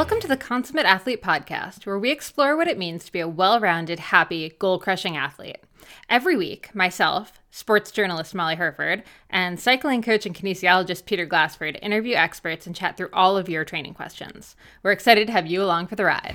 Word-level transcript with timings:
Welcome 0.00 0.20
to 0.20 0.28
the 0.28 0.36
Consummate 0.38 0.86
Athlete 0.86 1.22
Podcast, 1.22 1.84
where 1.84 1.98
we 1.98 2.10
explore 2.10 2.56
what 2.56 2.68
it 2.68 2.78
means 2.78 3.04
to 3.04 3.12
be 3.12 3.20
a 3.20 3.28
well 3.28 3.60
rounded, 3.60 3.98
happy, 3.98 4.48
goal 4.58 4.78
crushing 4.78 5.14
athlete. 5.14 5.58
Every 6.08 6.38
week, 6.38 6.74
myself, 6.74 7.38
sports 7.50 7.90
journalist 7.90 8.34
Molly 8.34 8.54
Hurford, 8.54 9.02
and 9.28 9.60
cycling 9.60 10.00
coach 10.00 10.24
and 10.24 10.34
kinesiologist 10.34 11.04
Peter 11.04 11.26
Glassford 11.26 11.78
interview 11.82 12.14
experts 12.14 12.66
and 12.66 12.74
chat 12.74 12.96
through 12.96 13.10
all 13.12 13.36
of 13.36 13.50
your 13.50 13.62
training 13.62 13.92
questions. 13.92 14.56
We're 14.82 14.92
excited 14.92 15.26
to 15.26 15.34
have 15.34 15.46
you 15.46 15.62
along 15.62 15.88
for 15.88 15.96
the 15.96 16.06
ride. 16.06 16.34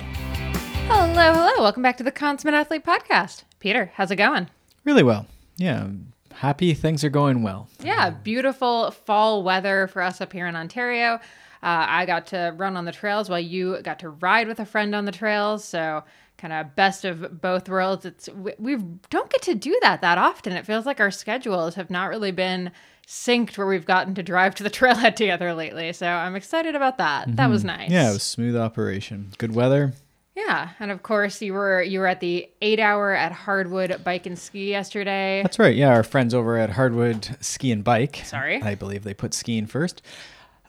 Hello, 0.86 1.32
hello. 1.32 1.60
Welcome 1.60 1.82
back 1.82 1.96
to 1.96 2.04
the 2.04 2.12
Consummate 2.12 2.54
Athlete 2.54 2.86
Podcast. 2.86 3.42
Peter, 3.58 3.90
how's 3.94 4.12
it 4.12 4.16
going? 4.16 4.48
Really 4.84 5.02
well. 5.02 5.26
Yeah. 5.56 5.88
Happy 6.34 6.72
things 6.72 7.02
are 7.02 7.10
going 7.10 7.42
well. 7.42 7.66
Yeah, 7.82 8.10
beautiful 8.10 8.92
fall 8.92 9.42
weather 9.42 9.88
for 9.88 10.02
us 10.02 10.20
up 10.20 10.32
here 10.32 10.46
in 10.46 10.54
Ontario. 10.54 11.18
Uh, 11.66 11.84
I 11.88 12.06
got 12.06 12.28
to 12.28 12.54
run 12.56 12.76
on 12.76 12.84
the 12.84 12.92
trails 12.92 13.28
while 13.28 13.40
you 13.40 13.82
got 13.82 13.98
to 13.98 14.10
ride 14.10 14.46
with 14.46 14.60
a 14.60 14.64
friend 14.64 14.94
on 14.94 15.04
the 15.04 15.10
trails. 15.10 15.64
So, 15.64 16.04
kind 16.38 16.52
of 16.52 16.76
best 16.76 17.04
of 17.04 17.40
both 17.40 17.68
worlds. 17.68 18.06
It's 18.06 18.28
we, 18.28 18.52
we 18.56 18.76
don't 19.10 19.28
get 19.30 19.42
to 19.42 19.54
do 19.56 19.76
that 19.82 20.00
that 20.00 20.16
often. 20.16 20.52
It 20.52 20.64
feels 20.64 20.86
like 20.86 21.00
our 21.00 21.10
schedules 21.10 21.74
have 21.74 21.90
not 21.90 22.08
really 22.08 22.30
been 22.30 22.70
synced 23.04 23.58
where 23.58 23.66
we've 23.66 23.84
gotten 23.84 24.14
to 24.14 24.22
drive 24.22 24.54
to 24.54 24.62
the 24.62 24.70
trailhead 24.78 25.16
together 25.16 25.54
lately. 25.54 25.92
So, 25.92 26.06
I'm 26.06 26.36
excited 26.36 26.76
about 26.76 26.98
that. 26.98 27.34
That 27.34 27.50
was 27.50 27.64
nice. 27.64 27.86
Mm-hmm. 27.86 27.92
Yeah, 27.94 28.10
it 28.10 28.12
was 28.12 28.22
smooth 28.22 28.56
operation. 28.56 29.32
Good 29.36 29.52
weather. 29.52 29.92
Yeah, 30.36 30.68
and 30.78 30.92
of 30.92 31.02
course 31.02 31.42
you 31.42 31.52
were 31.54 31.82
you 31.82 31.98
were 31.98 32.06
at 32.06 32.20
the 32.20 32.48
eight 32.62 32.78
hour 32.78 33.12
at 33.12 33.32
Hardwood 33.32 34.04
Bike 34.04 34.26
and 34.26 34.38
Ski 34.38 34.68
yesterday. 34.68 35.40
That's 35.42 35.58
right. 35.58 35.74
Yeah, 35.74 35.88
our 35.88 36.04
friends 36.04 36.32
over 36.32 36.58
at 36.58 36.70
Hardwood 36.70 37.36
Ski 37.40 37.72
and 37.72 37.82
Bike. 37.82 38.22
Sorry. 38.24 38.62
I 38.62 38.76
believe 38.76 39.02
they 39.02 39.14
put 39.14 39.34
skiing 39.34 39.66
first. 39.66 40.02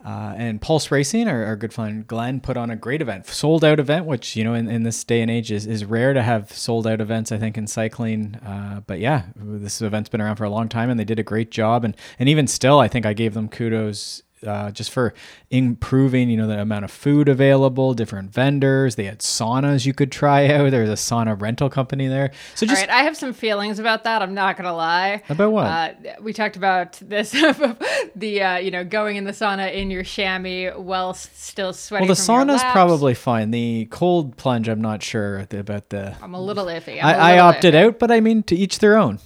Uh, 0.06 0.34
and 0.38 0.62
Pulse 0.62 0.92
Racing, 0.92 1.28
our, 1.28 1.44
our 1.46 1.56
good 1.56 1.74
friend 1.74 2.05
Glenn, 2.08 2.40
put 2.40 2.58
on 2.58 2.70
a 2.70 2.76
great 2.76 3.02
event, 3.02 3.27
sold 3.27 3.63
out 3.63 3.80
event, 3.80 4.05
which, 4.05 4.35
you 4.35 4.44
know, 4.44 4.54
in, 4.54 4.70
in 4.70 4.84
this 4.84 5.04
day 5.04 5.21
and 5.21 5.32
age 5.32 5.52
is, 5.52 5.66
is 5.66 5.85
rare 5.85 6.13
to 6.13 6.21
have 6.21 6.52
sold 6.52 6.88
out 6.88 7.02
events, 7.02 7.32
I 7.32 7.38
think, 7.38 7.58
in 7.58 7.68
cycling. 7.68 8.36
Uh, 8.36 8.82
but 8.86 8.99
yeah, 8.99 9.24
this 9.36 9.82
event's 9.82 10.10
been 10.10 10.21
around 10.21 10.36
for 10.36 10.44
a 10.44 10.49
long 10.49 10.70
time 10.70 10.90
and 10.90 10.99
they 10.99 11.05
did 11.05 11.20
a 11.20 11.24
great 11.24 11.52
job. 11.52 11.84
And, 11.84 11.96
and 12.20 12.30
even 12.30 12.48
still, 12.48 12.80
I 12.80 12.88
think 12.88 13.05
I 13.05 13.13
gave 13.13 13.34
them 13.34 13.49
kudos 13.49 14.24
uh, 14.46 14.71
just 14.71 14.91
for 14.91 15.13
improving, 15.49 16.30
you 16.30 16.38
know, 16.38 16.48
the 16.48 16.60
amount 16.60 16.85
of 16.85 16.91
food 16.91 17.27
available, 17.30 17.93
different 17.93 18.32
vendors. 18.32 18.96
They 18.96 19.05
had 19.05 19.20
saunas 19.20 19.85
you 19.85 19.93
could 19.93 20.12
try 20.12 20.48
out. 20.54 20.71
There's 20.71 20.90
a 20.90 20.93
sauna 20.93 21.40
rental 21.40 21.70
company 21.70 22.07
there. 22.07 22.32
So 22.55 22.65
just 22.65 22.82
right, 22.82 22.90
I 22.90 23.04
have 23.04 23.18
some 23.18 23.34
feelings 23.34 23.80
about 23.80 24.04
that. 24.04 24.21
I'm 24.21 24.34
not 24.34 24.58
gonna 24.58 24.76
lie. 24.76 25.24
About 25.30 25.52
what? 25.52 25.65
Uh, 25.65 25.93
we 26.21 26.34
talked 26.34 26.55
about 26.55 26.93
this, 26.93 27.32
the 28.15 28.41
uh, 28.41 28.58
you 28.58 28.71
know 28.71 28.84
going 28.84 29.15
in 29.15 29.24
the 29.24 29.32
sauna 29.32 29.74
in 29.74 29.90
your 29.90 30.04
chamois 30.04 30.77
while 30.77 31.13
still 31.13 31.74
sweating. 31.74 32.08
well, 32.08 32.15
the 32.15 32.21
sauna's 32.21 32.63
probably 32.71 33.13
fine. 33.13 33.52
The 33.52 33.88
cold 33.90 34.38
plunge, 34.38 34.68
I'm 34.68 34.82
not 34.82 35.02
sure 35.02 35.48
about 35.52 35.90
the. 35.90 36.15
I'm 36.21 36.34
a 36.34 36.41
little 36.41 36.65
iffy. 36.65 36.99
I'm 37.02 37.05
I, 37.05 37.13
a 37.13 37.18
I 37.18 37.32
little 37.32 37.46
opted 37.48 37.74
iffy. 37.74 37.85
out, 37.85 37.99
but 37.99 38.12
I 38.12 38.20
mean, 38.20 38.43
to 38.43 38.55
each 38.55 38.80
their 38.80 38.98
own. 38.98 39.20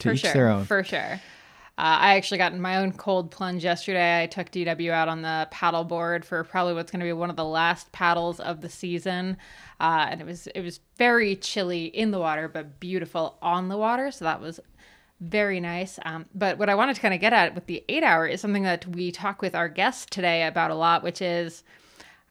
To 0.00 0.08
for 0.08 0.14
each 0.14 0.20
sure. 0.20 0.32
their 0.32 0.48
own. 0.48 0.64
For 0.64 0.84
sure. 0.84 1.20
Uh, 1.78 1.96
I 2.00 2.16
actually 2.16 2.38
got 2.38 2.52
in 2.52 2.60
my 2.60 2.78
own 2.78 2.90
cold 2.90 3.30
plunge 3.30 3.62
yesterday. 3.62 4.24
I 4.24 4.26
took 4.26 4.50
DW 4.50 4.90
out 4.90 5.06
on 5.06 5.22
the 5.22 5.46
paddle 5.52 5.84
board 5.84 6.24
for 6.24 6.42
probably 6.42 6.74
what's 6.74 6.90
going 6.90 6.98
to 6.98 7.06
be 7.06 7.12
one 7.12 7.30
of 7.30 7.36
the 7.36 7.44
last 7.44 7.92
paddles 7.92 8.40
of 8.40 8.62
the 8.62 8.68
season, 8.68 9.36
uh, 9.78 10.08
and 10.10 10.20
it 10.20 10.26
was 10.26 10.48
it 10.48 10.62
was 10.62 10.80
very 10.96 11.36
chilly 11.36 11.84
in 11.84 12.10
the 12.10 12.18
water, 12.18 12.48
but 12.48 12.80
beautiful 12.80 13.38
on 13.40 13.68
the 13.68 13.76
water. 13.76 14.10
So 14.10 14.24
that 14.24 14.40
was 14.40 14.58
very 15.20 15.60
nice. 15.60 16.00
Um, 16.04 16.26
but 16.34 16.58
what 16.58 16.68
I 16.68 16.74
wanted 16.74 16.96
to 16.96 17.00
kind 17.00 17.14
of 17.14 17.20
get 17.20 17.32
at 17.32 17.54
with 17.54 17.66
the 17.66 17.84
eight 17.88 18.02
hour 18.02 18.26
is 18.26 18.40
something 18.40 18.64
that 18.64 18.84
we 18.84 19.12
talk 19.12 19.40
with 19.40 19.54
our 19.54 19.68
guests 19.68 20.04
today 20.10 20.48
about 20.48 20.72
a 20.72 20.74
lot, 20.74 21.04
which 21.04 21.22
is, 21.22 21.62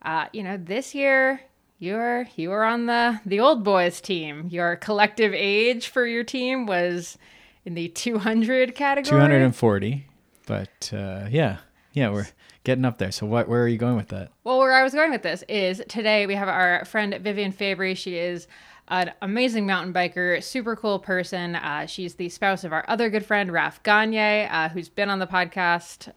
uh, 0.02 0.26
you 0.34 0.42
know, 0.42 0.58
this 0.58 0.94
year 0.94 1.40
you're 1.78 2.26
you 2.36 2.50
were 2.50 2.64
on 2.64 2.84
the 2.84 3.18
the 3.24 3.40
old 3.40 3.64
boys 3.64 4.02
team. 4.02 4.48
Your 4.50 4.76
collective 4.76 5.32
age 5.32 5.88
for 5.88 6.06
your 6.06 6.24
team 6.24 6.66
was 6.66 7.16
in 7.64 7.74
the 7.74 7.88
200 7.94 8.74
category. 8.74 9.20
240. 9.20 10.06
But 10.46 10.92
uh, 10.92 11.26
yeah, 11.30 11.58
yeah, 11.92 12.10
we're 12.10 12.28
getting 12.64 12.84
up 12.84 12.98
there. 12.98 13.12
So 13.12 13.26
what? 13.26 13.48
Where 13.48 13.62
are 13.62 13.68
you 13.68 13.78
going 13.78 13.96
with 13.96 14.08
that? 14.08 14.30
Well, 14.44 14.58
where 14.58 14.72
I 14.72 14.82
was 14.82 14.94
going 14.94 15.10
with 15.10 15.22
this 15.22 15.44
is 15.48 15.82
today 15.88 16.26
we 16.26 16.34
have 16.34 16.48
our 16.48 16.84
friend 16.84 17.12
Viviane 17.14 17.54
Favery. 17.54 17.94
She 17.94 18.16
is 18.16 18.46
an 18.88 19.12
amazing 19.20 19.66
mountain 19.66 19.92
biker, 19.92 20.42
super 20.42 20.74
cool 20.74 20.98
person. 20.98 21.56
Uh, 21.56 21.84
she's 21.86 22.14
the 22.14 22.28
spouse 22.30 22.64
of 22.64 22.72
our 22.72 22.84
other 22.88 23.10
good 23.10 23.24
friend 23.24 23.52
Raf 23.52 23.82
Gagne, 23.82 24.46
uh, 24.46 24.70
who's 24.70 24.88
been 24.88 25.10
on 25.10 25.18
the 25.18 25.26
podcast 25.26 26.10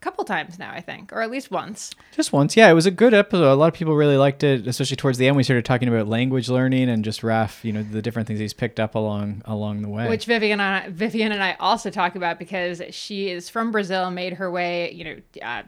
couple 0.00 0.24
times 0.24 0.58
now, 0.58 0.72
I 0.72 0.80
think, 0.80 1.12
or 1.12 1.20
at 1.20 1.30
least 1.30 1.50
once. 1.50 1.92
Just 2.12 2.32
once. 2.32 2.56
Yeah, 2.56 2.70
it 2.70 2.74
was 2.74 2.86
a 2.86 2.90
good 2.90 3.12
episode. 3.12 3.52
A 3.52 3.54
lot 3.54 3.68
of 3.68 3.74
people 3.74 3.94
really 3.94 4.16
liked 4.16 4.42
it, 4.42 4.66
especially 4.66 4.96
towards 4.96 5.18
the 5.18 5.28
end. 5.28 5.36
We 5.36 5.42
started 5.42 5.64
talking 5.64 5.88
about 5.88 6.08
language 6.08 6.48
learning 6.48 6.88
and 6.88 7.04
just 7.04 7.22
Raf, 7.22 7.64
you 7.64 7.72
know, 7.72 7.82
the 7.82 8.00
different 8.00 8.26
things 8.26 8.40
he's 8.40 8.54
picked 8.54 8.80
up 8.80 8.94
along 8.94 9.42
along 9.44 9.82
the 9.82 9.88
way. 9.88 10.08
Which 10.08 10.26
Viviane 10.26 10.52
and 10.52 10.62
I, 10.62 10.88
Viviane 10.90 11.32
and 11.32 11.42
I 11.42 11.56
also 11.60 11.90
talk 11.90 12.16
about 12.16 12.38
because 12.38 12.82
she 12.90 13.30
is 13.30 13.48
from 13.48 13.70
Brazil, 13.70 14.10
made 14.10 14.34
her 14.34 14.50
way, 14.50 14.92
you 14.92 15.04
know, 15.04 15.16
uh, 15.42 15.62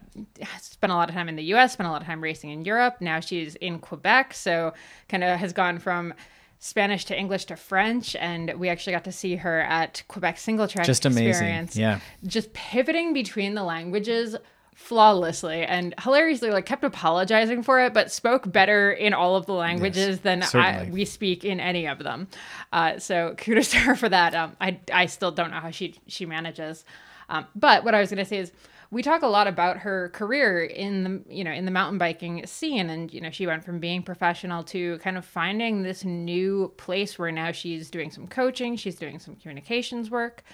spent 0.61 0.93
a 0.93 0.97
lot 0.97 1.09
of 1.09 1.15
time 1.15 1.29
in 1.29 1.37
the 1.37 1.45
U.S., 1.45 1.75
spent 1.75 1.89
a 1.89 1.91
lot 1.91 2.01
of 2.01 2.07
time 2.07 2.23
racing 2.23 2.51
in 2.51 2.65
Europe. 2.65 2.97
Now 3.01 3.21
she's 3.21 3.55
in 3.57 3.79
Quebec, 3.79 4.35
so 4.35 4.73
kind 5.09 5.25
of 5.25 5.39
has 5.39 5.53
gone 5.53 5.79
from 5.79 6.15
Spanish 6.65 7.05
to 7.07 7.19
English 7.19 7.47
to 7.47 7.57
French, 7.57 8.15
and 8.15 8.55
we 8.57 8.69
actually 8.69 8.93
got 8.93 9.03
to 9.03 9.11
see 9.11 9.35
her 9.35 9.63
at 9.63 10.05
Quebec 10.07 10.37
Singletrack 10.37 10.85
Just 10.85 11.05
amazing. 11.05 11.29
Experience. 11.31 11.77
Yeah. 11.77 11.99
just 12.25 12.53
pivoting 12.53 13.13
between 13.13 13.55
the 13.57 13.65
languages 13.65 14.37
flawlessly 14.73 15.65
and 15.65 15.93
hilariously 16.01 16.51
like 16.51 16.65
kept 16.65 16.85
apologizing 16.85 17.65
for 17.65 17.81
it 17.81 17.93
but 17.93 18.13
spoke 18.13 18.51
better 18.51 18.93
in 18.93 19.13
all 19.13 19.35
of 19.35 19.47
the 19.47 19.53
languages 19.53 20.21
than 20.21 20.43
I, 20.55 20.89
we 20.91 21.05
speak 21.05 21.45
in 21.45 21.59
any 21.59 21.87
of 21.87 21.99
them 21.99 22.29
uh, 22.73 22.99
so 22.99 23.35
kudos 23.37 23.71
to 23.73 23.79
her 23.79 23.97
for 23.97 24.09
that 24.09 24.35
um, 24.35 24.57
I, 24.61 24.79
I 24.93 25.07
still 25.07 25.31
don't 25.33 25.51
know 25.51 25.61
how 25.61 25.71
she 25.71 25.97
she 26.07 26.27
manages 26.27 26.85
um, 27.29 27.47
but 27.55 27.85
what 27.85 27.95
i 27.95 28.01
was 28.01 28.09
going 28.09 28.19
to 28.19 28.25
say 28.25 28.39
is 28.39 28.51
we 28.93 29.03
talk 29.03 29.23
a 29.23 29.27
lot 29.27 29.47
about 29.47 29.79
her 29.79 30.11
career 30.11 30.63
in 30.63 31.03
the 31.03 31.35
you 31.35 31.43
know 31.43 31.51
in 31.51 31.65
the 31.65 31.71
mountain 31.71 31.97
biking 31.99 32.47
scene. 32.47 32.91
And 32.91 33.13
you 33.13 33.21
know 33.23 33.31
she 33.31 33.47
went 33.47 33.65
from 33.65 33.81
being 33.81 34.03
professional 34.03 34.63
to 34.65 34.99
kind 34.99 35.17
of 35.17 35.25
finding 35.25 35.83
this 35.83 36.05
new 36.05 36.73
place 36.77 37.19
where 37.19 37.33
now 37.33 37.51
she's 37.53 37.91
doing 37.91 38.11
some 38.11 38.29
coaching 38.29 38.77
she's 38.77 38.97
doing 38.97 39.19
some 39.19 39.35
communications 39.37 40.11
work. 40.11 40.45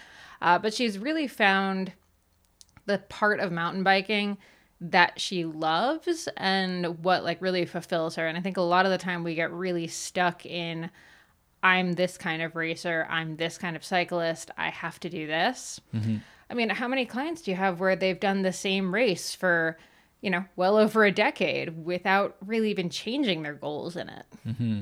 Uh, 0.41 0.59
but 0.59 0.73
she's 0.73 0.99
really 0.99 1.27
found 1.27 1.93
the 2.87 2.99
part 3.09 3.41
of 3.41 3.51
mountain 3.51 3.83
biking 3.83 4.39
that 4.81 5.21
she 5.21 5.45
loves 5.45 6.29
and 6.37 7.03
what 7.05 7.25
like 7.25 7.43
really 7.43 7.67
fulfills 7.67 8.15
her. 8.15 8.27
And 8.27 8.39
i 8.39 8.41
think 8.41 8.57
a 8.57 8.63
lot 8.63 8.87
of 8.87 8.93
the 8.93 8.99
time 8.99 9.25
we 9.25 9.35
get 9.35 9.53
really 9.53 9.89
stuck 9.89 10.47
in 10.47 10.91
i'm 11.65 11.95
this 11.95 12.17
kind 12.17 12.41
of 12.41 12.55
racer. 12.55 13.05
I'm 13.11 13.37
this 13.37 13.59
kind 13.59 13.75
of 13.75 13.85
cyclist. 13.85 14.53
I 14.57 14.71
have 14.71 15.01
to 15.01 15.11
do 15.11 15.27
this 15.27 15.81
i 16.51 16.55
mean 16.55 16.69
how 16.71 16.89
many 16.89 17.05
clients 17.05 17.43
do 17.43 17.51
you 17.51 17.57
have 17.57 17.81
where 17.81 17.97
they've 17.97 18.21
done 18.21 18.43
the 18.43 18.53
same 18.53 18.95
race 18.95 19.35
for 19.35 19.79
you 20.21 20.31
know 20.31 20.45
well 20.57 20.77
over 20.77 21.05
a 21.05 21.13
decade 21.13 21.85
without 21.85 22.37
really 22.45 22.71
even 22.71 22.91
changing 22.91 23.43
their 23.43 23.55
goals 23.55 23.97
in 23.97 24.09
it 24.09 24.27
mm-hmm. 24.47 24.81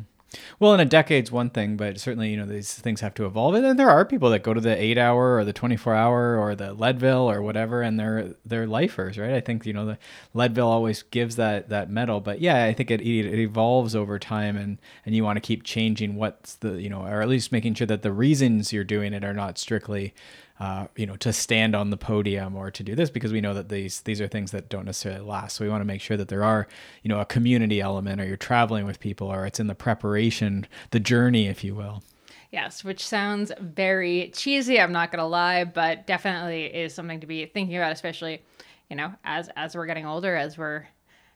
Well, 0.58 0.74
in 0.74 0.80
a 0.80 0.84
decade's 0.84 1.30
one 1.30 1.50
thing, 1.50 1.76
but 1.76 2.00
certainly, 2.00 2.30
you 2.30 2.36
know, 2.36 2.46
these 2.46 2.74
things 2.74 3.00
have 3.00 3.14
to 3.14 3.26
evolve. 3.26 3.54
And 3.54 3.64
then 3.64 3.76
there 3.76 3.90
are 3.90 4.04
people 4.04 4.30
that 4.30 4.42
go 4.42 4.54
to 4.54 4.60
the 4.60 4.80
eight 4.80 4.98
hour 4.98 5.36
or 5.36 5.44
the 5.44 5.52
24 5.52 5.94
hour 5.94 6.36
or 6.36 6.54
the 6.54 6.72
Leadville 6.72 7.30
or 7.30 7.42
whatever, 7.42 7.82
and 7.82 7.98
they're, 7.98 8.34
they're 8.44 8.66
lifers, 8.66 9.18
right? 9.18 9.32
I 9.32 9.40
think, 9.40 9.66
you 9.66 9.72
know, 9.72 9.86
the 9.86 9.98
Leadville 10.34 10.68
always 10.68 11.02
gives 11.02 11.36
that, 11.36 11.68
that 11.68 11.90
medal, 11.90 12.20
but 12.20 12.40
yeah, 12.40 12.64
I 12.64 12.72
think 12.72 12.90
it, 12.90 13.00
it 13.00 13.38
evolves 13.38 13.94
over 13.94 14.18
time 14.18 14.56
and, 14.56 14.78
and 15.04 15.14
you 15.14 15.24
want 15.24 15.36
to 15.36 15.40
keep 15.40 15.62
changing 15.62 16.16
what's 16.16 16.56
the, 16.56 16.80
you 16.82 16.90
know, 16.90 17.02
or 17.02 17.22
at 17.22 17.28
least 17.28 17.52
making 17.52 17.74
sure 17.74 17.86
that 17.86 18.02
the 18.02 18.12
reasons 18.12 18.72
you're 18.72 18.84
doing 18.84 19.12
it 19.12 19.24
are 19.24 19.34
not 19.34 19.58
strictly, 19.58 20.14
uh, 20.58 20.86
you 20.96 21.06
know, 21.06 21.16
to 21.16 21.32
stand 21.32 21.74
on 21.74 21.90
the 21.90 21.96
podium 21.96 22.56
or 22.56 22.70
to 22.70 22.82
do 22.82 22.94
this 22.94 23.10
because 23.10 23.32
we 23.32 23.40
know 23.40 23.52
that 23.54 23.68
these 23.68 24.00
these 24.02 24.20
are 24.20 24.28
things 24.28 24.52
that 24.52 24.68
don't 24.68 24.86
necessarily 24.86 25.20
last. 25.20 25.56
So 25.56 25.64
we 25.64 25.70
want 25.70 25.82
to 25.82 25.86
make 25.86 26.00
sure 26.00 26.16
that 26.16 26.28
there 26.28 26.44
are, 26.44 26.66
you 27.02 27.08
know, 27.08 27.20
a 27.20 27.26
community 27.26 27.80
element, 27.80 28.20
or 28.20 28.26
you're 28.26 28.36
traveling 28.36 28.86
with 28.86 28.98
people, 28.98 29.28
or 29.28 29.46
it's 29.46 29.60
in 29.60 29.66
the 29.66 29.74
preparation, 29.74 30.66
the 30.90 31.00
journey, 31.00 31.46
if 31.46 31.62
you 31.62 31.74
will. 31.74 32.02
Yes, 32.50 32.84
which 32.84 33.06
sounds 33.06 33.52
very 33.60 34.30
cheesy, 34.34 34.80
I'm 34.80 34.92
not 34.92 35.12
to 35.12 35.24
lie, 35.24 35.64
but 35.64 36.06
definitely 36.06 36.64
is 36.66 36.94
something 36.94 37.20
to 37.20 37.26
be 37.26 37.44
thinking 37.46 37.76
about 37.76 37.92
especially, 37.92 38.42
you 38.88 38.96
know, 38.96 39.12
as 39.24 39.50
as 39.56 39.74
we're 39.74 39.86
getting 39.86 40.06
older 40.06 40.34
as 40.36 40.56
we're 40.56 40.86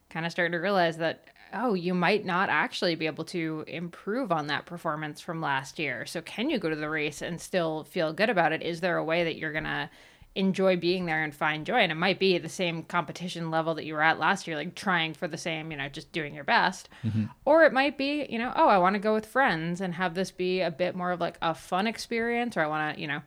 kind 0.08 0.24
of 0.24 0.32
starting 0.32 0.52
to 0.52 0.58
realize 0.58 0.96
that 0.98 1.24
oh, 1.52 1.74
you 1.74 1.94
might 1.94 2.24
not 2.24 2.48
actually 2.48 2.94
be 2.94 3.06
able 3.06 3.24
to 3.24 3.64
improve 3.66 4.32
on 4.32 4.46
that 4.48 4.66
performance 4.66 5.20
from 5.20 5.40
last 5.40 5.78
year. 5.78 6.06
So 6.06 6.20
can 6.20 6.50
you 6.50 6.58
go 6.58 6.70
to 6.70 6.76
the 6.76 6.90
race 6.90 7.22
and 7.22 7.40
still 7.40 7.84
feel 7.84 8.12
good 8.12 8.30
about 8.30 8.52
it? 8.52 8.62
Is 8.62 8.80
there 8.80 8.96
a 8.96 9.04
way 9.04 9.24
that 9.24 9.36
you're 9.36 9.52
going 9.52 9.64
to 9.64 9.90
enjoy 10.36 10.76
being 10.76 11.06
there 11.06 11.22
and 11.24 11.34
find 11.34 11.66
joy? 11.66 11.78
And 11.78 11.90
it 11.90 11.96
might 11.96 12.18
be 12.18 12.38
the 12.38 12.48
same 12.48 12.82
competition 12.84 13.50
level 13.50 13.74
that 13.74 13.84
you 13.84 13.94
were 13.94 14.02
at 14.02 14.18
last 14.18 14.46
year, 14.46 14.56
like 14.56 14.74
trying 14.74 15.14
for 15.14 15.26
the 15.26 15.36
same, 15.36 15.70
you 15.70 15.76
know, 15.76 15.88
just 15.88 16.12
doing 16.12 16.34
your 16.34 16.44
best. 16.44 16.88
Mm-hmm. 17.04 17.24
Or 17.44 17.64
it 17.64 17.72
might 17.72 17.98
be, 17.98 18.26
you 18.28 18.38
know, 18.38 18.52
oh, 18.54 18.68
I 18.68 18.78
want 18.78 18.94
to 18.94 19.00
go 19.00 19.14
with 19.14 19.26
friends 19.26 19.80
and 19.80 19.94
have 19.94 20.14
this 20.14 20.30
be 20.30 20.60
a 20.60 20.70
bit 20.70 20.94
more 20.94 21.12
of 21.12 21.20
like 21.20 21.36
a 21.42 21.54
fun 21.54 21.86
experience, 21.86 22.56
or 22.56 22.60
I 22.60 22.66
want 22.68 22.94
to, 22.94 23.00
you 23.00 23.08
know, 23.08 23.22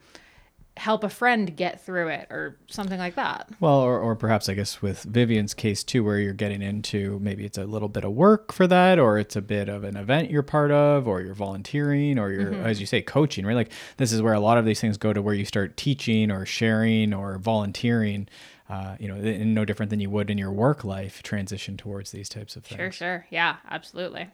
help 0.77 1.03
a 1.03 1.09
friend 1.09 1.55
get 1.55 1.85
through 1.85 2.07
it 2.07 2.27
or 2.31 2.57
something 2.67 2.97
like 2.97 3.15
that. 3.15 3.47
Well, 3.59 3.79
or, 3.79 3.99
or 3.99 4.15
perhaps 4.15 4.49
I 4.49 4.55
guess 4.55 4.81
with 4.81 5.03
Viviane's 5.03 5.53
case 5.53 5.83
too, 5.83 6.03
where 6.03 6.17
you're 6.17 6.33
getting 6.33 6.61
into 6.61 7.19
maybe 7.19 7.45
it's 7.45 7.57
a 7.57 7.65
little 7.65 7.89
bit 7.89 8.03
of 8.03 8.13
work 8.13 8.51
for 8.51 8.65
that, 8.67 8.97
or 8.97 9.19
it's 9.19 9.35
a 9.35 9.41
bit 9.41 9.69
of 9.69 9.83
an 9.83 9.95
event 9.95 10.31
you're 10.31 10.41
part 10.41 10.71
of, 10.71 11.07
or 11.07 11.21
you're 11.21 11.35
volunteering, 11.35 12.17
or 12.17 12.31
you're, 12.31 12.51
mm-hmm. 12.51 12.65
as 12.65 12.79
you 12.79 12.87
say, 12.87 13.01
coaching, 13.01 13.45
right? 13.45 13.55
Like 13.55 13.71
this 13.97 14.11
is 14.11 14.21
where 14.21 14.33
a 14.33 14.39
lot 14.39 14.57
of 14.57 14.65
these 14.65 14.81
things 14.81 14.97
go 14.97 15.13
to 15.13 15.21
where 15.21 15.35
you 15.35 15.45
start 15.45 15.77
teaching 15.77 16.31
or 16.31 16.45
sharing 16.45 17.13
or 17.13 17.37
volunteering. 17.37 18.27
Uh, 18.69 18.95
you 18.97 19.07
know, 19.09 19.17
in 19.17 19.53
no 19.53 19.65
different 19.65 19.89
than 19.89 19.99
you 19.99 20.09
would 20.09 20.31
in 20.31 20.37
your 20.37 20.51
work 20.51 20.83
life, 20.83 21.21
transition 21.21 21.77
towards 21.77 22.11
these 22.11 22.29
types 22.29 22.55
of 22.55 22.63
things. 22.63 22.79
Sure, 22.79 22.91
sure. 22.91 23.27
Yeah, 23.29 23.57
absolutely. 23.69 24.29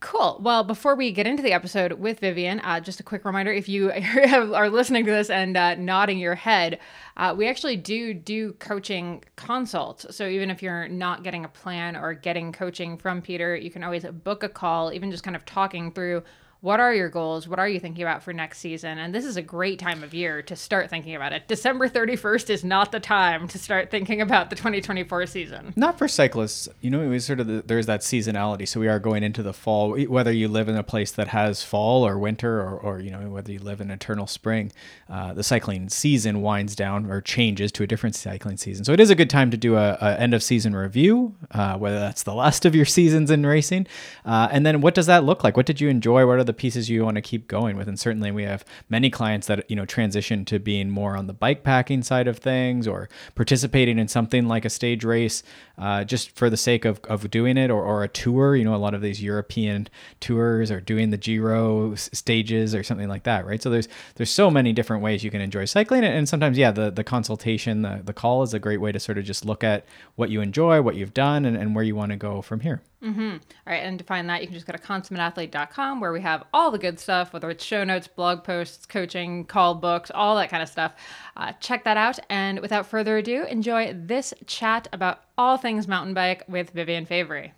Cool. 0.00 0.38
Well, 0.40 0.62
before 0.62 0.94
we 0.94 1.10
get 1.10 1.26
into 1.26 1.42
the 1.42 1.52
episode 1.52 1.94
with 1.94 2.20
Viviane, 2.20 2.60
uh, 2.62 2.78
just 2.78 3.00
a 3.00 3.02
quick 3.02 3.24
reminder 3.24 3.52
if 3.52 3.68
you 3.68 3.90
are 4.32 4.70
listening 4.70 5.04
to 5.04 5.10
this 5.10 5.28
and 5.28 5.56
uh, 5.56 5.74
nodding 5.74 6.18
your 6.18 6.36
head, 6.36 6.78
uh, 7.16 7.34
we 7.36 7.48
actually 7.48 7.76
do 7.76 8.14
do 8.14 8.52
coaching 8.54 9.24
consults. 9.34 10.06
So 10.14 10.28
even 10.28 10.50
if 10.50 10.62
you're 10.62 10.86
not 10.86 11.24
getting 11.24 11.44
a 11.44 11.48
plan 11.48 11.96
or 11.96 12.14
getting 12.14 12.52
coaching 12.52 12.96
from 12.96 13.20
Peter, 13.20 13.56
you 13.56 13.72
can 13.72 13.82
always 13.82 14.04
book 14.04 14.44
a 14.44 14.48
call, 14.48 14.92
even 14.92 15.10
just 15.10 15.24
kind 15.24 15.34
of 15.34 15.44
talking 15.44 15.90
through 15.90 16.22
what 16.60 16.80
are 16.80 16.92
your 16.92 17.08
goals? 17.08 17.46
What 17.46 17.60
are 17.60 17.68
you 17.68 17.78
thinking 17.78 18.02
about 18.02 18.22
for 18.22 18.32
next 18.32 18.58
season? 18.58 18.98
And 18.98 19.14
this 19.14 19.24
is 19.24 19.36
a 19.36 19.42
great 19.42 19.78
time 19.78 20.02
of 20.02 20.12
year 20.12 20.42
to 20.42 20.56
start 20.56 20.90
thinking 20.90 21.14
about 21.14 21.32
it. 21.32 21.46
December 21.46 21.88
31st 21.88 22.50
is 22.50 22.64
not 22.64 22.90
the 22.90 22.98
time 22.98 23.46
to 23.48 23.58
start 23.58 23.92
thinking 23.92 24.20
about 24.20 24.50
the 24.50 24.56
2024 24.56 25.26
season. 25.26 25.72
Not 25.76 25.98
for 25.98 26.08
cyclists. 26.08 26.68
You 26.80 26.90
know, 26.90 27.16
sort 27.18 27.38
of 27.38 27.46
the, 27.46 27.62
there's 27.64 27.86
that 27.86 28.00
seasonality. 28.00 28.66
So 28.66 28.80
we 28.80 28.88
are 28.88 28.98
going 28.98 29.22
into 29.22 29.42
the 29.44 29.52
fall, 29.52 29.96
whether 29.96 30.32
you 30.32 30.48
live 30.48 30.68
in 30.68 30.74
a 30.74 30.82
place 30.82 31.12
that 31.12 31.28
has 31.28 31.62
fall 31.62 32.04
or 32.04 32.18
winter 32.18 32.60
or, 32.60 32.76
or 32.76 32.98
you 32.98 33.12
know, 33.12 33.30
whether 33.30 33.52
you 33.52 33.60
live 33.60 33.80
in 33.80 33.92
eternal 33.92 34.26
spring, 34.26 34.72
uh, 35.08 35.34
the 35.34 35.44
cycling 35.44 35.88
season 35.88 36.42
winds 36.42 36.74
down 36.74 37.08
or 37.08 37.20
changes 37.20 37.70
to 37.72 37.84
a 37.84 37.86
different 37.86 38.16
cycling 38.16 38.56
season. 38.56 38.84
So 38.84 38.92
it 38.92 38.98
is 38.98 39.10
a 39.10 39.14
good 39.14 39.30
time 39.30 39.52
to 39.52 39.56
do 39.56 39.76
a, 39.76 39.96
a 40.00 40.18
end 40.18 40.34
of 40.34 40.42
season 40.42 40.74
review, 40.74 41.36
uh, 41.52 41.78
whether 41.78 42.00
that's 42.00 42.24
the 42.24 42.34
last 42.34 42.64
of 42.64 42.74
your 42.74 42.84
seasons 42.84 43.30
in 43.30 43.46
racing. 43.46 43.86
Uh, 44.24 44.48
and 44.50 44.66
then 44.66 44.80
what 44.80 44.96
does 44.96 45.06
that 45.06 45.22
look 45.22 45.44
like? 45.44 45.56
What 45.56 45.66
did 45.66 45.80
you 45.80 45.88
enjoy? 45.88 46.26
What 46.26 46.40
are 46.40 46.47
the 46.48 46.52
pieces 46.52 46.90
you 46.90 47.04
want 47.04 47.14
to 47.14 47.22
keep 47.22 47.46
going 47.46 47.76
with. 47.76 47.86
And 47.86 48.00
certainly 48.00 48.32
we 48.32 48.42
have 48.42 48.64
many 48.88 49.10
clients 49.10 49.46
that, 49.46 49.70
you 49.70 49.76
know, 49.76 49.84
transition 49.84 50.44
to 50.46 50.58
being 50.58 50.90
more 50.90 51.16
on 51.16 51.28
the 51.28 51.32
bike 51.32 51.62
packing 51.62 52.02
side 52.02 52.26
of 52.26 52.38
things 52.38 52.88
or 52.88 53.08
participating 53.36 54.00
in 54.00 54.08
something 54.08 54.48
like 54.48 54.64
a 54.64 54.70
stage 54.70 55.04
race 55.04 55.44
uh, 55.78 56.02
just 56.02 56.32
for 56.32 56.50
the 56.50 56.56
sake 56.56 56.84
of, 56.84 56.98
of 57.04 57.30
doing 57.30 57.56
it 57.56 57.70
or, 57.70 57.84
or 57.84 58.02
a 58.02 58.08
tour. 58.08 58.56
You 58.56 58.64
know, 58.64 58.74
a 58.74 58.76
lot 58.76 58.94
of 58.94 59.02
these 59.02 59.22
European 59.22 59.86
tours 60.18 60.72
or 60.72 60.80
doing 60.80 61.10
the 61.10 61.16
Giro 61.16 61.94
stages 61.94 62.74
or 62.74 62.82
something 62.82 63.08
like 63.08 63.22
that, 63.22 63.46
right? 63.46 63.62
So 63.62 63.70
there's 63.70 63.88
there's 64.16 64.30
so 64.30 64.50
many 64.50 64.72
different 64.72 65.02
ways 65.02 65.22
you 65.22 65.30
can 65.30 65.40
enjoy 65.40 65.66
cycling. 65.66 66.02
And 66.02 66.28
sometimes, 66.28 66.58
yeah, 66.58 66.72
the, 66.72 66.90
the 66.90 67.04
consultation, 67.04 67.82
the, 67.82 68.00
the 68.02 68.14
call 68.14 68.42
is 68.42 68.54
a 68.54 68.58
great 68.58 68.80
way 68.80 68.90
to 68.90 68.98
sort 68.98 69.18
of 69.18 69.24
just 69.24 69.44
look 69.44 69.62
at 69.62 69.84
what 70.16 70.30
you 70.30 70.40
enjoy, 70.40 70.82
what 70.82 70.96
you've 70.96 71.14
done, 71.14 71.44
and, 71.44 71.56
and 71.56 71.74
where 71.74 71.84
you 71.84 71.94
want 71.94 72.10
to 72.10 72.16
go 72.16 72.42
from 72.42 72.60
here. 72.60 72.80
Mm-hmm. 73.02 73.30
All 73.30 73.38
right, 73.66 73.84
and 73.84 73.98
to 73.98 74.04
find 74.04 74.28
that, 74.28 74.40
you 74.40 74.48
can 74.48 74.54
just 74.54 74.66
go 74.66 74.72
to 74.72 74.78
consummateathlete.com 74.78 76.00
where 76.00 76.12
we 76.12 76.20
have 76.20 76.44
all 76.52 76.70
the 76.70 76.78
good 76.78 76.98
stuff, 76.98 77.32
whether 77.32 77.48
it's 77.50 77.64
show 77.64 77.84
notes, 77.84 78.08
blog 78.08 78.42
posts, 78.42 78.86
coaching, 78.86 79.44
call 79.44 79.76
books, 79.76 80.10
all 80.14 80.34
that 80.36 80.50
kind 80.50 80.62
of 80.62 80.68
stuff. 80.68 80.94
Uh, 81.36 81.52
check 81.60 81.84
that 81.84 81.96
out. 81.96 82.18
And 82.28 82.58
without 82.60 82.86
further 82.86 83.18
ado, 83.18 83.44
enjoy 83.44 83.94
this 83.94 84.34
chat 84.46 84.88
about 84.92 85.22
all 85.36 85.56
things 85.56 85.86
mountain 85.86 86.14
bike 86.14 86.42
with 86.48 86.74
Viviane 86.74 87.06
Favery. 87.06 87.52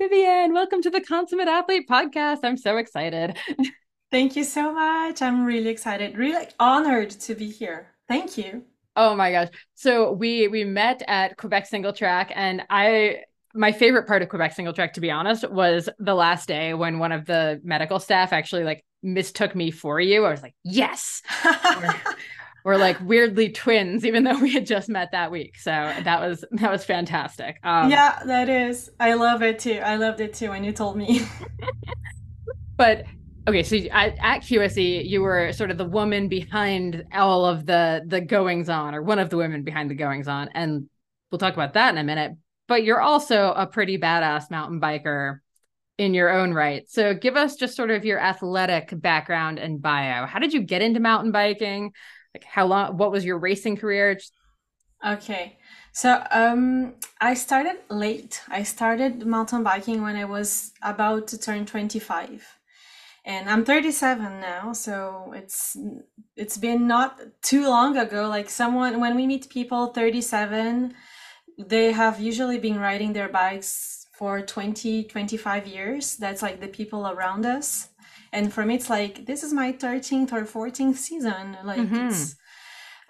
Viviane, 0.00 0.52
welcome 0.52 0.82
to 0.82 0.90
the 0.90 1.00
Consummate 1.00 1.46
Athlete 1.46 1.88
podcast. 1.88 2.38
I'm 2.42 2.56
so 2.56 2.78
excited. 2.78 3.36
Thank 4.10 4.34
you 4.34 4.42
so 4.42 4.72
much. 4.72 5.22
I'm 5.22 5.44
really 5.44 5.68
excited, 5.68 6.18
really 6.18 6.48
honored 6.58 7.10
to 7.10 7.34
be 7.36 7.48
here. 7.48 7.92
Thank 8.08 8.36
you. 8.36 8.64
Oh 9.00 9.16
my 9.16 9.32
gosh. 9.32 9.48
So 9.76 10.12
we 10.12 10.46
we 10.48 10.62
met 10.62 11.02
at 11.08 11.38
Quebec 11.38 11.70
Singletrack 11.70 12.32
and 12.34 12.62
I 12.68 13.22
my 13.54 13.72
favorite 13.72 14.06
part 14.06 14.20
of 14.20 14.28
Quebec 14.28 14.54
Singletrack 14.54 14.92
to 14.92 15.00
be 15.00 15.10
honest 15.10 15.50
was 15.50 15.88
the 15.98 16.14
last 16.14 16.46
day 16.46 16.74
when 16.74 16.98
one 16.98 17.10
of 17.10 17.24
the 17.24 17.62
medical 17.64 17.98
staff 17.98 18.34
actually 18.34 18.62
like 18.62 18.84
mistook 19.02 19.56
me 19.56 19.70
for 19.70 19.98
you. 20.00 20.26
I 20.26 20.30
was 20.30 20.42
like, 20.42 20.54
"Yes." 20.64 21.22
we're, 21.42 21.94
we're, 22.64 22.76
like 22.76 23.00
weirdly 23.00 23.48
twins 23.48 24.04
even 24.04 24.24
though 24.24 24.38
we 24.38 24.52
had 24.52 24.66
just 24.66 24.90
met 24.90 25.12
that 25.12 25.30
week. 25.30 25.58
So 25.58 25.70
that 25.70 26.20
was 26.20 26.44
that 26.50 26.70
was 26.70 26.84
fantastic. 26.84 27.56
Um, 27.62 27.90
yeah, 27.90 28.18
that 28.26 28.50
is. 28.50 28.90
I 29.00 29.14
love 29.14 29.42
it 29.42 29.60
too. 29.60 29.80
I 29.82 29.96
loved 29.96 30.20
it 30.20 30.34
too 30.34 30.50
when 30.50 30.62
you 30.62 30.72
told 30.72 30.98
me. 30.98 31.22
but 32.76 33.06
okay 33.48 33.62
so 33.62 33.76
at, 33.90 34.16
at 34.20 34.42
qse 34.42 35.08
you 35.08 35.22
were 35.22 35.52
sort 35.52 35.70
of 35.70 35.78
the 35.78 35.84
woman 35.84 36.28
behind 36.28 37.04
all 37.12 37.44
of 37.44 37.66
the 37.66 38.02
the 38.06 38.20
goings 38.20 38.68
on 38.68 38.94
or 38.94 39.02
one 39.02 39.18
of 39.18 39.30
the 39.30 39.36
women 39.36 39.62
behind 39.62 39.90
the 39.90 39.94
goings 39.94 40.28
on 40.28 40.48
and 40.54 40.88
we'll 41.30 41.38
talk 41.38 41.54
about 41.54 41.74
that 41.74 41.92
in 41.92 41.98
a 41.98 42.04
minute 42.04 42.32
but 42.68 42.84
you're 42.84 43.00
also 43.00 43.52
a 43.52 43.66
pretty 43.66 43.98
badass 43.98 44.50
mountain 44.50 44.80
biker 44.80 45.38
in 45.98 46.14
your 46.14 46.30
own 46.30 46.54
right. 46.54 46.88
So 46.88 47.12
give 47.12 47.36
us 47.36 47.56
just 47.56 47.76
sort 47.76 47.90
of 47.90 48.06
your 48.06 48.18
athletic 48.18 48.90
background 49.02 49.58
and 49.58 49.82
bio. 49.82 50.24
How 50.24 50.38
did 50.38 50.54
you 50.54 50.62
get 50.62 50.80
into 50.80 50.98
mountain 50.98 51.30
biking? 51.30 51.92
Like 52.32 52.44
how 52.44 52.66
long 52.66 52.96
what 52.96 53.12
was 53.12 53.22
your 53.22 53.38
racing 53.38 53.76
career? 53.76 54.18
Okay 55.06 55.58
so 55.92 56.22
um, 56.30 56.94
I 57.20 57.34
started 57.34 57.76
late. 57.90 58.40
I 58.48 58.62
started 58.62 59.26
mountain 59.26 59.62
biking 59.62 60.02
when 60.02 60.16
I 60.16 60.24
was 60.24 60.72
about 60.82 61.26
to 61.28 61.38
turn 61.38 61.66
25 61.66 62.46
and 63.24 63.50
i'm 63.50 63.64
37 63.64 64.40
now 64.40 64.72
so 64.72 65.32
it's 65.36 65.76
it's 66.40 66.56
been 66.56 66.86
not 66.86 67.20
too 67.42 67.68
long 67.68 67.98
ago. 67.98 68.26
Like 68.26 68.48
someone 68.48 68.98
when 68.98 69.14
we 69.14 69.26
meet 69.26 69.50
people 69.50 69.88
37 69.88 70.94
they 71.58 71.92
have 71.92 72.18
usually 72.18 72.58
been 72.58 72.80
riding 72.80 73.12
their 73.12 73.28
bikes 73.28 74.06
for 74.14 74.40
20 74.40 75.04
25 75.04 75.66
years. 75.66 76.16
That's 76.16 76.40
like 76.40 76.60
the 76.60 76.68
people 76.68 77.06
around 77.06 77.44
us. 77.44 77.88
And 78.32 78.52
for 78.52 78.64
me 78.64 78.76
it's 78.76 78.88
like 78.88 79.26
this 79.26 79.42
is 79.42 79.52
my 79.52 79.72
13th 79.72 80.32
or 80.32 80.42
14th 80.44 80.96
season. 80.96 81.58
Like 81.62 81.80
mm-hmm. 81.80 82.08
it's 82.08 82.36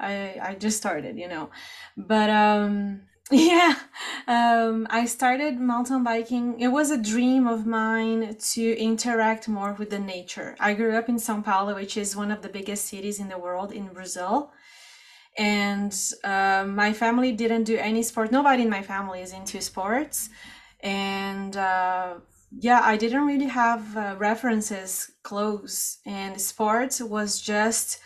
i 0.01 0.37
i 0.43 0.55
just 0.57 0.77
started 0.77 1.17
you 1.17 1.29
know. 1.29 1.51
But 1.97 2.31
um 2.31 3.03
yeah, 3.33 3.77
um, 4.27 4.89
I 4.91 5.05
started 5.07 5.61
mountain 5.61 6.03
biking. 6.03 6.59
It 6.59 6.69
was 6.69 6.91
a 6.91 7.01
dream 7.01 7.47
of 7.47 7.65
mine 7.65 8.37
to 8.55 8.77
interact 8.77 9.49
more 9.49 9.73
with 9.75 9.91
the 9.91 10.01
nature. 10.01 10.57
I 10.59 10.75
grew 10.75 10.97
up 10.97 11.09
in 11.09 11.19
Sao 11.19 11.41
Paulo, 11.41 11.77
which 11.77 11.97
is 11.97 12.17
one 12.17 12.33
of 12.33 12.43
the 12.43 12.49
biggest 12.49 12.87
cities 12.87 13.21
in 13.21 13.29
the 13.29 13.39
world 13.39 13.71
in 13.71 13.87
Brazil. 13.89 14.51
And 15.39 15.97
uh, 16.25 16.65
my 16.67 16.93
family 16.93 17.31
didn't 17.31 17.65
do 17.65 17.77
any 17.77 18.03
sport. 18.03 18.33
Nobody 18.33 18.63
in 18.63 18.71
my 18.71 18.83
family 18.83 19.21
is 19.21 19.33
into 19.33 19.61
sports. 19.61 20.29
And 20.81 21.57
uh, 21.57 22.15
yeah, 22.59 22.81
I 22.83 22.97
didn't 22.97 23.27
really 23.27 23.47
have 23.47 23.97
uh, 23.97 24.17
references 24.19 25.13
close. 25.23 25.99
And 26.05 26.41
sports 26.41 27.01
was 27.01 27.41
just 27.41 28.01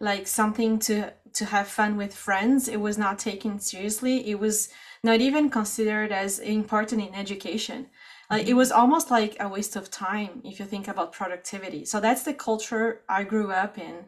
like 0.00 0.26
something 0.26 0.78
to 0.78 1.12
to 1.34 1.44
have 1.46 1.68
fun 1.68 1.96
with 1.96 2.14
friends. 2.14 2.68
It 2.68 2.80
was 2.80 2.98
not 2.98 3.18
taken 3.18 3.58
seriously. 3.58 4.28
It 4.30 4.38
was 4.38 4.68
not 5.02 5.20
even 5.20 5.50
considered 5.50 6.12
as 6.12 6.38
important 6.38 7.06
in 7.06 7.14
education. 7.14 7.86
Like 8.30 8.42
it 8.42 8.48
mm-hmm. 8.48 8.58
was 8.58 8.72
almost 8.72 9.10
like 9.10 9.36
a 9.40 9.48
waste 9.48 9.76
of 9.76 9.90
time 9.90 10.42
if 10.44 10.60
you 10.60 10.66
think 10.66 10.88
about 10.88 11.12
productivity. 11.12 11.84
So 11.84 12.00
that's 12.00 12.22
the 12.22 12.34
culture 12.34 13.02
I 13.08 13.24
grew 13.24 13.50
up 13.50 13.78
in. 13.78 14.04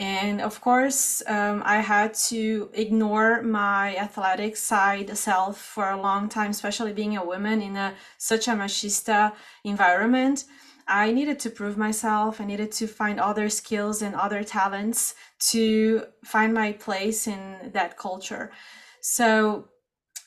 And 0.00 0.40
of 0.40 0.60
course, 0.60 1.22
um, 1.26 1.62
I 1.64 1.76
had 1.76 2.14
to 2.30 2.70
ignore 2.72 3.42
my 3.42 3.94
athletic 3.96 4.56
side 4.56 5.16
self 5.16 5.60
for 5.60 5.90
a 5.90 6.00
long 6.00 6.28
time, 6.28 6.50
especially 6.50 6.92
being 6.92 7.16
a 7.16 7.24
woman 7.24 7.62
in 7.62 7.76
a 7.76 7.94
such 8.18 8.48
a 8.48 8.52
machista 8.52 9.32
environment. 9.64 10.44
I 10.88 11.12
needed 11.12 11.38
to 11.40 11.50
prove 11.50 11.76
myself. 11.76 12.40
I 12.40 12.44
needed 12.44 12.72
to 12.72 12.86
find 12.86 13.20
other 13.20 13.48
skills 13.48 14.02
and 14.02 14.14
other 14.14 14.42
talents 14.42 15.14
to 15.50 16.04
find 16.24 16.52
my 16.52 16.72
place 16.72 17.26
in 17.26 17.70
that 17.72 17.96
culture. 17.96 18.52
So 19.00 19.68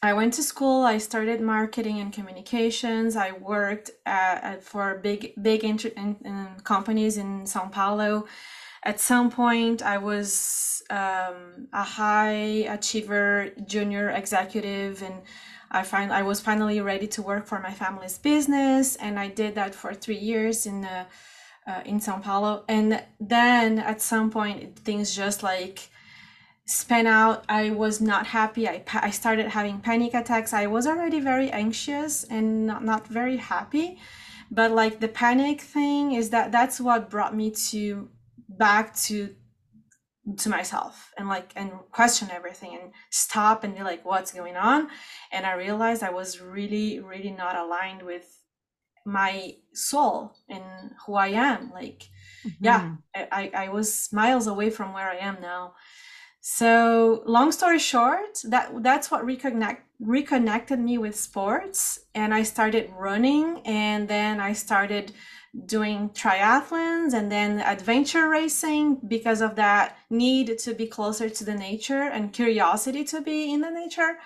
I 0.02 0.14
went 0.14 0.34
to 0.36 0.44
school. 0.44 0.84
I 0.84 0.98
started 0.98 1.42
marketing 1.42 2.00
and 2.00 2.14
communications. 2.14 3.16
I 3.16 3.32
worked 3.32 3.92
at, 4.06 4.44
at 4.44 4.64
for 4.64 5.00
big 5.00 5.34
big 5.42 5.64
inter, 5.64 5.90
in, 5.98 6.18
in 6.24 6.48
companies 6.64 7.18
in 7.18 7.44
São 7.44 7.72
Paulo. 7.72 8.26
At 8.84 9.00
some 9.00 9.32
point, 9.32 9.82
I 9.82 9.98
was 9.98 10.84
um, 10.92 11.68
a 11.74 11.84
high 11.84 12.68
achiever 12.70 13.50
junior 13.66 14.12
executive 14.12 15.02
and 15.02 15.24
I 15.76 15.84
find 15.84 16.12
I 16.12 16.24
was 16.24 16.40
finally 16.40 16.80
ready 16.80 17.08
to 17.08 17.22
work 17.22 17.46
for 17.46 17.60
my 17.60 17.72
family's 17.72 18.18
business, 18.18 18.96
and 18.96 19.20
I 19.20 19.28
did 19.28 19.56
that 19.56 19.76
for 19.76 19.94
three 19.94 20.18
years 20.18 20.66
in 20.66 20.82
the 20.82 21.06
uh, 21.68 21.82
in 21.86 22.00
São 22.00 22.22
Paulo. 22.22 22.64
And 22.68 23.04
then 23.20 23.80
at 23.80 24.02
some 24.02 24.32
point, 24.32 24.80
things 24.80 25.16
just 25.16 25.44
like 25.44 25.90
span 26.66 27.08
out. 27.08 27.44
I 27.50 27.72
was 27.72 28.00
not 28.00 28.28
happy. 28.28 28.70
I 28.70 28.84
I 28.94 29.12
started 29.12 29.48
having 29.48 29.80
panic 29.80 30.14
attacks. 30.14 30.54
I 30.54 30.68
was 30.68 30.88
already 30.88 31.20
very 31.20 31.52
anxious 31.52 32.24
and 32.24 32.66
not, 32.68 32.84
not 32.84 33.08
very 33.08 33.38
happy, 33.38 34.00
but 34.50 34.72
like 34.72 35.00
the 35.02 35.10
panic 35.10 35.60
thing 35.62 36.14
is 36.14 36.30
that 36.30 36.52
that's 36.52 36.80
what 36.80 37.10
brought 37.10 37.36
me 37.36 37.52
to 37.70 38.10
back 38.48 38.96
to 39.08 39.36
to 40.38 40.50
myself 40.50 41.14
and 41.18 41.28
like 41.28 41.52
and 41.56 41.72
question 41.92 42.30
everything 42.32 42.78
and 42.82 42.92
stop 43.12 43.64
and 43.64 43.76
be 43.76 43.84
like 43.84 44.04
what's 44.04 44.32
going 44.32 44.56
on 44.56 44.88
and 45.32 45.46
i 45.46 45.54
realized 45.54 46.02
i 46.02 46.10
was 46.10 46.42
really 46.42 47.00
really 47.00 47.30
not 47.30 47.56
aligned 47.56 48.02
with 48.02 48.42
my 49.06 49.54
soul 49.74 50.36
and 50.50 50.64
who 51.06 51.14
i 51.14 51.28
am 51.28 51.72
like 51.72 52.10
mm-hmm. 52.46 52.50
yeah 52.66 52.96
I, 53.14 53.52
I 53.56 53.70
was 53.70 54.10
miles 54.12 54.48
away 54.48 54.72
from 54.72 54.94
where 54.94 55.10
i 55.10 55.18
am 55.18 55.38
now 55.42 55.76
so 56.42 57.24
long 57.26 57.52
story 57.52 57.80
short 57.80 58.40
that 58.46 58.72
that's 58.82 59.12
what 59.12 59.24
reconnect 59.24 59.80
reconnected 60.00 60.80
me 60.80 60.98
with 60.98 61.16
sports 61.16 62.00
and 62.16 62.34
i 62.34 62.42
started 62.42 62.92
running 62.98 63.62
and 63.66 64.08
then 64.08 64.40
i 64.40 64.54
started 64.54 65.14
doing 65.66 66.10
triathlons 66.10 67.14
and 67.14 67.32
then 67.32 67.60
adventure 67.62 68.28
racing 68.28 69.00
because 69.08 69.42
of 69.42 69.56
that 69.56 69.98
need 70.10 70.58
to 70.60 70.74
be 70.74 70.86
closer 70.86 71.30
to 71.30 71.44
the 71.46 71.56
nature 71.56 72.04
and 72.04 72.34
curiosity 72.34 73.04
to 73.06 73.22
be 73.22 73.54
in 73.54 73.62
the 73.62 73.72
nature. 73.72 74.18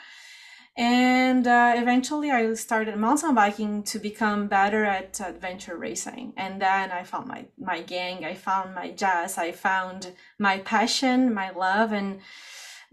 And 0.78 1.46
uh, 1.46 1.74
eventually, 1.76 2.32
I 2.32 2.54
started 2.54 2.96
mountain 2.96 3.36
biking 3.36 3.84
to 3.84 4.00
become 4.00 4.48
better 4.48 4.86
at 4.86 5.20
adventure 5.20 5.78
racing. 5.78 6.34
And 6.38 6.62
then 6.62 6.92
I 6.92 7.04
found 7.04 7.28
my, 7.28 7.46
my 7.58 7.82
gang, 7.82 8.24
I 8.24 8.34
found 8.34 8.74
my 8.74 8.92
jazz, 8.92 9.38
I 9.38 9.52
found 9.52 10.14
my 10.38 10.60
passion, 10.60 11.34
my 11.34 11.50
love, 11.50 11.92
and 11.92 12.22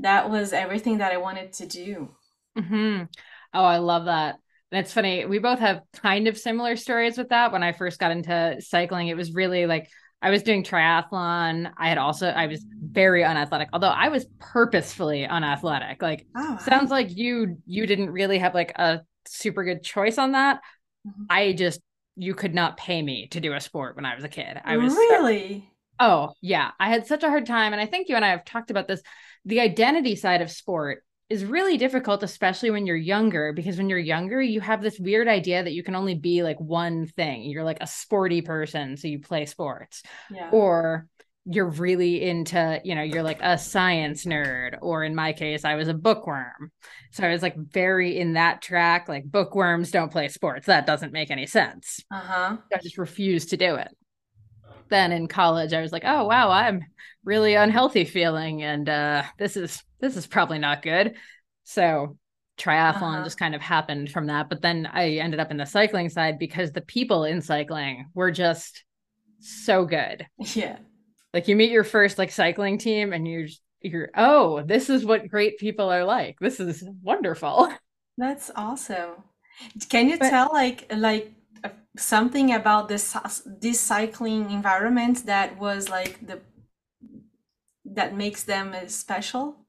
that 0.00 0.30
was 0.30 0.52
everything 0.52 0.98
that 0.98 1.12
I 1.12 1.16
wanted 1.18 1.52
to 1.54 1.66
do. 1.66 2.10
Mm-hmm. 2.58 3.04
Oh, 3.54 3.64
I 3.64 3.78
love 3.78 4.06
that. 4.06 4.40
And 4.72 4.80
it's 4.80 4.92
funny, 4.92 5.24
we 5.26 5.38
both 5.38 5.60
have 5.60 5.82
kind 6.02 6.26
of 6.26 6.36
similar 6.36 6.76
stories 6.76 7.16
with 7.16 7.28
that. 7.28 7.52
When 7.52 7.62
I 7.62 7.72
first 7.72 8.00
got 8.00 8.10
into 8.10 8.56
cycling, 8.60 9.08
it 9.08 9.16
was 9.16 9.32
really 9.32 9.66
like 9.66 9.88
I 10.20 10.30
was 10.30 10.42
doing 10.42 10.64
triathlon. 10.64 11.70
I 11.78 11.88
had 11.88 11.98
also 11.98 12.28
I 12.28 12.46
was 12.46 12.64
very 12.82 13.22
unathletic, 13.22 13.68
although 13.72 13.88
I 13.88 14.08
was 14.08 14.26
purposefully 14.40 15.24
unathletic. 15.24 16.02
Like 16.02 16.26
oh, 16.36 16.58
sounds 16.64 16.90
like 16.90 17.16
you 17.16 17.58
you 17.66 17.86
didn't 17.86 18.10
really 18.10 18.38
have 18.38 18.54
like 18.54 18.72
a 18.76 19.02
super 19.26 19.62
good 19.62 19.82
choice 19.82 20.18
on 20.18 20.32
that. 20.32 20.60
Mm-hmm. 21.06 21.24
I 21.30 21.52
just 21.52 21.80
you 22.16 22.34
could 22.34 22.54
not 22.54 22.76
pay 22.76 23.00
me 23.02 23.28
to 23.28 23.40
do 23.40 23.52
a 23.52 23.60
sport 23.60 23.94
when 23.94 24.06
I 24.06 24.14
was 24.14 24.24
a 24.24 24.28
kid. 24.28 24.60
I 24.64 24.78
was 24.78 24.94
really 24.94 25.70
Oh, 25.98 26.32
yeah. 26.42 26.72
I 26.78 26.88
had 26.88 27.06
such 27.06 27.22
a 27.22 27.28
hard 27.28 27.46
time 27.46 27.72
and 27.72 27.80
I 27.80 27.86
think 27.86 28.08
you 28.08 28.16
and 28.16 28.24
I 28.24 28.30
have 28.30 28.44
talked 28.44 28.70
about 28.70 28.88
this. 28.88 29.02
The 29.44 29.60
identity 29.60 30.16
side 30.16 30.42
of 30.42 30.50
sport 30.50 31.02
is 31.28 31.44
really 31.44 31.76
difficult, 31.76 32.22
especially 32.22 32.70
when 32.70 32.86
you're 32.86 32.96
younger, 32.96 33.52
because 33.52 33.76
when 33.76 33.88
you're 33.88 33.98
younger, 33.98 34.40
you 34.40 34.60
have 34.60 34.80
this 34.80 34.98
weird 34.98 35.26
idea 35.26 35.62
that 35.62 35.72
you 35.72 35.82
can 35.82 35.96
only 35.96 36.14
be 36.14 36.42
like 36.42 36.60
one 36.60 37.06
thing. 37.06 37.42
You're 37.42 37.64
like 37.64 37.78
a 37.80 37.86
sporty 37.86 38.42
person, 38.42 38.96
so 38.96 39.08
you 39.08 39.20
play 39.20 39.46
sports. 39.46 40.02
Yeah. 40.30 40.50
Or 40.52 41.08
you're 41.48 41.68
really 41.68 42.22
into, 42.22 42.80
you 42.84 42.94
know, 42.94 43.02
you're 43.02 43.22
like 43.22 43.40
a 43.40 43.56
science 43.56 44.24
nerd, 44.24 44.78
or 44.82 45.04
in 45.04 45.14
my 45.14 45.32
case, 45.32 45.64
I 45.64 45.76
was 45.76 45.88
a 45.88 45.94
bookworm. 45.94 46.72
So 47.12 47.24
I 47.24 47.30
was 47.30 47.42
like 47.42 47.56
very 47.56 48.18
in 48.18 48.32
that 48.34 48.62
track, 48.62 49.08
like 49.08 49.24
bookworms 49.24 49.90
don't 49.90 50.10
play 50.10 50.28
sports. 50.28 50.66
That 50.66 50.86
doesn't 50.86 51.12
make 51.12 51.30
any 51.30 51.46
sense. 51.46 52.00
Uh-huh. 52.10 52.56
I 52.72 52.78
just 52.82 52.98
refused 52.98 53.50
to 53.50 53.56
do 53.56 53.76
it. 53.76 53.88
Then 54.88 55.12
in 55.12 55.28
college, 55.28 55.72
I 55.72 55.82
was 55.82 55.92
like, 55.92 56.04
oh 56.04 56.24
wow, 56.24 56.50
I'm 56.50 56.84
really 57.24 57.54
unhealthy 57.54 58.04
feeling, 58.04 58.62
and 58.62 58.88
uh, 58.88 59.22
this 59.38 59.56
is 59.56 59.82
this 60.00 60.16
is 60.16 60.26
probably 60.26 60.58
not 60.58 60.82
good. 60.82 61.14
So 61.64 62.16
triathlon 62.58 63.16
uh-huh. 63.16 63.24
just 63.24 63.38
kind 63.38 63.54
of 63.54 63.60
happened 63.60 64.10
from 64.10 64.26
that. 64.26 64.48
But 64.48 64.62
then 64.62 64.88
I 64.90 65.16
ended 65.16 65.40
up 65.40 65.50
in 65.50 65.56
the 65.56 65.66
cycling 65.66 66.08
side 66.08 66.38
because 66.38 66.72
the 66.72 66.80
people 66.80 67.24
in 67.24 67.42
cycling 67.42 68.06
were 68.14 68.30
just 68.30 68.84
so 69.40 69.84
good. 69.84 70.26
Yeah. 70.38 70.78
Like 71.34 71.48
you 71.48 71.56
meet 71.56 71.70
your 71.70 71.84
first 71.84 72.18
like 72.18 72.30
cycling 72.30 72.78
team 72.78 73.12
and 73.12 73.28
you're 73.28 73.48
you're 73.82 74.10
oh, 74.16 74.62
this 74.62 74.88
is 74.88 75.04
what 75.04 75.28
great 75.28 75.58
people 75.58 75.90
are 75.90 76.04
like. 76.04 76.38
This 76.40 76.60
is 76.60 76.82
wonderful. 77.02 77.72
That's 78.18 78.50
awesome. 78.56 79.22
Can 79.88 80.08
you 80.08 80.18
but, 80.18 80.30
tell 80.30 80.50
like 80.52 80.90
like 80.94 81.32
something 81.98 82.52
about 82.52 82.88
this 82.88 83.16
this 83.46 83.80
cycling 83.80 84.50
environment 84.50 85.26
that 85.26 85.58
was 85.58 85.88
like 85.88 86.26
the 86.26 86.40
that 87.84 88.16
makes 88.16 88.44
them 88.44 88.74
special? 88.88 89.66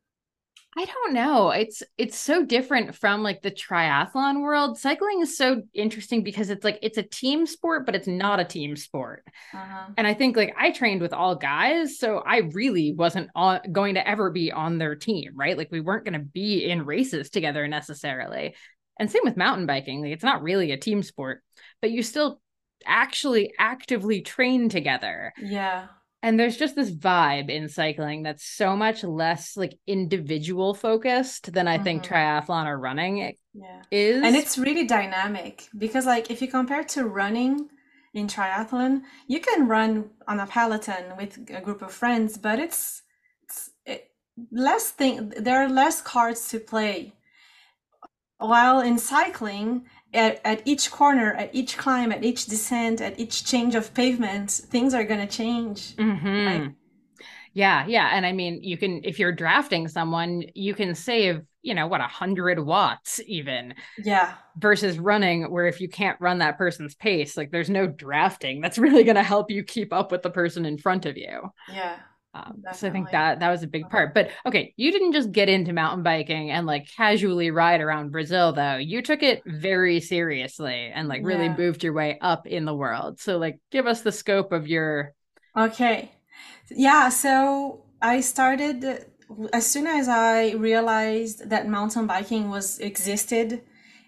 I 0.79 0.85
don't 0.85 1.13
know. 1.13 1.49
It's 1.49 1.81
it's 1.97 2.19
so 2.19 2.45
different 2.45 2.93
from 2.93 3.23
like 3.23 3.41
the 3.41 3.49
triathlon 3.49 4.41
world. 4.41 4.77
Cycling 4.77 5.21
is 5.21 5.35
so 5.35 5.63
interesting 5.73 6.21
because 6.21 6.51
it's 6.51 6.63
like 6.63 6.77
it's 6.83 6.99
a 6.99 7.03
team 7.03 7.47
sport, 7.47 7.83
but 7.87 7.95
it's 7.95 8.07
not 8.07 8.39
a 8.39 8.45
team 8.45 8.75
sport. 8.75 9.23
Uh-huh. 9.55 9.87
And 9.97 10.05
I 10.05 10.13
think 10.13 10.37
like 10.37 10.53
I 10.55 10.69
trained 10.69 11.01
with 11.01 11.13
all 11.13 11.35
guys, 11.35 11.97
so 11.97 12.19
I 12.19 12.49
really 12.53 12.93
wasn't 12.93 13.31
on, 13.33 13.61
going 13.71 13.95
to 13.95 14.07
ever 14.07 14.29
be 14.29 14.51
on 14.51 14.77
their 14.77 14.95
team, 14.95 15.31
right? 15.33 15.57
Like 15.57 15.71
we 15.71 15.81
weren't 15.81 16.05
going 16.05 16.19
to 16.19 16.25
be 16.25 16.69
in 16.69 16.85
races 16.85 17.31
together 17.31 17.67
necessarily. 17.67 18.53
And 18.99 19.09
same 19.09 19.23
with 19.23 19.35
mountain 19.35 19.65
biking. 19.65 20.03
Like 20.03 20.11
it's 20.11 20.23
not 20.23 20.43
really 20.43 20.73
a 20.73 20.77
team 20.77 21.01
sport, 21.01 21.41
but 21.81 21.91
you 21.91 22.03
still 22.03 22.41
actually 22.85 23.53
actively 23.59 24.21
train 24.21 24.69
together. 24.69 25.33
Yeah 25.41 25.87
and 26.23 26.39
there's 26.39 26.57
just 26.57 26.75
this 26.75 26.91
vibe 26.91 27.49
in 27.49 27.69
cycling 27.69 28.23
that's 28.23 28.43
so 28.43 28.75
much 28.75 29.03
less 29.03 29.55
like 29.55 29.77
individual 29.85 30.73
focused 30.73 31.53
than 31.53 31.67
I 31.67 31.75
mm-hmm. 31.75 31.83
think 31.83 32.03
triathlon 32.03 32.65
or 32.65 32.79
running 32.79 33.35
yeah. 33.53 33.81
is. 33.91 34.23
And 34.23 34.35
it's 34.35 34.57
really 34.57 34.85
dynamic 34.85 35.67
because 35.77 36.05
like 36.05 36.31
if 36.31 36.41
you 36.41 36.47
compare 36.47 36.83
to 36.85 37.05
running 37.05 37.69
in 38.13 38.27
triathlon, 38.27 39.03
you 39.27 39.39
can 39.39 39.67
run 39.67 40.09
on 40.27 40.39
a 40.39 40.47
peloton 40.47 41.15
with 41.17 41.37
a 41.49 41.61
group 41.61 41.83
of 41.83 41.93
friends, 41.93 42.37
but 42.37 42.57
it's, 42.59 43.03
it's 43.43 43.69
it, 43.85 44.11
less 44.51 44.89
thing 44.89 45.33
there 45.37 45.63
are 45.63 45.69
less 45.69 46.01
cards 46.01 46.49
to 46.49 46.59
play. 46.59 47.13
While 48.39 48.81
in 48.81 48.97
cycling, 48.97 49.85
at, 50.13 50.41
at 50.43 50.61
each 50.65 50.91
corner, 50.91 51.33
at 51.33 51.53
each 51.53 51.77
climb, 51.77 52.11
at 52.11 52.23
each 52.23 52.45
descent, 52.45 53.01
at 53.01 53.19
each 53.19 53.45
change 53.45 53.75
of 53.75 53.93
pavement, 53.93 54.51
things 54.51 54.93
are 54.93 55.03
going 55.03 55.25
to 55.25 55.27
change. 55.27 55.95
Mm-hmm. 55.95 56.45
Right? 56.45 56.71
Yeah, 57.53 57.87
yeah, 57.87 58.11
and 58.13 58.23
I 58.23 58.33
mean, 58.33 58.61
you 58.61 58.77
can 58.77 59.01
if 59.03 59.17
you're 59.17 59.31
drafting 59.31 59.87
someone, 59.87 60.43
you 60.53 60.75
can 60.75 60.93
save, 60.93 61.41
you 61.63 61.73
know, 61.73 61.87
what 61.87 62.01
a 62.01 62.07
hundred 62.07 62.59
watts 62.59 63.19
even. 63.25 63.73
Yeah. 63.97 64.35
Versus 64.57 64.99
running, 64.99 65.51
where 65.51 65.65
if 65.65 65.81
you 65.81 65.89
can't 65.89 66.21
run 66.21 66.37
that 66.37 66.59
person's 66.59 66.93
pace, 66.93 67.35
like 67.35 67.49
there's 67.49 67.69
no 67.69 67.87
drafting 67.87 68.61
that's 68.61 68.77
really 68.77 69.03
going 69.03 69.15
to 69.15 69.23
help 69.23 69.49
you 69.49 69.63
keep 69.63 69.91
up 69.91 70.11
with 70.11 70.21
the 70.21 70.29
person 70.29 70.67
in 70.67 70.77
front 70.77 71.07
of 71.07 71.17
you. 71.17 71.51
Yeah. 71.73 71.97
Um, 72.37 72.63
so 72.73 72.87
I 72.87 72.91
think 72.91 73.11
that 73.11 73.39
that 73.39 73.49
was 73.49 73.63
a 73.63 73.67
big 73.67 73.83
uh-huh. 73.83 73.91
part. 73.91 74.13
But 74.13 74.29
okay, 74.45 74.73
you 74.77 74.91
didn't 74.91 75.13
just 75.13 75.31
get 75.31 75.49
into 75.49 75.73
mountain 75.73 76.03
biking 76.03 76.51
and 76.51 76.67
like 76.67 76.87
casually 76.95 77.51
ride 77.51 77.81
around 77.81 78.11
Brazil 78.11 78.53
though. 78.53 78.77
You 78.77 79.01
took 79.01 79.23
it 79.23 79.41
very 79.45 79.99
seriously 79.99 80.91
and 80.93 81.07
like 81.07 81.21
really 81.23 81.45
yeah. 81.45 81.57
moved 81.57 81.83
your 81.83 81.93
way 81.93 82.17
up 82.21 82.45
in 82.47 82.65
the 82.65 82.75
world. 82.75 83.19
So 83.19 83.37
like 83.37 83.59
give 83.71 83.87
us 83.87 84.01
the 84.01 84.11
scope 84.11 84.51
of 84.51 84.67
your 84.67 85.13
Okay. 85.55 86.11
Yeah, 86.69 87.09
so 87.09 87.83
I 88.01 88.21
started 88.21 89.05
as 89.51 89.65
soon 89.65 89.87
as 89.87 90.07
I 90.07 90.51
realized 90.51 91.49
that 91.49 91.67
mountain 91.67 92.07
biking 92.07 92.49
was 92.49 92.79
existed 92.79 93.61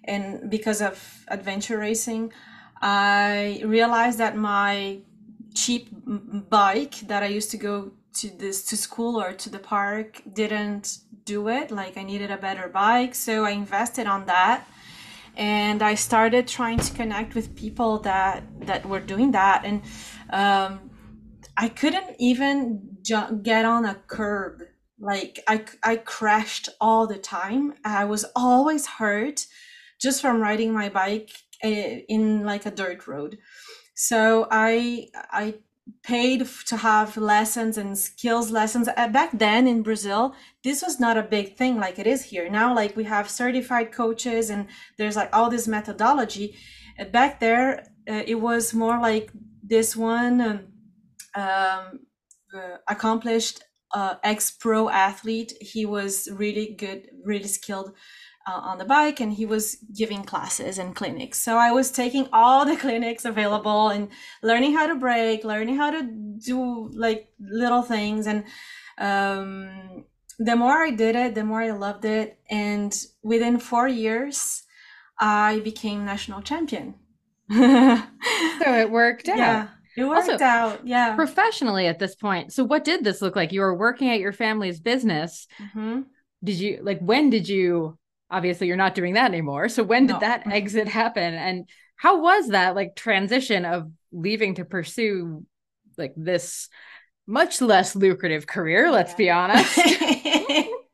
and 0.03 0.49
because 0.49 0.81
of 0.81 1.25
adventure 1.27 1.77
racing, 1.77 2.31
I 2.81 3.61
realized 3.65 4.17
that 4.19 4.37
my 4.37 4.99
cheap 5.53 5.89
bike 6.49 6.95
that 7.07 7.23
I 7.23 7.27
used 7.27 7.51
to 7.51 7.57
go 7.57 7.91
to 8.19 8.29
this 8.29 8.63
to 8.65 8.75
school 8.77 9.21
or 9.21 9.33
to 9.33 9.49
the 9.49 9.59
park 9.59 10.21
didn't 10.33 10.99
do 11.25 11.47
it 11.47 11.71
like 11.71 11.97
i 11.97 12.03
needed 12.03 12.31
a 12.31 12.37
better 12.37 12.67
bike 12.67 13.13
so 13.15 13.45
i 13.45 13.51
invested 13.51 14.07
on 14.07 14.25
that. 14.25 14.67
And 15.37 15.81
i 15.81 15.95
started 15.95 16.47
trying 16.47 16.79
to 16.79 16.91
connect 16.93 17.33
with 17.33 17.55
people 17.55 17.99
that 17.99 18.43
that 18.67 18.85
were 18.85 18.99
doing 19.13 19.31
that 19.31 19.59
and 19.63 19.77
um, 20.41 20.71
i 21.55 21.67
couldn't 21.69 22.15
even 22.19 22.89
ju- 23.09 23.39
get 23.41 23.65
on 23.65 23.85
a 23.85 23.95
curb. 24.07 24.63
Like 24.99 25.39
I, 25.47 25.65
I 25.83 25.95
crashed 25.97 26.69
all 26.81 27.07
the 27.07 27.17
time. 27.17 27.73
I 27.85 28.05
was 28.05 28.25
always 28.35 28.85
hurt 28.85 29.45
just 30.01 30.21
from 30.21 30.41
riding 30.41 30.73
my 30.73 30.89
bike 30.89 31.31
eh, 31.61 32.01
in 32.07 32.43
like 32.43 32.65
a 32.65 32.71
dirt 32.71 33.07
road. 33.07 33.37
So 33.95 34.47
i 34.51 35.07
i 35.31 35.55
paid 36.03 36.47
to 36.65 36.77
have 36.77 37.17
lessons 37.17 37.77
and 37.77 37.97
skills 37.97 38.51
lessons 38.51 38.87
uh, 38.95 39.07
back 39.07 39.31
then 39.33 39.67
in 39.67 39.81
brazil 39.81 40.35
this 40.63 40.81
was 40.81 40.99
not 40.99 41.17
a 41.17 41.23
big 41.23 41.55
thing 41.55 41.77
like 41.77 41.99
it 41.99 42.07
is 42.07 42.23
here. 42.25 42.49
Now 42.49 42.75
like 42.75 42.95
we 42.95 43.05
have 43.05 43.29
certified 43.29 43.91
coaches 43.91 44.49
and 44.49 44.67
there's 44.97 45.15
like 45.15 45.29
all 45.33 45.49
this 45.49 45.67
methodology. 45.67 46.55
Uh, 46.99 47.05
back 47.05 47.39
there 47.39 47.85
uh, 48.09 48.23
it 48.25 48.35
was 48.35 48.73
more 48.73 48.99
like 48.99 49.31
this 49.63 49.95
one 49.95 50.41
um, 50.41 50.59
um, 51.35 51.99
uh, 52.53 52.77
accomplished 52.87 53.63
uh, 53.93 54.15
ex-pro 54.23 54.89
athlete. 54.89 55.53
He 55.61 55.85
was 55.85 56.27
really 56.31 56.75
good 56.77 57.09
really 57.23 57.47
skilled 57.47 57.93
uh, 58.49 58.61
on 58.61 58.77
the 58.77 58.85
bike 58.85 59.19
and 59.19 59.33
he 59.33 59.45
was 59.45 59.77
giving 59.95 60.23
classes 60.23 60.77
and 60.77 60.95
clinics. 60.95 61.39
So 61.39 61.57
I 61.57 61.71
was 61.71 61.91
taking 61.91 62.27
all 62.33 62.65
the 62.65 62.77
clinics 62.85 63.25
available 63.25 63.89
and 63.89 64.09
learning 64.41 64.73
how 64.73 64.87
to 64.87 64.95
brake, 64.95 65.43
learning 65.43 65.75
how 65.75 65.91
to 65.91 66.03
do 66.03 66.89
like 66.93 67.29
little 67.39 67.81
things. 67.81 68.27
And 68.27 68.43
um, 68.97 70.05
the 70.39 70.55
more 70.55 70.83
I 70.83 70.91
did 70.91 71.15
it, 71.15 71.35
the 71.35 71.43
more 71.43 71.61
I 71.61 71.71
loved 71.71 72.05
it. 72.05 72.39
And 72.49 72.95
within 73.21 73.59
four 73.59 73.87
years, 73.87 74.63
I 75.19 75.59
became 75.59 76.05
national 76.05 76.41
champion. 76.41 76.95
so 77.51 78.03
it 78.83 78.89
worked 78.89 79.27
out. 79.27 79.37
Yeah. 79.37 79.67
It 79.97 80.05
worked 80.05 80.29
also, 80.29 80.43
out. 80.43 80.87
Yeah. 80.87 81.15
Professionally 81.15 81.87
at 81.87 81.99
this 81.99 82.15
point. 82.15 82.53
So 82.53 82.63
what 82.63 82.85
did 82.85 83.03
this 83.03 83.21
look 83.21 83.35
like? 83.35 83.51
You 83.51 83.61
were 83.61 83.75
working 83.75 84.09
at 84.09 84.19
your 84.19 84.31
family's 84.31 84.79
business. 84.79 85.47
Mm-hmm. 85.61 86.01
Did 86.41 86.55
you 86.55 86.79
like 86.81 86.99
when 86.99 87.29
did 87.29 87.49
you 87.49 87.97
obviously 88.29 88.67
you're 88.67 88.77
not 88.77 88.95
doing 88.95 89.15
that 89.15 89.31
anymore. 89.31 89.69
So 89.69 89.83
when 89.83 90.07
did 90.07 90.13
no. 90.13 90.19
that 90.19 90.47
exit 90.47 90.87
happen? 90.87 91.33
And 91.33 91.69
how 91.95 92.21
was 92.21 92.49
that 92.49 92.75
like 92.75 92.95
transition 92.95 93.65
of 93.65 93.91
leaving 94.11 94.55
to 94.55 94.65
pursue 94.65 95.45
like 95.97 96.13
this 96.15 96.69
much 97.27 97.61
less 97.61 97.95
lucrative 97.95 98.47
career, 98.47 98.91
let's 98.91 99.11
yeah. 99.11 99.17
be 99.17 99.29
honest? 99.29 99.79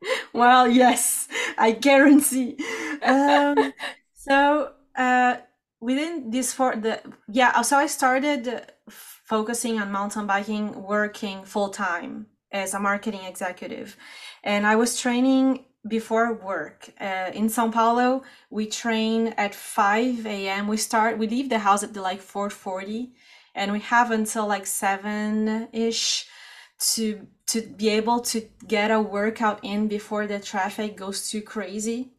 well, 0.32 0.68
yes, 0.68 1.28
I 1.56 1.72
guarantee. 1.72 2.56
Um, 3.02 3.72
so 4.14 4.72
uh, 4.96 5.36
within 5.80 6.30
this 6.30 6.52
for 6.52 6.76
the 6.76 7.00
yeah, 7.28 7.60
so 7.62 7.76
I 7.76 7.86
started 7.86 8.72
focusing 8.90 9.80
on 9.80 9.92
mountain 9.92 10.26
biking, 10.26 10.82
working 10.82 11.44
full 11.44 11.68
time 11.68 12.26
as 12.52 12.74
a 12.74 12.80
marketing 12.80 13.24
executive, 13.24 13.96
and 14.42 14.66
I 14.66 14.76
was 14.76 14.98
training 14.98 15.65
before 15.88 16.32
work 16.34 16.90
uh, 17.00 17.30
in 17.32 17.48
Sao 17.48 17.70
Paulo. 17.70 18.22
We 18.50 18.66
train 18.66 19.28
at 19.36 19.54
5 19.54 20.26
a.m. 20.26 20.68
We 20.68 20.76
start, 20.76 21.18
we 21.18 21.28
leave 21.28 21.48
the 21.48 21.60
house 21.60 21.82
at 21.82 21.94
the 21.94 22.02
like 22.02 22.20
4:40, 22.20 23.10
and 23.54 23.72
we 23.72 23.80
have 23.80 24.10
until 24.10 24.46
like 24.46 24.66
seven 24.66 25.68
ish 25.72 26.26
to 26.78 27.26
to 27.46 27.62
be 27.62 27.88
able 27.88 28.20
to 28.20 28.48
get 28.66 28.90
a 28.90 29.00
workout 29.00 29.60
in 29.62 29.88
before 29.88 30.26
the 30.26 30.40
traffic 30.40 30.96
goes 30.96 31.30
too 31.30 31.42
crazy. 31.42 32.12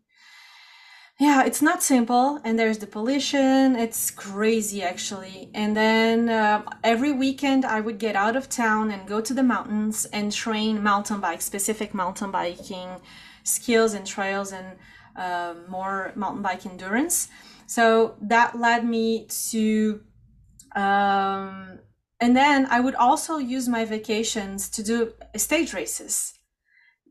Yeah, 1.19 1.45
it's 1.45 1.63
not 1.63 1.81
simple, 1.81 2.39
and 2.43 2.59
there's 2.59 2.77
the 2.77 2.85
pollution. 2.85 3.75
It's 3.75 4.11
crazy 4.11 4.83
actually. 4.83 5.49
And 5.53 5.75
then 5.75 6.29
uh, 6.29 6.61
every 6.83 7.11
weekend, 7.11 7.65
I 7.65 7.81
would 7.81 7.97
get 7.97 8.15
out 8.15 8.35
of 8.35 8.49
town 8.49 8.91
and 8.91 9.07
go 9.07 9.19
to 9.21 9.33
the 9.33 9.41
mountains 9.41 10.05
and 10.13 10.31
train 10.31 10.83
mountain 10.83 11.19
bike, 11.19 11.41
specific 11.41 11.93
mountain 11.95 12.29
biking 12.29 13.01
skills 13.47 13.93
and 13.93 14.05
trails 14.05 14.51
and 14.51 14.77
uh, 15.15 15.55
more 15.67 16.11
mountain 16.15 16.41
bike 16.41 16.65
endurance. 16.65 17.29
So 17.65 18.15
that 18.21 18.59
led 18.59 18.85
me 18.85 19.27
to, 19.49 20.01
um, 20.75 21.79
and 22.19 22.35
then 22.35 22.67
I 22.69 22.79
would 22.79 22.95
also 22.95 23.37
use 23.37 23.67
my 23.67 23.85
vacations 23.85 24.69
to 24.69 24.83
do 24.83 25.13
stage 25.35 25.73
races. 25.73 26.36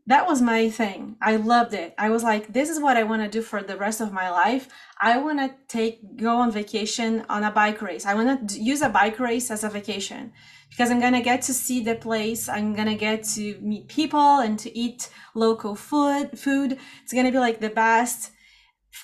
That 0.07 0.25
was 0.25 0.41
my 0.41 0.69
thing. 0.69 1.17
I 1.21 1.35
loved 1.35 1.73
it. 1.73 1.93
I 1.97 2.09
was 2.09 2.23
like, 2.23 2.53
this 2.53 2.69
is 2.69 2.79
what 2.79 2.95
I 2.95 3.03
want 3.03 3.21
to 3.23 3.27
do 3.27 3.41
for 3.41 3.61
the 3.61 3.77
rest 3.77 3.99
of 3.99 4.13
my 4.13 4.29
life. 4.29 4.69
I 5.01 5.17
want 5.17 5.39
to 5.39 5.53
take, 5.67 6.17
go 6.17 6.37
on 6.37 6.49
vacation 6.49 7.25
on 7.27 7.43
a 7.43 7.51
bike 7.51 7.81
race. 7.81 8.05
I 8.05 8.13
want 8.13 8.49
to 8.49 8.59
use 8.59 8.81
a 8.81 8.89
bike 8.89 9.19
race 9.19 9.51
as 9.51 9.65
a 9.65 9.69
vacation 9.69 10.31
because 10.69 10.91
I'm 10.91 11.01
gonna 11.01 11.21
get 11.21 11.41
to 11.43 11.53
see 11.53 11.83
the 11.83 11.95
place. 11.95 12.47
I'm 12.47 12.73
gonna 12.73 12.95
get 12.95 13.23
to 13.35 13.59
meet 13.59 13.87
people 13.87 14.39
and 14.39 14.57
to 14.59 14.75
eat 14.77 15.09
local 15.35 15.75
food. 15.75 16.39
Food. 16.39 16.77
It's 17.03 17.13
gonna 17.13 17.31
be 17.31 17.39
like 17.39 17.59
the 17.59 17.69
best 17.69 18.31